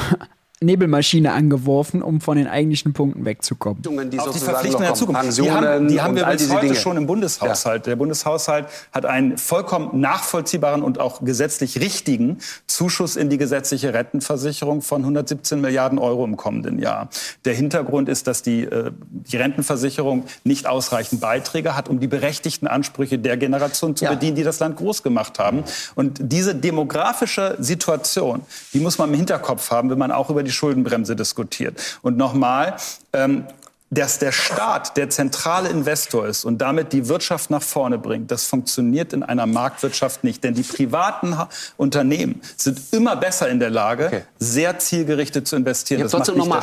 Nebelmaschine 0.61 1.31
angeworfen, 1.31 2.01
um 2.01 2.19
von 2.19 2.37
den 2.37 2.47
eigentlichen 2.47 2.91
Punkten 2.91 3.23
wegzukommen. 3.23 3.81
Die 4.09 4.19
Auf 4.19 4.31
die 4.31 4.39
Verpflichtungen 4.39 4.87
der 4.87 4.93
Zukunft. 4.93 5.37
Die 5.37 5.49
haben, 5.49 5.87
die 5.87 6.01
haben 6.01 6.15
wir 6.17 6.25
bis 6.25 6.49
heute 6.49 6.67
Dinge. 6.67 6.75
schon 6.75 6.97
im 6.97 7.07
Bundeshaushalt. 7.07 7.85
Ja. 7.85 7.91
Der 7.91 7.95
Bundeshaushalt 7.95 8.67
hat 8.91 9.05
einen 9.05 9.37
vollkommen 9.37 10.01
nachvollziehbaren 10.01 10.83
und 10.83 10.99
auch 10.99 11.23
gesetzlich 11.23 11.79
richtigen 11.79 12.39
Zuschuss 12.67 13.15
in 13.15 13.29
die 13.29 13.37
gesetzliche 13.37 13.93
Rentenversicherung 13.93 14.81
von 14.81 15.01
117 15.01 15.61
Milliarden 15.61 15.97
Euro 15.97 16.25
im 16.25 16.35
kommenden 16.35 16.77
Jahr. 16.77 17.07
Der 17.45 17.53
Hintergrund 17.53 18.09
ist, 18.09 18.27
dass 18.27 18.41
die, 18.41 18.63
äh, 18.63 18.91
die 19.09 19.37
Rentenversicherung 19.37 20.25
nicht 20.43 20.67
ausreichend 20.67 21.21
Beiträge 21.21 21.77
hat, 21.77 21.87
um 21.87 22.01
die 22.01 22.07
berechtigten 22.07 22.67
Ansprüche 22.67 23.17
der 23.17 23.37
Generation 23.37 23.95
zu 23.95 24.03
ja. 24.03 24.11
bedienen, 24.11 24.35
die 24.35 24.43
das 24.43 24.59
Land 24.59 24.75
groß 24.75 25.03
gemacht 25.03 25.39
haben. 25.39 25.63
Und 25.95 26.17
diese 26.21 26.53
demografische 26.53 27.55
Situation, 27.59 28.41
die 28.73 28.79
muss 28.79 28.97
man 28.97 29.09
im 29.09 29.15
Hinterkopf 29.15 29.71
haben, 29.71 29.89
wenn 29.89 29.97
man 29.97 30.11
auch 30.11 30.29
über 30.29 30.43
die 30.43 30.48
die 30.49 30.53
Schuldenbremse 30.53 31.15
diskutiert. 31.15 31.99
Und 32.01 32.17
nochmal, 32.17 32.75
ähm, 33.13 33.45
dass 33.91 34.19
der 34.19 34.31
Staat 34.31 34.97
der 34.97 35.09
zentrale 35.09 35.69
Investor 35.69 36.27
ist 36.27 36.45
und 36.45 36.59
damit 36.59 36.93
die 36.93 37.07
Wirtschaft 37.07 37.49
nach 37.49 37.63
vorne 37.63 37.97
bringt, 37.97 38.29
das 38.29 38.45
funktioniert 38.45 39.13
in 39.13 39.23
einer 39.23 39.47
Marktwirtschaft 39.47 40.23
nicht. 40.23 40.43
Denn 40.43 40.53
die 40.53 40.63
privaten 40.63 41.35
Unternehmen 41.77 42.41
sind 42.55 42.79
immer 42.91 43.15
besser 43.15 43.49
in 43.49 43.59
der 43.59 43.71
Lage, 43.71 44.07
okay. 44.07 44.21
sehr 44.37 44.77
zielgerichtet 44.77 45.47
zu 45.47 45.55
investieren. 45.55 46.01
Das 46.01 46.13
macht 46.13 46.35
nicht 46.35 46.51
der 46.51 46.61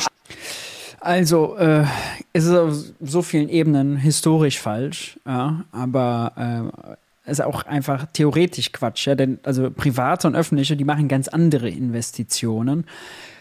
also 0.99 1.55
äh, 1.57 1.85
es 2.33 2.45
ist 2.45 2.53
auf 2.53 2.75
so 3.01 3.21
vielen 3.21 3.49
Ebenen 3.49 3.97
historisch 3.97 4.59
falsch, 4.59 5.19
ja, 5.25 5.63
aber 5.71 6.33
äh, 7.25 7.31
ist 7.31 7.41
auch 7.41 7.63
einfach 7.63 8.07
theoretisch 8.13 8.71
Quatsch. 8.71 9.05
Ja, 9.05 9.15
denn 9.15 9.39
also 9.43 9.69
private 9.69 10.27
und 10.27 10.35
öffentliche, 10.35 10.75
die 10.75 10.85
machen 10.85 11.07
ganz 11.07 11.27
andere 11.27 11.69
Investitionen 11.69 12.85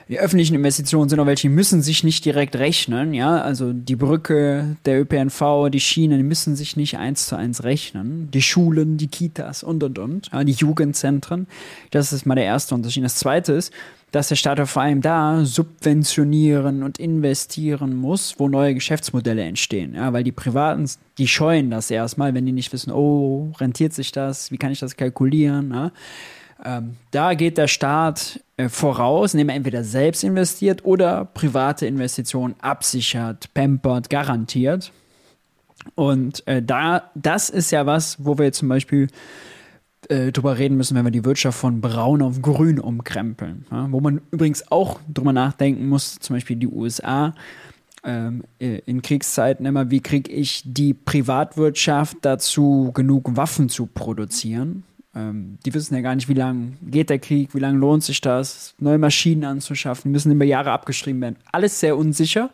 die 0.09 0.21
öffentlichen 0.21 0.55
Investitionen 0.55 1.09
sind 1.09 1.19
auch 1.19 1.27
welche, 1.27 1.49
die 1.49 1.55
müssen 1.55 1.83
sich 1.83 2.05
nicht 2.05 2.25
direkt 2.25 2.55
rechnen, 2.57 3.12
ja, 3.12 3.40
also 3.40 3.73
die 3.73 3.97
Brücke, 3.97 4.77
der 4.85 5.01
ÖPNV, 5.01 5.69
die 5.71 5.81
Schienen, 5.81 6.19
die 6.19 6.25
müssen 6.25 6.55
sich 6.55 6.77
nicht 6.77 6.97
eins 6.97 7.27
zu 7.27 7.37
eins 7.37 7.64
rechnen. 7.64 8.31
Die 8.31 8.42
Schulen, 8.42 8.99
die 8.99 9.09
Kitas 9.09 9.64
und 9.64 9.83
und 9.83 9.99
und, 9.99 10.31
ja, 10.33 10.45
die 10.45 10.53
Jugendzentren. 10.53 11.49
Das 11.90 12.12
ist 12.12 12.25
mal 12.25 12.37
der 12.37 12.45
erste 12.45 12.75
Unterschied. 12.77 13.05
Das 13.05 13.16
zweite 13.16 13.55
ist, 13.55 13.73
dass 14.12 14.29
der 14.29 14.37
Staat 14.37 14.66
vor 14.69 14.83
allem 14.83 15.01
da 15.01 15.45
subventionieren 15.45 16.85
und 16.85 16.99
investieren 16.99 17.97
muss, 17.97 18.37
wo 18.38 18.49
neue 18.49 18.75
Geschäftsmodelle 18.75 19.42
entstehen. 19.42 19.95
Ja, 19.95 20.12
weil 20.12 20.23
die 20.23 20.33
Privaten, 20.33 20.88
die 21.19 21.27
scheuen 21.27 21.71
das 21.71 21.90
erstmal, 21.90 22.33
wenn 22.33 22.47
die 22.47 22.53
nicht 22.53 22.73
wissen, 22.73 22.92
oh, 22.92 23.53
rentiert 23.59 23.92
sich 23.92 24.12
das, 24.12 24.53
wie 24.53 24.57
kann 24.57 24.71
ich 24.71 24.79
das 24.79 24.97
kalkulieren. 24.97 25.73
Ja? 25.73 25.92
Ähm, 26.64 26.97
da 27.11 27.35
geht 27.35 27.59
der 27.59 27.69
Staat 27.69 28.40
äh, 28.57 28.69
voraus, 28.69 29.35
indem 29.35 29.51
er 29.51 29.57
entweder 29.57 29.85
selbst 29.85 30.25
investiert 30.25 30.85
oder 30.85 31.27
private 31.27 31.87
Investitionen 31.87 32.55
absichert, 32.61 33.53
pampert, 33.53 34.09
garantiert. 34.09 34.92
Und 35.95 36.47
äh, 36.47 36.62
da, 36.62 37.11
das 37.14 37.51
ist 37.51 37.71
ja 37.71 37.87
was, 37.87 38.25
wo 38.25 38.38
wir 38.38 38.53
zum 38.53 38.69
Beispiel 38.69 39.09
äh, 40.09 40.33
drüber 40.33 40.59
reden 40.59 40.77
müssen, 40.77 40.97
wenn 40.97 41.05
wir 41.05 41.11
die 41.11 41.25
Wirtschaft 41.25 41.59
von 41.59 41.81
braun 41.81 42.23
auf 42.23 42.40
grün 42.40 42.81
umkrempeln. 42.81 43.66
Ja? 43.71 43.88
Wo 43.90 44.01
man 44.01 44.21
übrigens 44.31 44.71
auch 44.71 45.01
drüber 45.12 45.33
nachdenken 45.33 45.88
muss, 45.88 46.19
zum 46.19 46.37
Beispiel 46.37 46.57
die 46.57 46.69
USA 46.69 47.35
ähm, 48.05 48.45
äh, 48.59 48.79
in 48.87 49.03
Kriegszeiten 49.03 49.66
immer, 49.66 49.90
wie 49.90 50.01
kriege 50.01 50.31
ich 50.31 50.62
die 50.64 50.95
Privatwirtschaft 50.95 52.19
dazu, 52.23 52.92
genug 52.95 53.37
Waffen 53.37 53.69
zu 53.69 53.87
produzieren? 53.87 54.85
Ähm, 55.16 55.59
die 55.64 55.72
wissen 55.72 55.94
ja 55.94 56.02
gar 56.02 56.14
nicht, 56.14 56.29
wie 56.29 56.35
lange 56.35 56.72
geht 56.83 57.09
der 57.11 57.18
Krieg, 57.18 57.55
wie 57.55 57.59
lange 57.59 57.79
lohnt 57.79 58.05
sich 58.05 58.20
das, 58.20 58.74
neue 58.79 58.98
Maschinen 58.98 59.44
anzuschaffen, 59.44 60.12
müssen 60.12 60.31
über 60.31 60.44
Jahre 60.44 60.70
abgeschrieben 60.72 61.20
werden. 61.22 61.37
Alles 61.50 61.81
sehr 61.81 61.96
unsicher. 61.96 62.50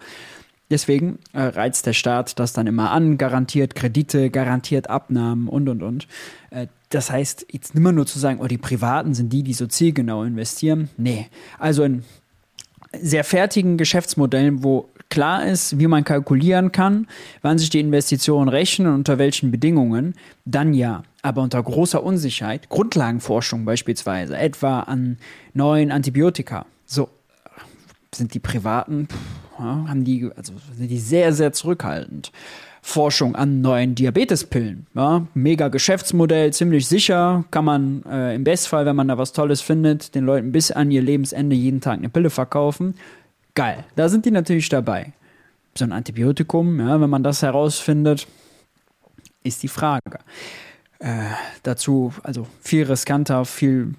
Deswegen 0.70 1.18
äh, 1.35 1.42
reizt 1.42 1.85
der 1.87 1.92
Staat 1.92 2.38
das 2.38 2.55
dann 2.55 2.66
immer 2.66 2.92
an, 2.92 3.18
garantiert 3.18 3.75
Kredite, 3.75 4.31
garantiert 4.31 4.88
Abnahmen 4.88 5.48
und 5.48 5.68
und 5.68 5.83
und. 5.83 6.09
Äh, 6.51 6.68
das 6.88 7.11
heißt, 7.11 7.46
jetzt 7.51 7.75
nimmer 7.75 7.92
nur 7.92 8.07
zu 8.07 8.18
sagen, 8.18 8.38
oh, 8.40 8.46
die 8.46 8.59
Privaten 8.59 9.12
sind 9.12 9.33
die, 9.33 9.42
die 9.42 9.55
so 9.55 9.66
zielgenau 9.66 10.22
investieren. 10.22 10.88
Nee. 10.96 11.27
Also 11.59 11.83
in 11.83 12.05
sehr 13.01 13.25
fertigen 13.25 13.77
Geschäftsmodellen, 13.77 14.62
wo 14.62 14.88
klar 15.11 15.44
ist, 15.46 15.79
wie 15.79 15.87
man 15.87 16.05
kalkulieren 16.05 16.72
kann, 16.72 17.07
wann 17.42 17.59
sich 17.59 17.70
die 17.70 17.81
Investitionen 17.81 18.48
rechnen 18.48 18.88
und 18.88 18.94
unter 18.94 19.18
welchen 19.18 19.51
Bedingungen, 19.51 20.14
dann 20.44 20.72
ja. 20.72 21.03
Aber 21.23 21.43
unter 21.43 21.63
großer 21.63 22.03
Unsicherheit, 22.03 22.69
Grundlagenforschung 22.69 23.65
beispielsweise, 23.65 24.37
etwa 24.37 24.81
an 24.81 25.19
neuen 25.55 25.93
Antibiotika, 25.93 26.67
so 26.85 27.09
sind 28.13 28.35
die 28.35 28.41
Privaten, 28.41 29.09
ja, 29.59 29.87
haben 29.89 30.05
die, 30.05 30.31
also 30.37 30.53
sind 30.77 30.91
die 30.91 30.99
sehr, 30.99 31.33
sehr 31.33 31.53
zurückhaltend. 31.53 32.33
Forschung 32.85 33.37
an 33.37 33.61
neuen 33.61 33.95
Diabetespillen. 33.95 34.89
Ja, 34.95 35.25
mega 35.35 35.69
Geschäftsmodell, 35.69 36.53
ziemlich 36.53 36.89
sicher. 36.89 37.45
Kann 37.53 37.65
man 37.65 38.03
äh, 38.11 38.35
im 38.35 38.43
Bestfall, 38.43 38.85
wenn 38.85 38.97
man 38.97 39.07
da 39.07 39.17
was 39.17 39.33
Tolles 39.33 39.61
findet, 39.61 40.17
den 40.17 40.25
Leuten 40.25 40.51
bis 40.51 40.73
an 40.73 40.91
ihr 40.91 41.01
Lebensende 41.01 41.55
jeden 41.55 41.81
Tag 41.81 41.99
eine 41.99 42.09
Pille 42.09 42.29
verkaufen. 42.29 42.97
Geil. 43.55 43.85
Da 43.95 44.09
sind 44.09 44.27
die 44.27 44.33
natürlich 44.33 44.69
dabei. 44.69 45.13
So 45.77 45.85
ein 45.85 45.93
Antibiotikum, 45.93 46.81
ja, 46.81 47.01
wenn 47.01 47.09
man 47.09 47.23
das 47.23 47.43
herausfindet, 47.43 48.27
ist 49.45 49.63
die 49.63 49.69
Frage. 49.69 50.19
Äh, 51.03 51.35
dazu, 51.65 52.12
also 52.23 52.47
viel 52.61 52.85
riskanter, 52.85 53.45
viel 53.45 53.95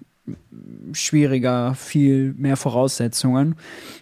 schwieriger, 0.93 1.75
viel 1.75 2.33
mehr 2.37 2.55
Voraussetzungen. 2.55 3.55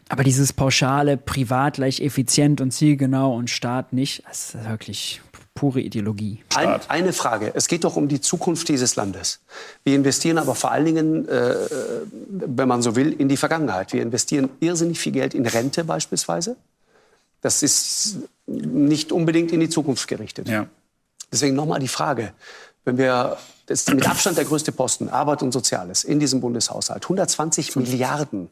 Aber 0.07 0.23
dieses 0.23 0.53
pauschale, 0.53 1.17
privat 1.17 1.75
gleich 1.75 1.99
effizient 1.99 2.61
und 2.61 2.69
zielgenau 2.69 3.35
und 3.35 3.49
Staat 3.49 3.91
nicht, 3.91 4.23
das 4.27 4.53
ist 4.53 4.69
wirklich 4.69 5.21
pure 5.55 5.81
Ideologie. 5.81 6.43
Ein, 6.55 6.79
eine 6.89 7.11
Frage. 7.11 7.51
Es 7.55 7.67
geht 7.67 7.85
doch 7.85 7.95
um 7.95 8.07
die 8.07 8.21
Zukunft 8.21 8.69
dieses 8.69 8.95
Landes. 8.95 9.39
Wir 9.83 9.95
investieren 9.95 10.37
aber 10.37 10.53
vor 10.53 10.71
allen 10.71 10.85
Dingen, 10.85 11.27
äh, 11.27 11.55
wenn 12.29 12.67
man 12.67 12.83
so 12.83 12.95
will, 12.95 13.13
in 13.13 13.29
die 13.29 13.37
Vergangenheit. 13.37 13.93
Wir 13.93 14.03
investieren 14.03 14.49
irrsinnig 14.59 14.99
viel 14.99 15.11
Geld 15.11 15.33
in 15.33 15.47
Rente 15.47 15.83
beispielsweise. 15.85 16.55
Das 17.41 17.63
ist 17.63 18.17
nicht 18.45 19.11
unbedingt 19.11 19.51
in 19.51 19.59
die 19.59 19.69
Zukunft 19.69 20.07
gerichtet. 20.07 20.47
Ja. 20.47 20.67
Deswegen 21.31 21.55
nochmal 21.55 21.79
die 21.79 21.87
Frage. 21.87 22.33
Wenn 22.85 22.97
wir, 22.97 23.37
das 23.67 23.81
ist 23.81 23.93
mit 23.93 24.07
Abstand 24.09 24.37
der 24.37 24.45
größte 24.45 24.71
Posten, 24.71 25.09
Arbeit 25.09 25.43
und 25.43 25.51
Soziales 25.51 26.03
in 26.03 26.19
diesem 26.19 26.41
Bundeshaushalt, 26.41 27.03
120 27.03 27.75
Milliarden 27.75 28.49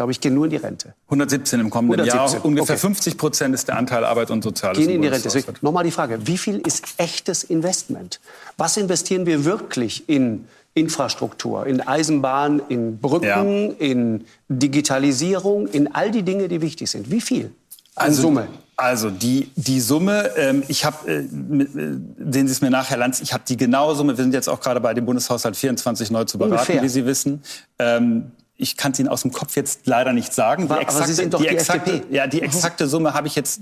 glaube 0.00 0.12
ich, 0.12 0.20
gehen 0.20 0.34
nur 0.34 0.44
in 0.44 0.50
die 0.50 0.56
Rente. 0.56 0.94
117 1.08 1.60
im 1.60 1.68
kommenden 1.68 2.00
117. 2.00 2.36
Jahr. 2.38 2.44
Ungefähr 2.46 2.76
okay. 2.76 2.80
50 2.80 3.18
Prozent 3.18 3.54
ist 3.54 3.68
der 3.68 3.76
Anteil 3.76 4.04
Arbeit 4.04 4.30
und 4.30 4.42
Soziales. 4.42 4.78
Gehen 4.78 4.88
in 4.88 5.02
die 5.02 5.08
Rente. 5.08 5.24
Deswegen 5.24 5.52
nochmal 5.60 5.84
die 5.84 5.90
Frage, 5.90 6.26
wie 6.26 6.38
viel 6.38 6.58
ist 6.58 6.94
echtes 6.96 7.44
Investment? 7.44 8.20
Was 8.56 8.78
investieren 8.78 9.26
wir 9.26 9.44
wirklich 9.44 10.08
in 10.08 10.46
Infrastruktur, 10.72 11.66
in 11.66 11.80
Eisenbahn, 11.80 12.62
in 12.68 12.98
Brücken, 12.98 13.26
ja. 13.26 13.76
in 13.78 14.24
Digitalisierung, 14.48 15.66
in 15.66 15.94
all 15.94 16.10
die 16.10 16.22
Dinge, 16.22 16.48
die 16.48 16.62
wichtig 16.62 16.90
sind? 16.90 17.10
Wie 17.10 17.20
viel? 17.20 17.52
An 17.94 18.06
also, 18.06 18.22
Summe. 18.22 18.48
Also 18.80 19.10
die, 19.10 19.50
die 19.56 19.78
Summe, 19.78 20.30
ähm, 20.36 20.62
ich 20.68 20.86
habe, 20.86 21.06
äh, 21.06 21.18
äh, 21.18 21.26
sehen 21.26 22.46
Sie 22.46 22.52
es 22.52 22.62
mir 22.62 22.70
nach, 22.70 22.88
Herr 22.88 22.96
Lanz, 22.96 23.20
ich 23.20 23.34
habe 23.34 23.44
die 23.46 23.58
genaue 23.58 23.94
Summe, 23.94 24.16
wir 24.16 24.24
sind 24.24 24.32
jetzt 24.32 24.48
auch 24.48 24.60
gerade 24.60 24.80
bei 24.80 24.94
dem 24.94 25.04
Bundeshaushalt 25.04 25.54
24 25.54 26.10
neu 26.10 26.24
zu 26.24 26.38
beraten, 26.38 26.54
Ungefähr. 26.54 26.82
wie 26.82 26.88
Sie 26.88 27.04
wissen. 27.04 27.42
Ähm, 27.78 28.32
ich 28.56 28.78
kann 28.78 28.92
es 28.92 28.98
Ihnen 28.98 29.08
aus 29.08 29.22
dem 29.22 29.32
Kopf 29.32 29.54
jetzt 29.54 29.86
leider 29.86 30.14
nicht 30.14 30.32
sagen. 30.32 30.66
Die 30.66 30.72
exakte, 30.72 30.96
aber 30.96 31.06
Sie 31.06 31.12
sind 31.12 31.34
doch 31.34 31.40
die, 31.40 31.48
die 31.48 31.54
exakte, 31.54 31.92
FDP. 31.92 32.14
Ja, 32.14 32.26
die 32.26 32.40
exakte 32.40 32.86
Summe 32.86 33.12
habe 33.12 33.26
ich 33.26 33.34
jetzt. 33.34 33.60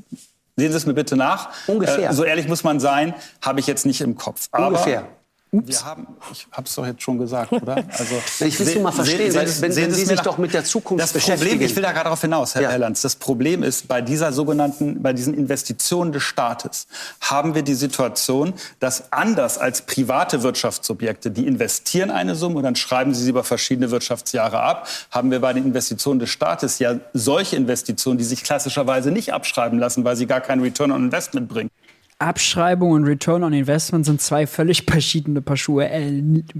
Sehen 0.56 0.72
Sie 0.72 0.76
es 0.76 0.86
mir 0.86 0.94
bitte 0.94 1.16
nach. 1.16 1.50
Ungefähr. 1.66 2.10
Äh, 2.10 2.14
so 2.14 2.24
ehrlich 2.24 2.48
muss 2.48 2.62
man 2.64 2.78
sein, 2.78 3.14
habe 3.42 3.58
ich 3.60 3.66
jetzt 3.66 3.86
nicht 3.86 4.00
im 4.00 4.16
Kopf. 4.16 4.48
Aber 4.52 4.68
Ungefähr. 4.68 5.06
Ups. 5.50 5.68
Wir 5.68 5.84
haben, 5.84 6.06
ich 6.32 6.46
habe 6.52 6.66
es 6.66 6.74
doch 6.74 6.86
jetzt 6.86 7.02
schon 7.02 7.18
gesagt, 7.18 7.52
oder? 7.52 7.76
Also, 7.76 8.16
ich 8.44 8.58
will 8.58 8.68
es 8.68 8.74
nur 8.74 8.84
mal 8.84 8.92
verstehen, 8.92 9.34
weil, 9.34 9.46
wenn, 9.60 9.76
wenn 9.76 9.92
Sie 9.92 10.04
sich 10.04 10.20
doch 10.20 10.38
mit 10.38 10.52
der 10.52 10.64
Zukunft 10.64 11.02
das 11.02 11.12
Problem, 11.12 11.60
Ich 11.60 11.74
will 11.74 11.82
da 11.82 11.92
gerade 11.92 12.04
darauf 12.04 12.20
hinaus, 12.20 12.54
Herr 12.54 12.62
ja. 12.62 12.70
Erlands. 12.70 13.02
Das 13.02 13.16
Problem 13.16 13.62
ist, 13.62 13.88
bei 13.88 14.00
dieser 14.00 14.32
sogenannten, 14.32 15.02
bei 15.02 15.12
diesen 15.12 15.34
Investitionen 15.34 16.12
des 16.12 16.22
Staates 16.22 16.86
haben 17.20 17.54
wir 17.54 17.62
die 17.62 17.74
Situation, 17.74 18.54
dass 18.80 19.12
anders 19.12 19.58
als 19.58 19.82
private 19.82 20.42
Wirtschaftsobjekte, 20.42 21.30
die 21.30 21.46
investieren 21.46 22.10
eine 22.10 22.34
Summe 22.34 22.56
und 22.56 22.62
dann 22.64 22.76
schreiben 22.76 23.14
sie 23.14 23.24
sie 23.24 23.30
über 23.30 23.44
verschiedene 23.44 23.90
Wirtschaftsjahre 23.90 24.60
ab, 24.60 24.88
haben 25.10 25.30
wir 25.30 25.40
bei 25.40 25.52
den 25.52 25.64
Investitionen 25.64 26.18
des 26.18 26.30
Staates 26.30 26.78
ja 26.78 26.96
solche 27.12 27.56
Investitionen, 27.56 28.18
die 28.18 28.24
sich 28.24 28.42
klassischerweise 28.42 29.10
nicht 29.10 29.32
abschreiben 29.32 29.78
lassen, 29.78 30.04
weil 30.04 30.16
sie 30.16 30.26
gar 30.26 30.40
keinen 30.40 30.62
Return 30.62 30.92
on 30.92 31.04
Investment 31.04 31.48
bringen. 31.48 31.70
Abschreibung 32.18 32.90
und 32.90 33.04
Return 33.04 33.44
on 33.44 33.52
Investment 33.52 34.04
sind 34.04 34.20
zwei 34.20 34.46
völlig 34.46 34.82
verschiedene 34.88 35.40
Paar 35.40 35.56
Schuhe. 35.56 35.88
Er 35.88 36.10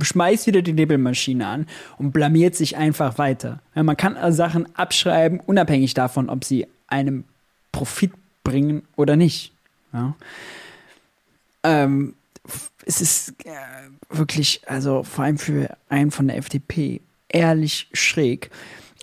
schmeißt 0.01 0.47
wieder 0.47 0.63
die 0.63 0.73
Nebelmaschine 0.73 1.47
an 1.47 1.67
und 1.99 2.13
blamiert 2.13 2.55
sich 2.55 2.77
einfach 2.77 3.19
weiter. 3.19 3.61
Ja, 3.75 3.83
man 3.83 3.97
kann 3.97 4.17
Sachen 4.33 4.75
abschreiben, 4.77 5.41
unabhängig 5.41 5.95
davon, 5.95 6.29
ob 6.31 6.45
sie 6.45 6.67
einem 6.87 7.25
Profit 7.73 8.13
bringen 8.45 8.83
oder 8.97 9.17
nicht. 9.17 9.53
Ja. 9.93 10.15
Ähm, 11.65 12.15
es 12.87 13.01
ist 13.01 13.35
äh, 13.45 13.51
wirklich, 14.09 14.63
also 14.67 15.03
vor 15.03 15.25
allem 15.25 15.39
für 15.39 15.77
einen 15.89 16.11
von 16.11 16.29
der 16.29 16.39
FDP, 16.39 17.01
ehrlich 17.29 17.89
schräg. 17.93 18.51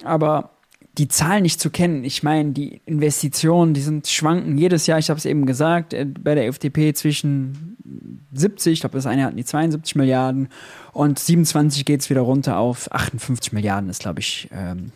Aber 0.04 0.55
die 0.98 1.08
Zahlen 1.08 1.44
nicht 1.44 1.60
zu 1.60 1.70
kennen. 1.70 2.04
Ich 2.04 2.24
meine, 2.24 2.52
die 2.52 2.82
Investitionen, 2.86 3.74
die 3.74 3.82
sind 3.82 4.08
schwanken 4.08 4.58
jedes 4.58 4.88
Jahr. 4.88 5.00
Ich 5.00 5.10
habe 5.10 5.18
es 5.18 5.26
eben 5.26 5.46
gesagt, 5.46 5.94
äh, 5.94 6.06
bei 6.06 6.36
der 6.36 6.48
FDP 6.48 6.94
zwischen 6.94 7.76
70, 8.34 8.74
ich 8.74 8.80
glaube, 8.82 8.96
das 8.96 9.06
eine 9.06 9.24
hatten 9.24 9.38
die 9.38 9.46
72 9.46 9.96
Milliarden 9.96 10.50
und 10.94 11.20
27 11.20 11.86
geht 11.86 12.02
es 12.02 12.10
wieder 12.10 12.22
runter 12.22 12.58
auf 12.58 12.92
58 12.92 13.54
Milliarden 13.54 13.90
ist, 13.90 14.02
glaube 14.02 14.20
ich, 14.22 14.50
ähm, 14.52 14.92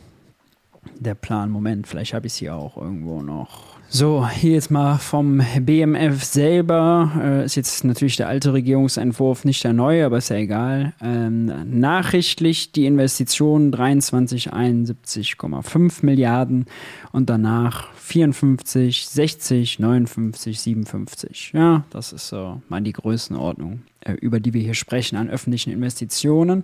der 0.98 1.16
Plan. 1.16 1.50
Moment, 1.50 1.88
vielleicht 1.88 2.14
habe 2.14 2.28
ich 2.28 2.34
sie 2.34 2.50
auch 2.50 2.78
irgendwo 2.78 3.22
noch. 3.22 3.80
So, 3.92 4.30
hier 4.30 4.52
jetzt 4.52 4.70
mal 4.70 5.00
vom 5.00 5.42
BMF 5.62 6.24
selber. 6.24 7.12
Äh, 7.20 7.46
ist 7.46 7.56
jetzt 7.56 7.84
natürlich 7.84 8.18
der 8.18 8.28
alte 8.28 8.54
Regierungsentwurf, 8.54 9.46
nicht 9.46 9.64
der 9.64 9.74
neue, 9.74 10.06
aber 10.06 10.20
ist 10.20 10.30
ja 10.30 10.36
egal. 10.36 10.94
Ähm, 11.02 11.80
nachrichtlich 11.80 12.72
die 12.72 12.86
Investitionen 12.86 13.72
23, 13.72 14.54
71,5 14.54 16.06
Milliarden 16.06 16.66
und 17.12 17.32
danach 17.32 17.92
54, 17.96 19.08
60, 19.08 19.80
59, 19.80 20.60
57. 20.60 21.52
Ja, 21.56 21.84
das 21.90 22.14
ist 22.14 22.28
so 22.28 22.62
mal 22.70 22.82
die 22.82 22.94
Größenordnung, 22.94 23.82
äh, 24.02 24.14
über 24.14 24.40
die 24.40 24.54
wir 24.54 24.62
hier 24.62 24.76
sprechen 24.76 25.16
an 25.16 25.32
öffentlichen 25.32 25.74
Investitionen. 25.74 26.64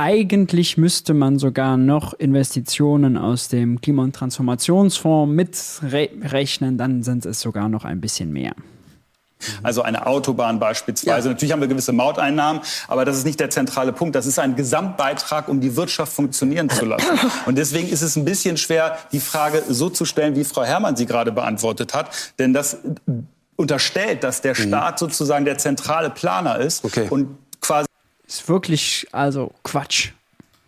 Eigentlich 0.00 0.76
müsste 0.76 1.12
man 1.12 1.40
sogar 1.40 1.76
noch 1.76 2.14
Investitionen 2.14 3.16
aus 3.16 3.48
dem 3.48 3.80
Klima- 3.80 4.04
und 4.04 4.14
Transformationsfonds 4.14 5.34
mitrechnen, 5.34 6.78
dann 6.78 7.02
sind 7.02 7.26
es 7.26 7.40
sogar 7.40 7.68
noch 7.68 7.84
ein 7.84 8.00
bisschen 8.00 8.32
mehr. 8.32 8.52
Also 9.64 9.82
eine 9.82 10.06
Autobahn 10.06 10.60
beispielsweise. 10.60 11.26
Ja. 11.26 11.32
Natürlich 11.32 11.52
haben 11.52 11.60
wir 11.60 11.66
gewisse 11.66 11.92
Mauteinnahmen, 11.92 12.62
aber 12.86 13.04
das 13.04 13.16
ist 13.16 13.24
nicht 13.24 13.40
der 13.40 13.50
zentrale 13.50 13.92
Punkt. 13.92 14.14
Das 14.14 14.26
ist 14.26 14.38
ein 14.38 14.54
Gesamtbeitrag, 14.54 15.48
um 15.48 15.60
die 15.60 15.74
Wirtschaft 15.74 16.12
funktionieren 16.12 16.70
zu 16.70 16.84
lassen. 16.84 17.18
Und 17.46 17.58
deswegen 17.58 17.88
ist 17.88 18.02
es 18.02 18.14
ein 18.14 18.24
bisschen 18.24 18.56
schwer, 18.56 18.98
die 19.10 19.20
Frage 19.20 19.64
so 19.68 19.90
zu 19.90 20.04
stellen, 20.04 20.36
wie 20.36 20.44
Frau 20.44 20.62
Herrmann 20.62 20.94
sie 20.94 21.06
gerade 21.06 21.32
beantwortet 21.32 21.92
hat. 21.92 22.10
Denn 22.38 22.52
das 22.52 22.78
unterstellt, 23.56 24.22
dass 24.22 24.42
der 24.42 24.52
mhm. 24.52 24.68
Staat 24.68 25.00
sozusagen 25.00 25.44
der 25.44 25.58
zentrale 25.58 26.10
Planer 26.10 26.58
ist 26.58 26.84
okay. 26.84 27.08
und 27.10 27.36
quasi 27.60 27.87
ist 28.28 28.48
wirklich, 28.48 29.06
also 29.12 29.52
Quatsch. 29.64 30.12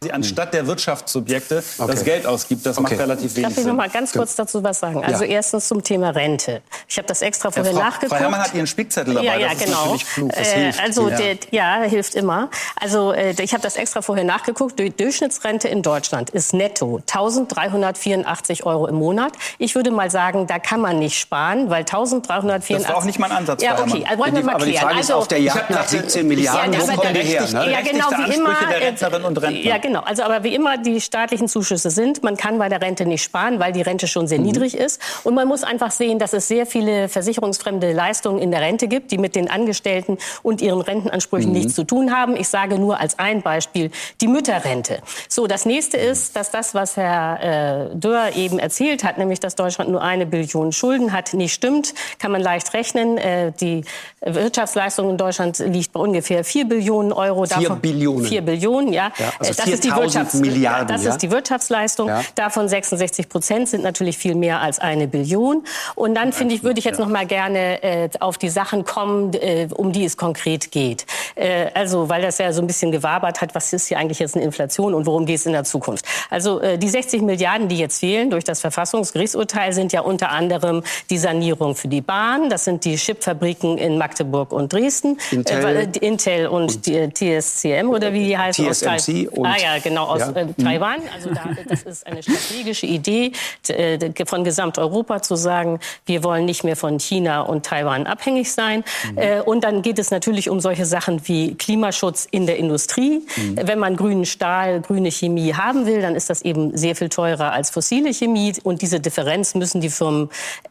Sie 0.03 0.15
anstatt 0.15 0.55
der 0.55 0.67
Wirtschaftssubjekte 0.67 1.63
okay. 1.77 1.91
das 1.91 2.05
Geld 2.05 2.27
ausgibt, 2.27 2.65
das 2.65 2.79
okay. 2.79 2.95
macht 2.95 3.03
relativ 3.03 3.37
wenig 3.37 3.51
Darf 3.51 3.59
ich 3.59 3.67
noch 3.67 3.75
mal 3.75 3.91
ganz 3.91 4.13
kurz 4.15 4.35
dazu 4.35 4.65
was 4.65 4.81
sagen? 4.81 5.05
Also 5.05 5.25
ja. 5.25 5.33
erstens 5.33 5.69
zum 5.69 5.83
Thema 5.83 6.09
Rente. 6.09 6.63
Ich 6.89 6.97
habe 6.97 7.07
das 7.07 7.21
extra 7.21 7.51
vorher 7.51 7.75
Frau, 7.75 7.81
nachgeguckt. 7.81 8.13
Frau 8.13 8.19
Herrmann 8.19 8.41
hat 8.41 8.55
Ihren 8.55 8.67
Spickzettel 8.67 9.13
dabei. 9.13 9.27
Ja, 9.27 9.37
ja, 9.37 9.49
das 9.51 9.63
genau. 9.63 9.95
Ist 9.95 10.11
klug. 10.11 10.33
Das 10.35 10.53
äh, 10.55 10.55
hilft. 10.55 10.81
Also 10.81 11.11
ja. 11.11 11.17
Der, 11.19 11.37
ja, 11.51 11.83
hilft 11.83 12.15
immer. 12.15 12.49
Also 12.81 13.13
äh, 13.13 13.35
ich 13.43 13.53
habe 13.53 13.63
das 13.63 13.77
extra 13.77 14.01
vorher 14.01 14.25
nachgeguckt. 14.25 14.79
Die 14.79 14.89
Durchschnittsrente 14.89 15.69
in 15.69 15.83
Deutschland 15.83 16.31
ist 16.31 16.55
netto 16.55 17.03
1.384 17.07 18.63
Euro 18.65 18.87
im 18.87 18.95
Monat. 18.95 19.33
Ich 19.59 19.75
würde 19.75 19.91
mal 19.91 20.11
sagen, 20.11 20.47
da 20.47 20.59
kann 20.59 20.81
man 20.81 20.99
nicht 20.99 21.19
sparen, 21.19 21.69
weil 21.69 21.85
1.384. 21.85 22.73
Das 22.73 22.89
war 22.89 22.97
auch 22.97 23.05
nicht 23.05 23.19
mein 23.19 23.33
Ansatz. 23.33 23.63
Ja, 23.63 23.79
okay. 23.79 24.03
Also 24.09 24.19
wollen 24.19 24.35
wir 24.35 24.45
mal 24.45 24.55
aber 24.55 24.65
klären. 24.65 24.73
die 24.73 24.79
Frage 24.79 25.01
ist 25.01 25.11
also, 25.11 25.17
auf 25.17 25.29
der 25.29 25.43
Jagd 25.43 25.69
nach 25.69 25.87
17 25.87 26.27
Milliarden, 26.27 26.73
ja, 26.73 26.81
wo 26.81 26.87
kommen 26.87 27.13
die 27.13 27.21
her? 27.21 27.47
Ne? 27.53 27.71
Ja, 27.71 27.83
genau 27.83 28.07
wie 28.13 28.35
immer. 28.35 28.57
Der 28.67 28.81
Rentnerin 28.81 29.25
und 29.25 29.37
Rentner. 29.37 29.89
Genau. 29.91 30.05
Also 30.05 30.22
aber 30.22 30.45
wie 30.45 30.55
immer 30.55 30.78
die 30.78 31.01
staatlichen 31.01 31.49
Zuschüsse 31.49 31.91
sind. 31.91 32.22
Man 32.22 32.36
kann 32.36 32.59
bei 32.59 32.68
der 32.68 32.80
Rente 32.80 33.07
nicht 33.07 33.24
sparen, 33.24 33.59
weil 33.59 33.72
die 33.72 33.82
Rente 33.82 34.07
schon 34.07 34.28
sehr 34.28 34.38
mhm. 34.38 34.45
niedrig 34.45 34.76
ist. 34.76 35.01
Und 35.24 35.34
man 35.34 35.49
muss 35.49 35.64
einfach 35.64 35.91
sehen, 35.91 36.20
dass 36.20 36.32
es 36.32 36.47
sehr 36.47 36.64
viele 36.64 37.09
versicherungsfremde 37.09 37.93
Leistungen 37.93 38.38
in 38.38 38.53
der 38.53 38.61
Rente 38.61 38.86
gibt, 38.86 39.11
die 39.11 39.18
mit 39.18 39.34
den 39.34 39.51
Angestellten 39.51 40.18
und 40.45 40.62
ihren 40.62 40.80
Rentenansprüchen 40.80 41.51
mhm. 41.51 41.57
nichts 41.57 41.74
zu 41.74 41.82
tun 41.82 42.16
haben. 42.16 42.36
Ich 42.36 42.49
sage 42.49 42.78
nur 42.78 43.01
als 43.01 43.18
ein 43.18 43.43
Beispiel 43.43 43.91
die 44.20 44.28
Mütterrente. 44.28 45.01
So, 45.28 45.49
das 45.49 45.66
nächste 45.66 45.97
ist, 45.97 46.36
dass 46.36 46.53
das, 46.53 46.72
was 46.72 46.97
Herr 46.97 47.91
äh, 47.91 47.97
Dörr 47.97 48.36
eben 48.36 48.61
erzählt 48.61 49.03
hat, 49.03 49.18
nämlich 49.18 49.41
dass 49.41 49.57
Deutschland 49.57 49.91
nur 49.91 50.03
eine 50.03 50.24
Billion 50.24 50.70
Schulden 50.70 51.12
hat, 51.12 51.34
nicht 51.34 51.53
stimmt. 51.53 51.95
Kann 52.20 52.30
man 52.30 52.43
leicht 52.43 52.74
rechnen. 52.74 53.18
Äh, 53.18 53.51
die 53.61 53.82
Wirtschaftsleistung 54.20 55.11
in 55.11 55.16
Deutschland 55.16 55.59
liegt 55.59 55.91
bei 55.91 55.99
ungefähr 55.99 56.45
4 56.45 56.66
Billionen 56.66 57.12
Euro. 57.12 57.45
Vier 57.45 57.70
Billionen. 57.70 58.24
4 58.24 58.43
Billionen, 58.43 58.93
ja. 58.93 59.11
ja 59.18 59.32
also 59.41 59.53
das 59.53 59.66
ist 59.66 59.80
die 59.85 59.91
Wirtschafts 59.91 60.35
Milliarden. 60.35 60.89
Das 60.89 61.05
ja? 61.05 61.11
ist 61.11 61.18
die 61.18 61.31
Wirtschaftsleistung. 61.31 62.09
Ja. 62.09 62.22
Davon 62.35 62.68
66 62.68 63.28
Prozent 63.28 63.68
sind 63.68 63.83
natürlich 63.83 64.18
viel 64.18 64.35
mehr 64.35 64.61
als 64.61 64.78
eine 64.78 65.09
Billion. 65.09 65.64
Und 65.95 66.14
dann 66.14 66.33
finde 66.33 66.55
ich, 66.55 66.62
würde 66.62 66.78
ich 66.78 66.85
jetzt 66.85 66.99
noch 66.99 67.09
mal 67.09 67.26
gerne 67.26 67.83
äh, 67.83 68.09
auf 68.20 68.39
die 68.39 68.49
Sachen 68.49 68.85
kommen, 68.85 69.33
äh, 69.35 69.68
um 69.74 69.93
die 69.93 70.05
es 70.05 70.16
konkret 70.16 70.70
geht. 70.70 71.07
Äh, 71.35 71.66
also, 71.74 72.09
weil 72.09 72.22
das 72.22 72.39
ja 72.39 72.53
so 72.53 72.61
ein 72.61 72.66
bisschen 72.66 72.93
gewabert 72.93 73.41
hat, 73.41 73.55
was 73.55 73.72
ist 73.72 73.89
hier 73.89 73.99
eigentlich 73.99 74.18
jetzt 74.18 74.37
eine 74.37 74.45
Inflation 74.45 74.95
und 74.95 75.07
worum 75.07 75.26
geht 75.26 75.37
es 75.37 75.47
in 75.47 75.53
der 75.53 75.64
Zukunft? 75.64 76.05
Also, 76.31 76.61
äh, 76.61 76.78
die 76.78 76.89
60 76.89 77.22
Milliarden, 77.22 77.68
die 77.68 77.78
jetzt 77.78 78.01
fehlen 78.01 78.31
durch 78.31 78.45
das 78.45 78.61
Verfassungsgerichtsurteil, 78.61 79.72
sind 79.72 79.93
ja 79.93 80.01
unter 80.03 80.31
anderem 80.31 80.83
die 81.11 81.18
Sanierung 81.18 81.74
für 81.74 81.89
die 81.89 82.01
Bahn. 82.01 82.51
Das 82.51 82.64
sind 82.64 82.85
die 82.85 82.97
Chipfabriken 82.97 83.78
in 83.78 83.99
Magdeburg 83.99 84.53
und 84.53 84.72
Dresden. 84.72 85.18
Intel, 85.31 85.64
äh, 85.64 85.89
Intel 86.01 86.47
und, 86.47 86.76
und 86.76 86.87
die, 86.87 87.09
TSCM 87.12 87.89
oder 87.89 88.12
wie 88.12 88.26
die 88.26 88.39
heißen. 88.39 88.70
TSMC 88.70 89.28
und, 89.28 89.47
ah 89.47 89.57
ja, 89.61 89.70
genau, 89.79 90.07
aus 90.07 90.21
ja. 90.21 90.31
Äh, 90.31 90.53
Taiwan. 90.55 90.99
Also 91.14 91.31
da, 91.31 91.51
das 91.68 91.83
ist 91.83 92.07
eine 92.07 92.23
strategische 92.23 92.87
Idee 92.87 93.33
äh, 93.68 93.99
von 94.27 94.45
Gesamteuropa 94.45 95.23
zu 95.23 95.37
sagen, 95.37 95.81
wir 96.07 96.25
wollen 96.25 96.45
nicht 96.45 96.64
mehr 96.64 96.77
von 96.77 96.99
China 96.99 97.43
und 97.43 97.66
Taiwan 97.66 98.07
abhängig 98.07 98.53
sein. 98.53 98.85
Mhm. 99.12 99.18
Äh, 99.18 99.41
und 99.41 99.64
dann 99.64 99.83
geht 99.83 99.99
es 99.99 100.11
natürlich 100.11 100.51
um 100.51 100.61
solche 100.61 100.87
Sachen 100.87 101.27
wie 101.29 101.55
Klimaschutz 101.55 102.27
in 102.31 102.47
der 102.47 102.57
Industrie. 102.57 103.23
Mhm. 103.37 103.59
Wenn 103.62 103.79
man 103.79 103.97
grünen 103.97 104.27
Stahl, 104.27 104.81
grüne 104.81 105.11
Chemie 105.11 105.55
haben 105.55 105.87
will, 105.87 106.03
dann 106.03 106.14
ist 106.14 106.31
das 106.31 106.43
eben 106.43 106.77
sehr 106.77 106.97
viel 106.97 107.09
teurer 107.09 107.53
als 107.53 107.71
fossile 107.71 108.12
Chemie. 108.12 108.53
Und 108.62 108.83
diese 108.83 109.01
Differenz 109.01 109.55
müssen 109.55 109.81
die 109.81 109.91
Firmen 109.91 110.31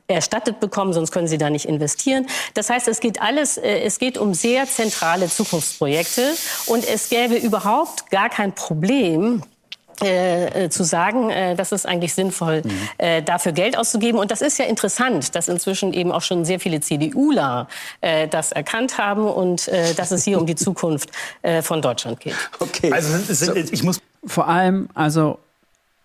erstattet 0.10 0.60
bekommen, 0.60 0.94
sonst 0.94 1.12
können 1.12 1.28
sie 1.28 1.38
da 1.38 1.50
nicht 1.50 1.66
investieren. 1.66 2.28
Das 2.54 2.70
heißt, 2.70 2.88
es 2.88 3.00
geht 3.00 3.22
alles, 3.22 3.58
äh, 3.58 3.82
es 3.82 4.00
geht 4.00 4.18
um 4.18 4.34
sehr 4.34 4.68
zentrale 4.68 5.28
Zukunftsprojekte 5.28 6.34
und 6.66 6.88
es 6.88 7.10
gäbe 7.10 7.36
überhaupt 7.36 8.10
gar 8.10 8.30
kein 8.30 8.54
Problem, 8.54 9.44
äh, 10.02 10.66
äh, 10.66 10.70
zu 10.70 10.84
sagen, 10.84 11.30
äh, 11.30 11.56
das 11.56 11.74
ist 11.74 11.86
eigentlich 11.86 12.14
sinnvoll, 12.14 12.62
mhm. 12.64 12.72
äh, 12.98 13.22
dafür 13.22 13.52
Geld 13.52 13.78
auszugeben. 13.78 14.18
Und 14.18 14.32
das 14.32 14.42
ist 14.42 14.58
ja 14.58 14.66
interessant, 14.66 15.36
dass 15.36 15.50
inzwischen 15.50 15.94
eben 15.94 16.14
auch 16.14 16.22
schon 16.22 16.46
sehr 16.46 16.60
viele 16.62 16.80
CDUler 16.80 17.68
äh, 18.00 18.28
das 18.30 18.54
erkannt 18.54 18.98
haben 18.98 19.28
und 19.28 19.68
äh, 19.68 19.94
dass 19.96 20.12
es 20.12 20.24
hier 20.24 20.40
um 20.40 20.46
die 20.46 20.56
Zukunft 20.60 21.10
äh, 21.42 21.62
von 21.62 21.82
Deutschland 21.82 22.22
geht. 22.22 22.36
Okay. 22.60 22.94
Also 22.94 23.10
sind, 23.10 23.28
sind, 23.28 23.74
ich 23.74 23.84
muss 23.84 24.00
vor 24.26 24.48
allem, 24.48 24.88
also 24.94 25.40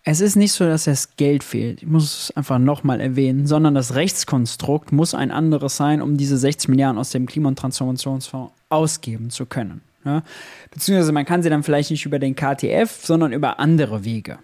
es 0.06 0.20
ist 0.20 0.36
nicht 0.36 0.52
so, 0.52 0.66
dass 0.66 0.84
das 0.84 1.16
Geld 1.16 1.42
fehlt. 1.42 1.82
Ich 1.82 1.88
muss 1.88 2.04
es 2.04 2.36
einfach 2.36 2.58
nochmal 2.58 3.00
erwähnen, 3.00 3.46
sondern 3.46 3.74
das 3.74 3.94
Rechtskonstrukt 3.94 4.92
muss 4.92 5.14
ein 5.14 5.30
anderes 5.30 5.76
sein, 5.76 6.02
um 6.02 6.18
diese 6.18 6.36
60 6.36 6.68
Milliarden 6.68 6.98
aus 6.98 7.10
dem 7.10 7.26
Klima- 7.26 7.48
und 7.48 7.58
Transformationsfonds 7.58 8.52
ausgeben 8.68 9.30
zu 9.30 9.46
können. 9.46 9.80
Ja? 10.04 10.22
Beziehungsweise 10.70 11.12
man 11.12 11.24
kann 11.24 11.42
sie 11.42 11.48
dann 11.48 11.62
vielleicht 11.62 11.90
nicht 11.90 12.04
über 12.04 12.18
den 12.18 12.36
KTF, 12.36 13.04
sondern 13.04 13.32
über 13.32 13.58
andere 13.58 14.04
Wege. 14.04 14.38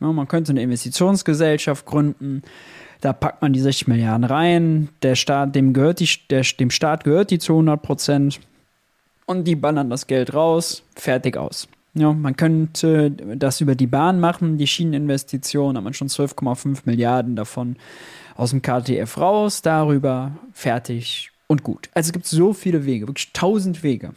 Ja, 0.00 0.10
man 0.10 0.26
könnte 0.26 0.52
eine 0.52 0.62
Investitionsgesellschaft 0.62 1.84
gründen, 1.84 2.42
da 3.02 3.12
packt 3.12 3.42
man 3.42 3.52
die 3.52 3.60
60 3.60 3.86
Milliarden 3.88 4.24
rein, 4.24 4.88
der 5.02 5.14
Staat, 5.14 5.54
dem, 5.54 5.74
gehört 5.74 6.00
die, 6.00 6.08
der, 6.30 6.42
dem 6.58 6.70
Staat 6.70 7.04
gehört 7.04 7.30
die 7.30 7.38
zu 7.38 7.52
100 7.52 7.82
Prozent 7.82 8.40
und 9.26 9.44
die 9.44 9.56
ballern 9.56 9.90
das 9.90 10.06
Geld 10.06 10.32
raus, 10.32 10.82
fertig 10.96 11.36
aus. 11.36 11.68
Ja, 11.94 12.12
man 12.12 12.34
könnte 12.34 13.12
das 13.12 13.60
über 13.60 13.76
die 13.76 13.86
Bahn 13.86 14.18
machen, 14.18 14.58
die 14.58 14.66
Schieneninvestition, 14.66 15.76
hat 15.76 15.84
man 15.84 15.94
schon 15.94 16.08
12,5 16.08 16.80
Milliarden 16.86 17.36
davon 17.36 17.76
aus 18.34 18.50
dem 18.50 18.62
KTF 18.62 19.16
raus, 19.16 19.62
darüber 19.62 20.32
fertig 20.52 21.30
und 21.46 21.62
gut. 21.62 21.88
Also 21.94 22.08
es 22.08 22.12
gibt 22.12 22.26
so 22.26 22.52
viele 22.52 22.84
Wege, 22.84 23.06
wirklich 23.06 23.32
tausend 23.32 23.84
Wege. 23.84 24.12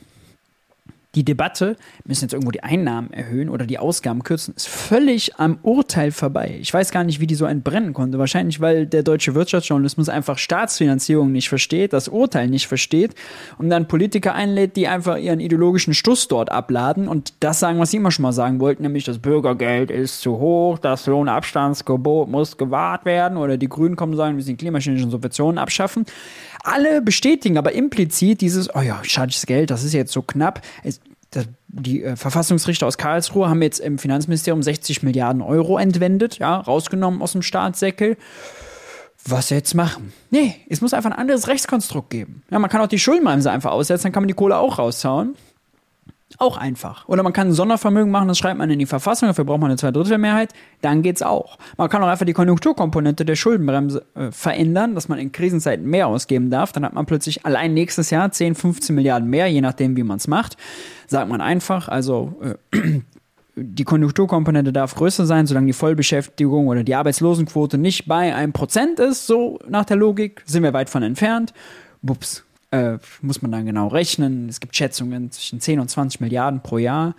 Die 1.17 1.25
Debatte, 1.25 1.77
müssen 2.05 2.25
jetzt 2.25 2.33
irgendwo 2.33 2.51
die 2.51 2.61
Einnahmen 2.61 3.11
erhöhen 3.11 3.49
oder 3.49 3.65
die 3.65 3.79
Ausgaben 3.79 4.21
kürzen, 4.21 4.53
ist 4.55 4.67
völlig 4.67 5.39
am 5.39 5.57
Urteil 5.63 6.11
vorbei. 6.11 6.59
Ich 6.61 6.71
weiß 6.71 6.91
gar 6.91 7.03
nicht, 7.03 7.19
wie 7.19 7.25
die 7.25 7.33
so 7.33 7.45
entbrennen 7.45 7.93
konnte. 7.93 8.19
Wahrscheinlich, 8.19 8.61
weil 8.61 8.85
der 8.85 9.01
deutsche 9.01 9.33
Wirtschaftsjournalismus 9.33 10.09
einfach 10.09 10.37
Staatsfinanzierung 10.37 11.31
nicht 11.31 11.49
versteht, 11.49 11.93
das 11.93 12.07
Urteil 12.07 12.49
nicht 12.49 12.67
versteht 12.67 13.15
und 13.57 13.71
dann 13.71 13.87
Politiker 13.87 14.35
einlädt, 14.35 14.75
die 14.75 14.87
einfach 14.87 15.17
ihren 15.17 15.39
ideologischen 15.39 15.95
Stuss 15.95 16.27
dort 16.27 16.51
abladen 16.51 17.07
und 17.07 17.33
das 17.39 17.59
sagen, 17.59 17.79
was 17.79 17.89
sie 17.89 17.97
immer 17.97 18.11
schon 18.11 18.21
mal 18.21 18.31
sagen 18.31 18.59
wollten, 18.59 18.83
nämlich 18.83 19.03
das 19.03 19.17
Bürgergeld 19.17 19.89
ist 19.89 20.21
zu 20.21 20.37
hoch, 20.37 20.77
das 20.77 21.07
Lohnabstandsgebot 21.07 22.29
muss 22.29 22.57
gewahrt 22.57 23.05
werden 23.05 23.39
oder 23.39 23.57
die 23.57 23.69
Grünen 23.69 23.95
kommen 23.95 24.11
und 24.11 24.17
sagen, 24.17 24.33
wir 24.33 24.35
müssen 24.35 24.49
die 24.49 24.57
klimaschädlichen 24.57 25.09
Subventionen 25.09 25.57
abschaffen. 25.57 26.05
Alle 26.63 27.01
bestätigen 27.01 27.57
aber 27.57 27.71
implizit 27.71 28.41
dieses, 28.41 28.73
oh 28.75 28.81
ja, 28.81 28.99
schades 29.03 29.45
Geld, 29.45 29.71
das 29.71 29.83
ist 29.83 29.93
jetzt 29.93 30.11
so 30.11 30.21
knapp. 30.21 30.61
Es, 30.83 30.99
die 31.67 32.03
äh, 32.03 32.15
Verfassungsrichter 32.15 32.87
aus 32.87 32.97
Karlsruhe 32.97 33.49
haben 33.49 33.61
jetzt 33.61 33.79
im 33.79 33.97
Finanzministerium 33.97 34.63
60 34.63 35.03
Milliarden 35.03 35.41
Euro 35.41 35.77
entwendet, 35.77 36.39
ja, 36.39 36.57
rausgenommen 36.57 37.21
aus 37.21 37.33
dem 37.33 37.41
Staatssäckel. 37.41 38.17
Was 39.25 39.49
jetzt 39.49 39.73
machen? 39.73 40.13
Nee, 40.31 40.55
es 40.69 40.79
muss 40.79 40.93
einfach 40.93 41.11
ein 41.11 41.17
anderes 41.17 41.47
Rechtskonstrukt 41.47 42.09
geben. 42.09 42.43
Ja, 42.49 42.59
man 42.59 42.69
kann 42.69 42.81
auch 42.81 42.87
die 42.87 42.99
Schuldenbremse 42.99 43.51
einfach 43.51 43.71
aussetzen, 43.71 44.03
dann 44.03 44.11
kann 44.13 44.23
man 44.23 44.29
die 44.29 44.33
Kohle 44.33 44.57
auch 44.57 44.79
raushauen. 44.79 45.35
Auch 46.39 46.57
einfach. 46.57 47.07
Oder 47.07 47.23
man 47.23 47.31
kann 47.31 47.47
ein 47.47 47.53
Sondervermögen 47.53 48.11
machen, 48.11 48.27
das 48.27 48.37
schreibt 48.37 48.57
man 48.57 48.69
in 48.69 48.79
die 48.79 48.85
Verfassung, 48.85 49.29
dafür 49.29 49.45
braucht 49.45 49.61
man 49.61 49.71
eine 49.71 49.77
Zweidrittelmehrheit, 49.77 50.53
dann 50.81 51.01
geht's 51.01 51.21
auch. 51.21 51.57
Man 51.77 51.89
kann 51.89 52.03
auch 52.03 52.07
einfach 52.07 52.25
die 52.25 52.33
Konjunkturkomponente 52.33 53.23
der 53.23 53.35
Schuldenbremse 53.35 54.05
äh, 54.13 54.31
verändern, 54.31 54.93
dass 54.93 55.07
man 55.07 55.19
in 55.19 55.31
Krisenzeiten 55.31 55.85
mehr 55.85 56.07
ausgeben 56.07 56.49
darf. 56.49 56.73
Dann 56.73 56.83
hat 56.83 56.93
man 56.93 57.05
plötzlich 57.05 57.45
allein 57.45 57.73
nächstes 57.73 58.09
Jahr 58.09 58.29
10, 58.29 58.55
15 58.55 58.93
Milliarden 58.93 59.29
mehr, 59.29 59.47
je 59.47 59.61
nachdem, 59.61 59.95
wie 59.95 60.03
man 60.03 60.17
es 60.17 60.27
macht. 60.27 60.57
Sagt 61.07 61.29
man 61.29 61.39
einfach, 61.39 61.87
also 61.87 62.35
äh, 62.41 62.99
die 63.55 63.85
Konjunkturkomponente 63.85 64.73
darf 64.73 64.95
größer 64.95 65.25
sein, 65.25 65.47
solange 65.47 65.67
die 65.67 65.73
Vollbeschäftigung 65.73 66.67
oder 66.67 66.83
die 66.83 66.93
Arbeitslosenquote 66.93 67.77
nicht 67.77 68.05
bei 68.05 68.35
einem 68.35 68.51
Prozent 68.51 68.99
ist, 68.99 69.27
so 69.27 69.59
nach 69.67 69.85
der 69.85 69.97
Logik, 69.97 70.43
sind 70.45 70.61
wir 70.63 70.73
weit 70.73 70.89
von 70.89 71.03
entfernt. 71.03 71.53
Bups, 72.03 72.45
äh, 72.71 72.97
muss 73.21 73.41
man 73.41 73.51
dann 73.51 73.65
genau 73.65 73.87
rechnen. 73.87 74.49
Es 74.49 74.59
gibt 74.59 74.75
Schätzungen 74.75 75.31
zwischen 75.31 75.59
10 75.59 75.79
und 75.79 75.89
20 75.89 76.21
Milliarden 76.21 76.61
pro 76.61 76.77
Jahr. 76.77 77.15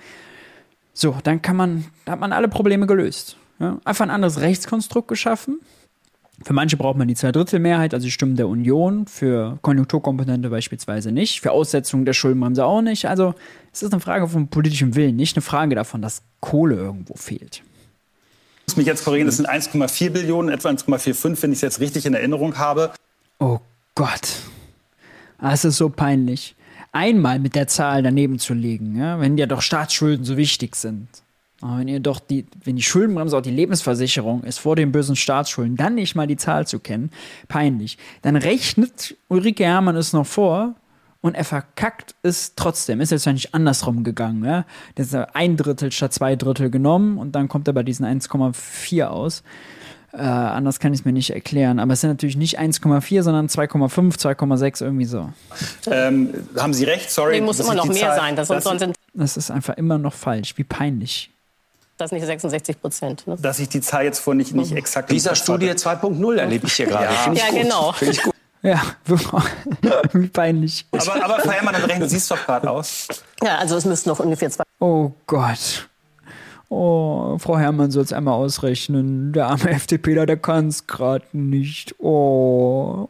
So, 0.93 1.17
dann 1.23 1.43
kann 1.43 1.57
man, 1.57 1.85
da 2.05 2.13
hat 2.13 2.21
man 2.21 2.33
alle 2.33 2.49
Probleme 2.49 2.87
gelöst. 2.87 3.37
Ja? 3.61 3.79
Einfach 3.85 4.05
ein 4.05 4.11
anderes 4.11 4.41
Rechtskonstrukt 4.41 5.09
geschaffen. 5.09 5.61
Für 6.43 6.53
manche 6.53 6.77
braucht 6.77 6.97
man 6.97 7.09
die 7.09 7.17
Zweidrittelmehrheit, 7.17 7.95
also 7.95 8.05
die 8.05 8.13
Stimmen 8.13 8.37
der 8.37 8.47
Union, 8.47 9.09
für 9.09 9.59
Konjunkturkomponente 9.63 10.51
beispielsweise 10.51 11.11
nicht, 11.11 11.41
für 11.41 11.51
Aussetzung 11.51 12.05
der 12.05 12.13
Schuldenbremse 12.13 12.65
auch 12.65 12.81
nicht. 12.81 13.07
Also 13.07 13.35
es 13.73 13.83
ist 13.83 13.93
eine 13.93 14.01
Frage 14.01 14.29
von 14.29 14.47
politischem 14.47 14.95
Willen, 14.95 15.17
nicht 15.17 15.37
eine 15.37 15.43
Frage 15.43 15.75
davon, 15.75 16.01
dass 16.01 16.23
Kohle 16.41 16.77
irgendwo 16.77 17.15
fehlt. 17.15 17.63
Ich 18.61 18.75
muss 18.75 18.77
mich 18.77 18.87
jetzt 18.87 19.05
korrigieren, 19.05 19.27
das 19.27 19.37
sind 19.37 19.49
1,4 19.49 20.11
Billionen, 20.11 20.51
etwa 20.53 20.69
1,45, 20.69 21.43
wenn 21.43 21.53
ich 21.53 21.59
es 21.59 21.63
jetzt 21.63 21.81
richtig 21.81 22.07
in 22.07 22.15
Erinnerung 22.15 22.57
habe. 22.59 22.93
Oh 23.41 23.59
Gott. 23.97 24.37
Ah, 25.39 25.53
es 25.53 25.65
ist 25.65 25.77
so 25.77 25.89
peinlich. 25.89 26.57
Einmal 26.93 27.39
mit 27.39 27.55
der 27.55 27.69
Zahl 27.69 28.03
daneben 28.03 28.39
zu 28.39 28.55
legen, 28.55 28.97
ja, 28.99 29.21
wenn 29.21 29.39
ja 29.39 29.47
doch 29.47 29.63
Staatsschulden 29.63 30.25
so 30.25 30.37
wichtig 30.37 30.75
sind. 30.75 31.09
Aber 31.61 31.79
wenn 31.79 31.89
ihr 31.89 32.01
doch 32.01 32.21
die, 32.21 32.47
wenn 32.65 32.77
die 32.77 32.83
Schuldenbremse 32.83 33.37
auch 33.37 33.43
die 33.43 33.51
Lebensversicherung 33.51 34.45
ist 34.45 34.59
vor 34.59 34.77
den 34.77 34.93
bösen 34.93 35.17
Staatsschulden, 35.17 35.77
dann 35.77 35.97
nicht 35.97 36.15
mal 36.15 36.27
die 36.27 36.37
Zahl 36.37 36.67
zu 36.67 36.79
kennen, 36.79 37.11
peinlich. 37.49 37.99
Dann 38.23 38.37
rechnet 38.37 39.17
Ulrike 39.29 39.65
Hermann 39.65 39.97
es 39.97 40.13
noch 40.13 40.27
vor 40.27 40.77
und 41.21 41.35
er 41.35 41.45
verkackt 41.45 42.15
es 42.23 42.55
trotzdem. 42.55 43.01
Ist 43.01 43.11
jetzt 43.11 43.27
ja 43.27 43.33
nicht 43.33 43.55
andersrum 43.55 44.05
gegangen, 44.05 44.45
ja. 44.45 44.65
Das 44.95 45.09
ist 45.09 45.15
ein 45.15 45.57
Drittel 45.57 45.91
statt 45.91 46.13
zwei 46.13 46.37
Drittel 46.37 46.71
genommen 46.71 47.19
und 47.19 47.33
dann 47.33 47.49
kommt 47.49 47.67
er 47.67 47.75
bei 47.75 47.83
diesen 47.83 48.07
1,4 48.07 49.07
aus. 49.07 49.43
Äh, 50.13 50.21
anders 50.21 50.81
kann 50.81 50.95
ich 50.95 51.01
es 51.01 51.05
mir 51.05 51.13
nicht 51.13 51.31
erklären. 51.31 51.79
Aber 51.79 51.93
es 51.93 52.01
sind 52.01 52.11
natürlich 52.11 52.37
nicht 52.37 52.59
1,4, 52.59 53.23
sondern 53.23 53.47
2,5, 53.47 54.19
2,6, 54.19 54.83
irgendwie 54.83 55.05
so. 55.05 55.29
Ähm, 55.87 56.33
haben 56.57 56.73
Sie 56.73 56.85
recht, 56.85 57.11
sorry. 57.11 57.41
Nee, 57.41 57.47
muss 57.47 57.61
immer 57.61 57.75
noch 57.75 57.87
mehr 57.87 58.09
Zahl, 58.09 58.17
sein. 58.17 58.37
Das, 58.37 58.49
das, 58.49 58.65
sonst 58.65 58.87
das 59.13 59.37
ist 59.37 59.51
einfach 59.51 59.77
immer 59.77 59.99
noch 59.99 60.15
falsch. 60.15 60.55
Wie 60.57 60.65
peinlich. 60.65 61.31
Das 61.99 62.13
nicht 62.13 62.25
66 62.25 62.81
Prozent. 62.81 63.27
Ne? 63.27 63.37
Dass 63.41 63.59
ich 63.59 63.69
die 63.69 63.81
Zahl 63.81 64.05
jetzt 64.05 64.21
vor 64.21 64.35
nicht, 64.35 64.55
nicht 64.55 64.71
mhm. 64.71 64.77
exakt. 64.77 65.11
Dieser 65.11 65.35
Studie 65.35 65.71
2.0 65.71 66.37
erlebe 66.37 66.67
ich 66.67 66.73
hier 66.73 66.87
gerade. 66.87 67.13
Ja, 67.13 67.33
ja 67.33 67.63
genau. 67.63 67.93
Finde 67.93 68.15
ich 68.15 68.23
gut. 68.23 68.35
Ja, 68.63 68.81
wie 70.13 70.29
peinlich. 70.29 70.87
Aber, 70.91 71.25
aber 71.25 71.41
Frau 71.41 71.51
Herrmann, 71.51 71.75
dann 71.75 71.85
rechnen 71.85 72.09
Sie 72.09 72.17
es 72.17 72.27
doch 72.27 72.45
gerade 72.45 72.69
aus. 72.71 73.07
Ja, 73.43 73.59
also 73.59 73.77
es 73.77 73.85
müssten 73.85 74.09
noch 74.09 74.19
ungefähr 74.19 74.51
zwei. 74.51 74.65
Oh 74.81 75.13
Gott. 75.27 75.89
Oh, 76.71 77.39
Frau 77.39 77.59
Herrmann 77.59 77.91
soll 77.91 78.05
es 78.05 78.13
einmal 78.13 78.35
ausrechnen. 78.35 79.33
Der 79.33 79.47
arme 79.47 79.71
FDPler, 79.71 80.27
der 80.27 80.37
kann 80.37 80.69
es 80.69 80.87
gerade 80.87 81.25
nicht. 81.33 81.95
Oh. 81.99 83.09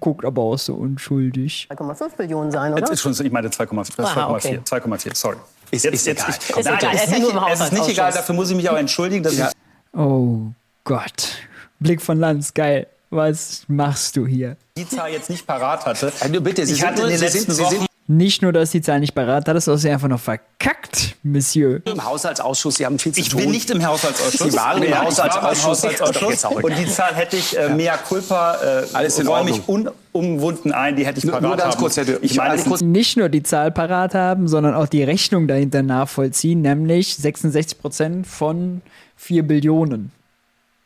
Guckt 0.00 0.24
aber 0.24 0.42
auch 0.42 0.58
so 0.58 0.74
unschuldig. 0.74 1.68
2,5 1.70 2.16
Billionen 2.16 2.50
sein, 2.50 2.72
oder? 2.72 2.90
Jetzt, 2.90 3.06
ich 3.06 3.32
meine 3.32 3.48
2,4, 3.48 3.96
2,4, 3.96 4.90
okay. 4.90 5.10
sorry. 5.14 5.36
Ist, 5.70 5.84
ist, 5.84 5.94
ist 5.94 6.06
egal. 6.08 6.26
Jetzt, 6.28 6.50
ich, 6.50 6.56
ist 6.56 6.64
nein, 6.64 6.78
egal. 6.78 6.94
Es 6.94 7.02
ist, 7.04 7.10
nicht, 7.10 7.34
es 7.52 7.60
ist 7.60 7.72
nicht 7.72 7.88
egal, 7.88 8.12
dafür 8.12 8.34
muss 8.34 8.50
ich 8.50 8.56
mich 8.56 8.68
auch 8.68 8.76
entschuldigen. 8.76 9.22
Dass 9.22 9.36
ja. 9.36 9.50
oh 9.96 10.48
Gott. 10.82 11.36
Blick 11.78 12.02
von 12.02 12.18
Lanz, 12.18 12.52
geil. 12.52 12.88
Was 13.10 13.64
machst 13.68 14.16
du 14.16 14.26
hier? 14.26 14.56
Die 14.76 14.88
Zahl 14.88 15.12
jetzt 15.12 15.30
nicht 15.30 15.46
parat 15.46 15.86
hatte. 15.86 16.12
Also 16.20 16.40
bitte, 16.40 16.66
Sie 16.66 16.74
ich 16.74 16.84
hatte 16.84 17.02
in 17.02 17.10
den 17.10 17.20
letzten 17.20 17.52
Sie 17.52 17.62
Wochen 17.62 17.86
nicht 18.06 18.42
nur, 18.42 18.52
dass 18.52 18.70
die 18.70 18.82
Zahl 18.82 19.00
nicht 19.00 19.14
parat 19.14 19.48
hat, 19.48 19.56
das 19.56 19.66
ist 19.66 19.86
einfach 19.86 20.08
noch 20.08 20.20
verkackt, 20.20 21.16
Monsieur. 21.22 21.80
Im 21.86 22.04
Haushaltsausschuss, 22.04 22.74
Sie 22.76 22.84
haben 22.84 22.98
viel 22.98 23.12
zu 23.12 23.20
ich 23.20 23.28
tun. 23.30 23.38
Ich 23.38 23.44
bin 23.46 23.52
nicht 23.52 23.70
im 23.70 23.86
Haushaltsausschuss. 23.86 24.52
Sie 24.52 24.58
waren 24.58 24.82
im 24.82 24.90
ja, 24.90 25.04
Haushaltsausschuss. 25.04 25.84
Haushaltsausschuss. 25.84 26.44
Und 26.44 26.78
die 26.78 26.86
Zahl 26.86 27.14
hätte 27.14 27.36
ich 27.36 27.56
äh, 27.56 27.70
mehr 27.70 27.96
culpa, 27.96 28.56
äh, 28.62 28.84
Alles 28.92 29.18
in 29.18 29.26
räume 29.26 29.50
ich 29.50 29.62
unumwunden 29.66 30.72
ein, 30.72 30.96
die 30.96 31.06
hätte 31.06 31.18
ich 31.18 31.26
parat 31.26 31.42
nur 31.42 31.56
ganz 31.56 31.76
kurz, 31.76 31.96
Herr 31.96 32.04
Dürr. 32.04 32.18
Ich 32.20 32.36
meine, 32.36 32.62
nicht 32.84 33.16
nur 33.16 33.30
die 33.30 33.42
Zahl 33.42 33.70
parat 33.70 34.14
haben, 34.14 34.48
sondern 34.48 34.74
auch 34.74 34.88
die 34.88 35.02
Rechnung 35.02 35.48
dahinter 35.48 35.82
nachvollziehen, 35.82 36.60
nämlich 36.60 37.16
66 37.16 37.78
Prozent 37.78 38.26
von 38.26 38.82
4 39.16 39.46
Billionen. 39.46 40.12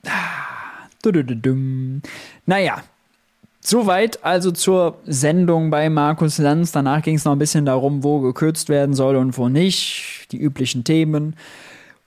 Ah, 0.07 0.11
naja, 2.47 2.83
Soweit 3.61 4.25
also 4.25 4.51
zur 4.53 4.99
Sendung 5.05 5.71
bei 5.71 5.91
Markus 5.91 6.39
Lanz. 6.39 6.73
Danach 6.73 7.03
ging 7.03 7.17
es 7.17 7.25
noch 7.25 7.33
ein 7.33 7.39
bisschen 7.39 7.67
darum, 7.67 8.05
wo 8.05 8.21
gekürzt 8.21 8.69
werden 8.69 8.95
soll 8.95 9.17
und 9.17 9.37
wo 9.37 9.49
nicht. 9.49 10.29
Die 10.33 10.39
üblichen 10.39 10.85
Themen. 10.85 11.35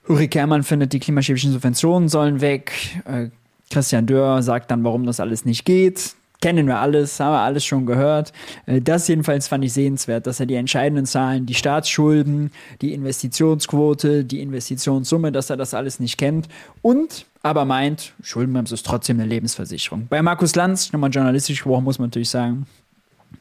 Ulrike 0.08 0.38
Herrmann 0.38 0.62
findet, 0.62 0.92
die 0.92 0.98
klimaschädlichen 0.98 1.52
Subventionen 1.52 2.08
sollen 2.08 2.40
weg. 2.40 2.72
Äh, 3.04 3.28
Christian 3.70 4.06
Dörr 4.06 4.42
sagt 4.42 4.70
dann, 4.70 4.82
warum 4.84 5.06
das 5.06 5.20
alles 5.20 5.44
nicht 5.44 5.64
geht. 5.64 6.14
Kennen 6.40 6.66
wir 6.66 6.78
alles, 6.78 7.20
haben 7.20 7.34
wir 7.34 7.40
alles 7.40 7.64
schon 7.64 7.86
gehört. 7.86 8.32
Äh, 8.66 8.80
das 8.80 9.06
jedenfalls 9.06 9.46
fand 9.46 9.64
ich 9.64 9.72
sehenswert, 9.72 10.26
dass 10.26 10.40
er 10.40 10.46
die 10.46 10.56
entscheidenden 10.56 11.06
Zahlen, 11.06 11.46
die 11.46 11.54
Staatsschulden, 11.54 12.50
die 12.80 12.92
Investitionsquote, 12.94 14.24
die 14.24 14.40
Investitionssumme, 14.40 15.30
dass 15.30 15.50
er 15.50 15.56
das 15.56 15.74
alles 15.74 16.00
nicht 16.00 16.18
kennt. 16.18 16.48
Und 16.82 17.26
aber 17.42 17.64
meint, 17.64 18.12
Schuldenbremse 18.22 18.74
ist 18.74 18.86
trotzdem 18.86 19.18
eine 19.18 19.28
Lebensversicherung. 19.28 20.06
Bei 20.08 20.22
Markus 20.22 20.54
Lanz, 20.54 20.92
nochmal 20.92 21.10
journalistisch 21.10 21.58
gesprochen, 21.58 21.84
muss 21.84 21.98
man 21.98 22.08
natürlich 22.08 22.30
sagen, 22.30 22.66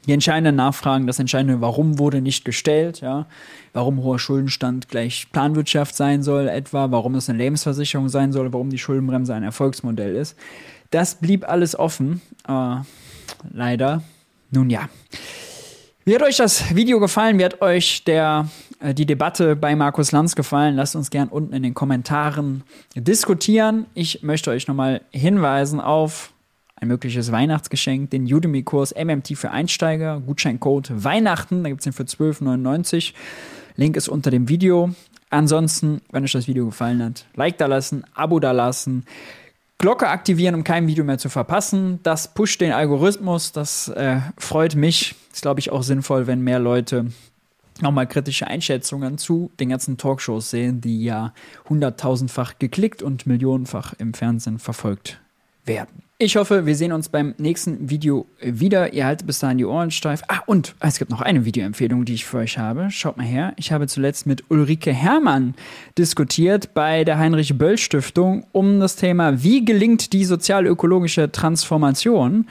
die 0.07 0.13
entscheidenden 0.13 0.55
Nachfragen, 0.55 1.05
das 1.05 1.19
entscheidende 1.19 1.61
Warum 1.61 1.99
wurde 1.99 2.21
nicht 2.21 2.43
gestellt, 2.45 3.01
ja. 3.01 3.27
Warum 3.73 4.01
hoher 4.01 4.19
Schuldenstand 4.19 4.89
gleich 4.89 5.27
Planwirtschaft 5.31 5.95
sein 5.95 6.23
soll, 6.23 6.47
etwa, 6.47 6.91
warum 6.91 7.15
es 7.15 7.29
eine 7.29 7.37
Lebensversicherung 7.37 8.09
sein 8.09 8.31
soll, 8.31 8.51
warum 8.51 8.69
die 8.69 8.79
Schuldenbremse 8.79 9.33
ein 9.33 9.43
Erfolgsmodell 9.43 10.15
ist. 10.15 10.35
Das 10.89 11.15
blieb 11.15 11.47
alles 11.47 11.77
offen, 11.77 12.21
äh, 12.47 12.77
leider. 13.53 14.01
Nun 14.49 14.69
ja. 14.69 14.89
Wie 16.11 16.15
hat 16.15 16.23
euch 16.23 16.35
das 16.35 16.75
Video 16.75 16.99
gefallen? 16.99 17.39
Wie 17.39 17.45
hat 17.45 17.61
euch 17.61 18.03
der, 18.03 18.49
äh, 18.81 18.93
die 18.93 19.05
Debatte 19.05 19.55
bei 19.55 19.77
Markus 19.77 20.11
Lanz 20.11 20.35
gefallen? 20.35 20.75
Lasst 20.75 20.93
uns 20.97 21.09
gern 21.09 21.29
unten 21.29 21.53
in 21.53 21.63
den 21.63 21.73
Kommentaren 21.73 22.63
diskutieren. 22.97 23.85
Ich 23.93 24.21
möchte 24.21 24.51
euch 24.51 24.67
nochmal 24.67 25.03
hinweisen 25.11 25.79
auf 25.79 26.33
ein 26.75 26.89
mögliches 26.89 27.31
Weihnachtsgeschenk, 27.31 28.09
den 28.09 28.25
Udemy-Kurs 28.25 28.93
MMT 28.93 29.37
für 29.37 29.51
Einsteiger, 29.51 30.19
Gutscheincode 30.19 31.01
Weihnachten, 31.01 31.63
da 31.63 31.69
gibt 31.69 31.79
es 31.79 31.85
den 31.85 31.93
für 31.93 32.03
12,99. 32.03 33.13
Link 33.77 33.95
ist 33.95 34.09
unter 34.09 34.31
dem 34.31 34.49
Video. 34.49 34.93
Ansonsten, 35.29 36.01
wenn 36.11 36.25
euch 36.25 36.33
das 36.33 36.45
Video 36.45 36.65
gefallen 36.65 37.01
hat, 37.01 37.25
Like 37.35 37.57
da 37.57 37.67
lassen, 37.67 38.03
Abo 38.13 38.41
da 38.41 38.51
lassen. 38.51 39.05
Glocke 39.81 40.09
aktivieren, 40.09 40.53
um 40.53 40.63
kein 40.63 40.85
Video 40.85 41.03
mehr 41.03 41.17
zu 41.17 41.27
verpassen. 41.27 41.99
Das 42.03 42.35
pusht 42.35 42.61
den 42.61 42.71
Algorithmus. 42.71 43.51
Das 43.51 43.87
äh, 43.87 44.19
freut 44.37 44.75
mich. 44.75 45.15
Ist, 45.33 45.41
glaube 45.41 45.59
ich, 45.59 45.71
auch 45.71 45.81
sinnvoll, 45.81 46.27
wenn 46.27 46.41
mehr 46.41 46.59
Leute 46.59 47.07
nochmal 47.81 48.05
kritische 48.05 48.45
Einschätzungen 48.45 49.17
zu 49.17 49.49
den 49.59 49.69
ganzen 49.69 49.97
Talkshows 49.97 50.51
sehen, 50.51 50.81
die 50.81 51.03
ja 51.03 51.33
hunderttausendfach 51.67 52.59
geklickt 52.59 53.01
und 53.01 53.25
millionenfach 53.25 53.93
im 53.97 54.13
Fernsehen 54.13 54.59
verfolgt 54.59 55.19
werden. 55.65 56.03
Ich 56.23 56.35
hoffe, 56.35 56.67
wir 56.67 56.75
sehen 56.75 56.91
uns 56.91 57.09
beim 57.09 57.33
nächsten 57.39 57.89
Video 57.89 58.27
wieder. 58.39 58.93
Ihr 58.93 59.07
haltet 59.07 59.25
bis 59.25 59.39
dahin 59.39 59.57
die 59.57 59.65
Ohren 59.65 59.89
steif. 59.89 60.21
Ah, 60.27 60.41
und 60.45 60.75
es 60.79 60.99
gibt 60.99 61.09
noch 61.09 61.21
eine 61.21 61.45
Videoempfehlung, 61.45 62.05
die 62.05 62.13
ich 62.13 62.25
für 62.25 62.37
euch 62.37 62.59
habe. 62.59 62.91
Schaut 62.91 63.17
mal 63.17 63.25
her. 63.25 63.53
Ich 63.57 63.71
habe 63.71 63.87
zuletzt 63.87 64.27
mit 64.27 64.43
Ulrike 64.51 64.93
Herrmann 64.93 65.55
diskutiert 65.97 66.75
bei 66.75 67.03
der 67.05 67.17
Heinrich-Böll-Stiftung 67.17 68.45
um 68.51 68.79
das 68.79 68.97
Thema, 68.97 69.41
wie 69.41 69.65
gelingt 69.65 70.13
die 70.13 70.23
sozial-ökologische 70.23 71.31
Transformation 71.31 72.45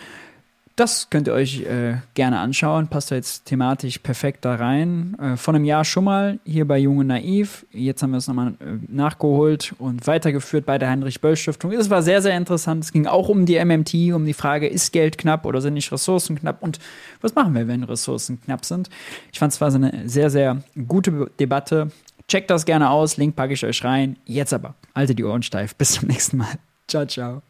das 0.80 1.10
könnt 1.10 1.28
ihr 1.28 1.34
euch 1.34 1.60
äh, 1.60 1.96
gerne 2.14 2.38
anschauen. 2.38 2.88
Passt 2.88 3.10
da 3.10 3.14
jetzt 3.14 3.44
thematisch 3.44 3.98
perfekt 3.98 4.46
da 4.46 4.54
rein. 4.54 5.14
Äh, 5.20 5.36
von 5.36 5.54
einem 5.54 5.66
Jahr 5.66 5.84
schon 5.84 6.04
mal 6.04 6.38
hier 6.44 6.66
bei 6.66 6.78
Junge 6.78 7.04
Naiv. 7.04 7.66
Jetzt 7.70 8.02
haben 8.02 8.12
wir 8.12 8.16
es 8.16 8.26
nochmal 8.28 8.54
äh, 8.60 8.78
nachgeholt 8.88 9.74
und 9.78 10.06
weitergeführt 10.06 10.64
bei 10.64 10.78
der 10.78 10.88
Heinrich-Böll-Stiftung. 10.88 11.72
Es 11.72 11.90
war 11.90 12.02
sehr, 12.02 12.22
sehr 12.22 12.34
interessant. 12.34 12.82
Es 12.84 12.92
ging 12.92 13.06
auch 13.06 13.28
um 13.28 13.44
die 13.44 13.62
MMT, 13.62 14.14
um 14.14 14.24
die 14.24 14.32
Frage, 14.32 14.68
ist 14.68 14.92
Geld 14.92 15.18
knapp 15.18 15.44
oder 15.44 15.60
sind 15.60 15.74
nicht 15.74 15.92
Ressourcen 15.92 16.38
knapp? 16.38 16.62
Und 16.62 16.78
was 17.20 17.34
machen 17.34 17.54
wir, 17.54 17.68
wenn 17.68 17.84
Ressourcen 17.84 18.40
knapp 18.40 18.64
sind? 18.64 18.88
Ich 19.32 19.38
fand 19.38 19.52
es 19.52 19.60
war 19.60 19.70
so 19.70 19.76
eine 19.76 20.08
sehr, 20.08 20.30
sehr 20.30 20.62
gute 20.88 21.30
Debatte. 21.38 21.90
Checkt 22.26 22.48
das 22.48 22.64
gerne 22.64 22.88
aus. 22.88 23.18
Link 23.18 23.36
packe 23.36 23.52
ich 23.52 23.66
euch 23.66 23.84
rein. 23.84 24.16
Jetzt 24.24 24.54
aber, 24.54 24.76
alte 24.94 25.14
die 25.14 25.24
Ohren 25.24 25.42
steif. 25.42 25.74
Bis 25.74 25.92
zum 25.92 26.08
nächsten 26.08 26.38
Mal. 26.38 26.58
Ciao, 26.88 27.04
ciao. 27.04 27.42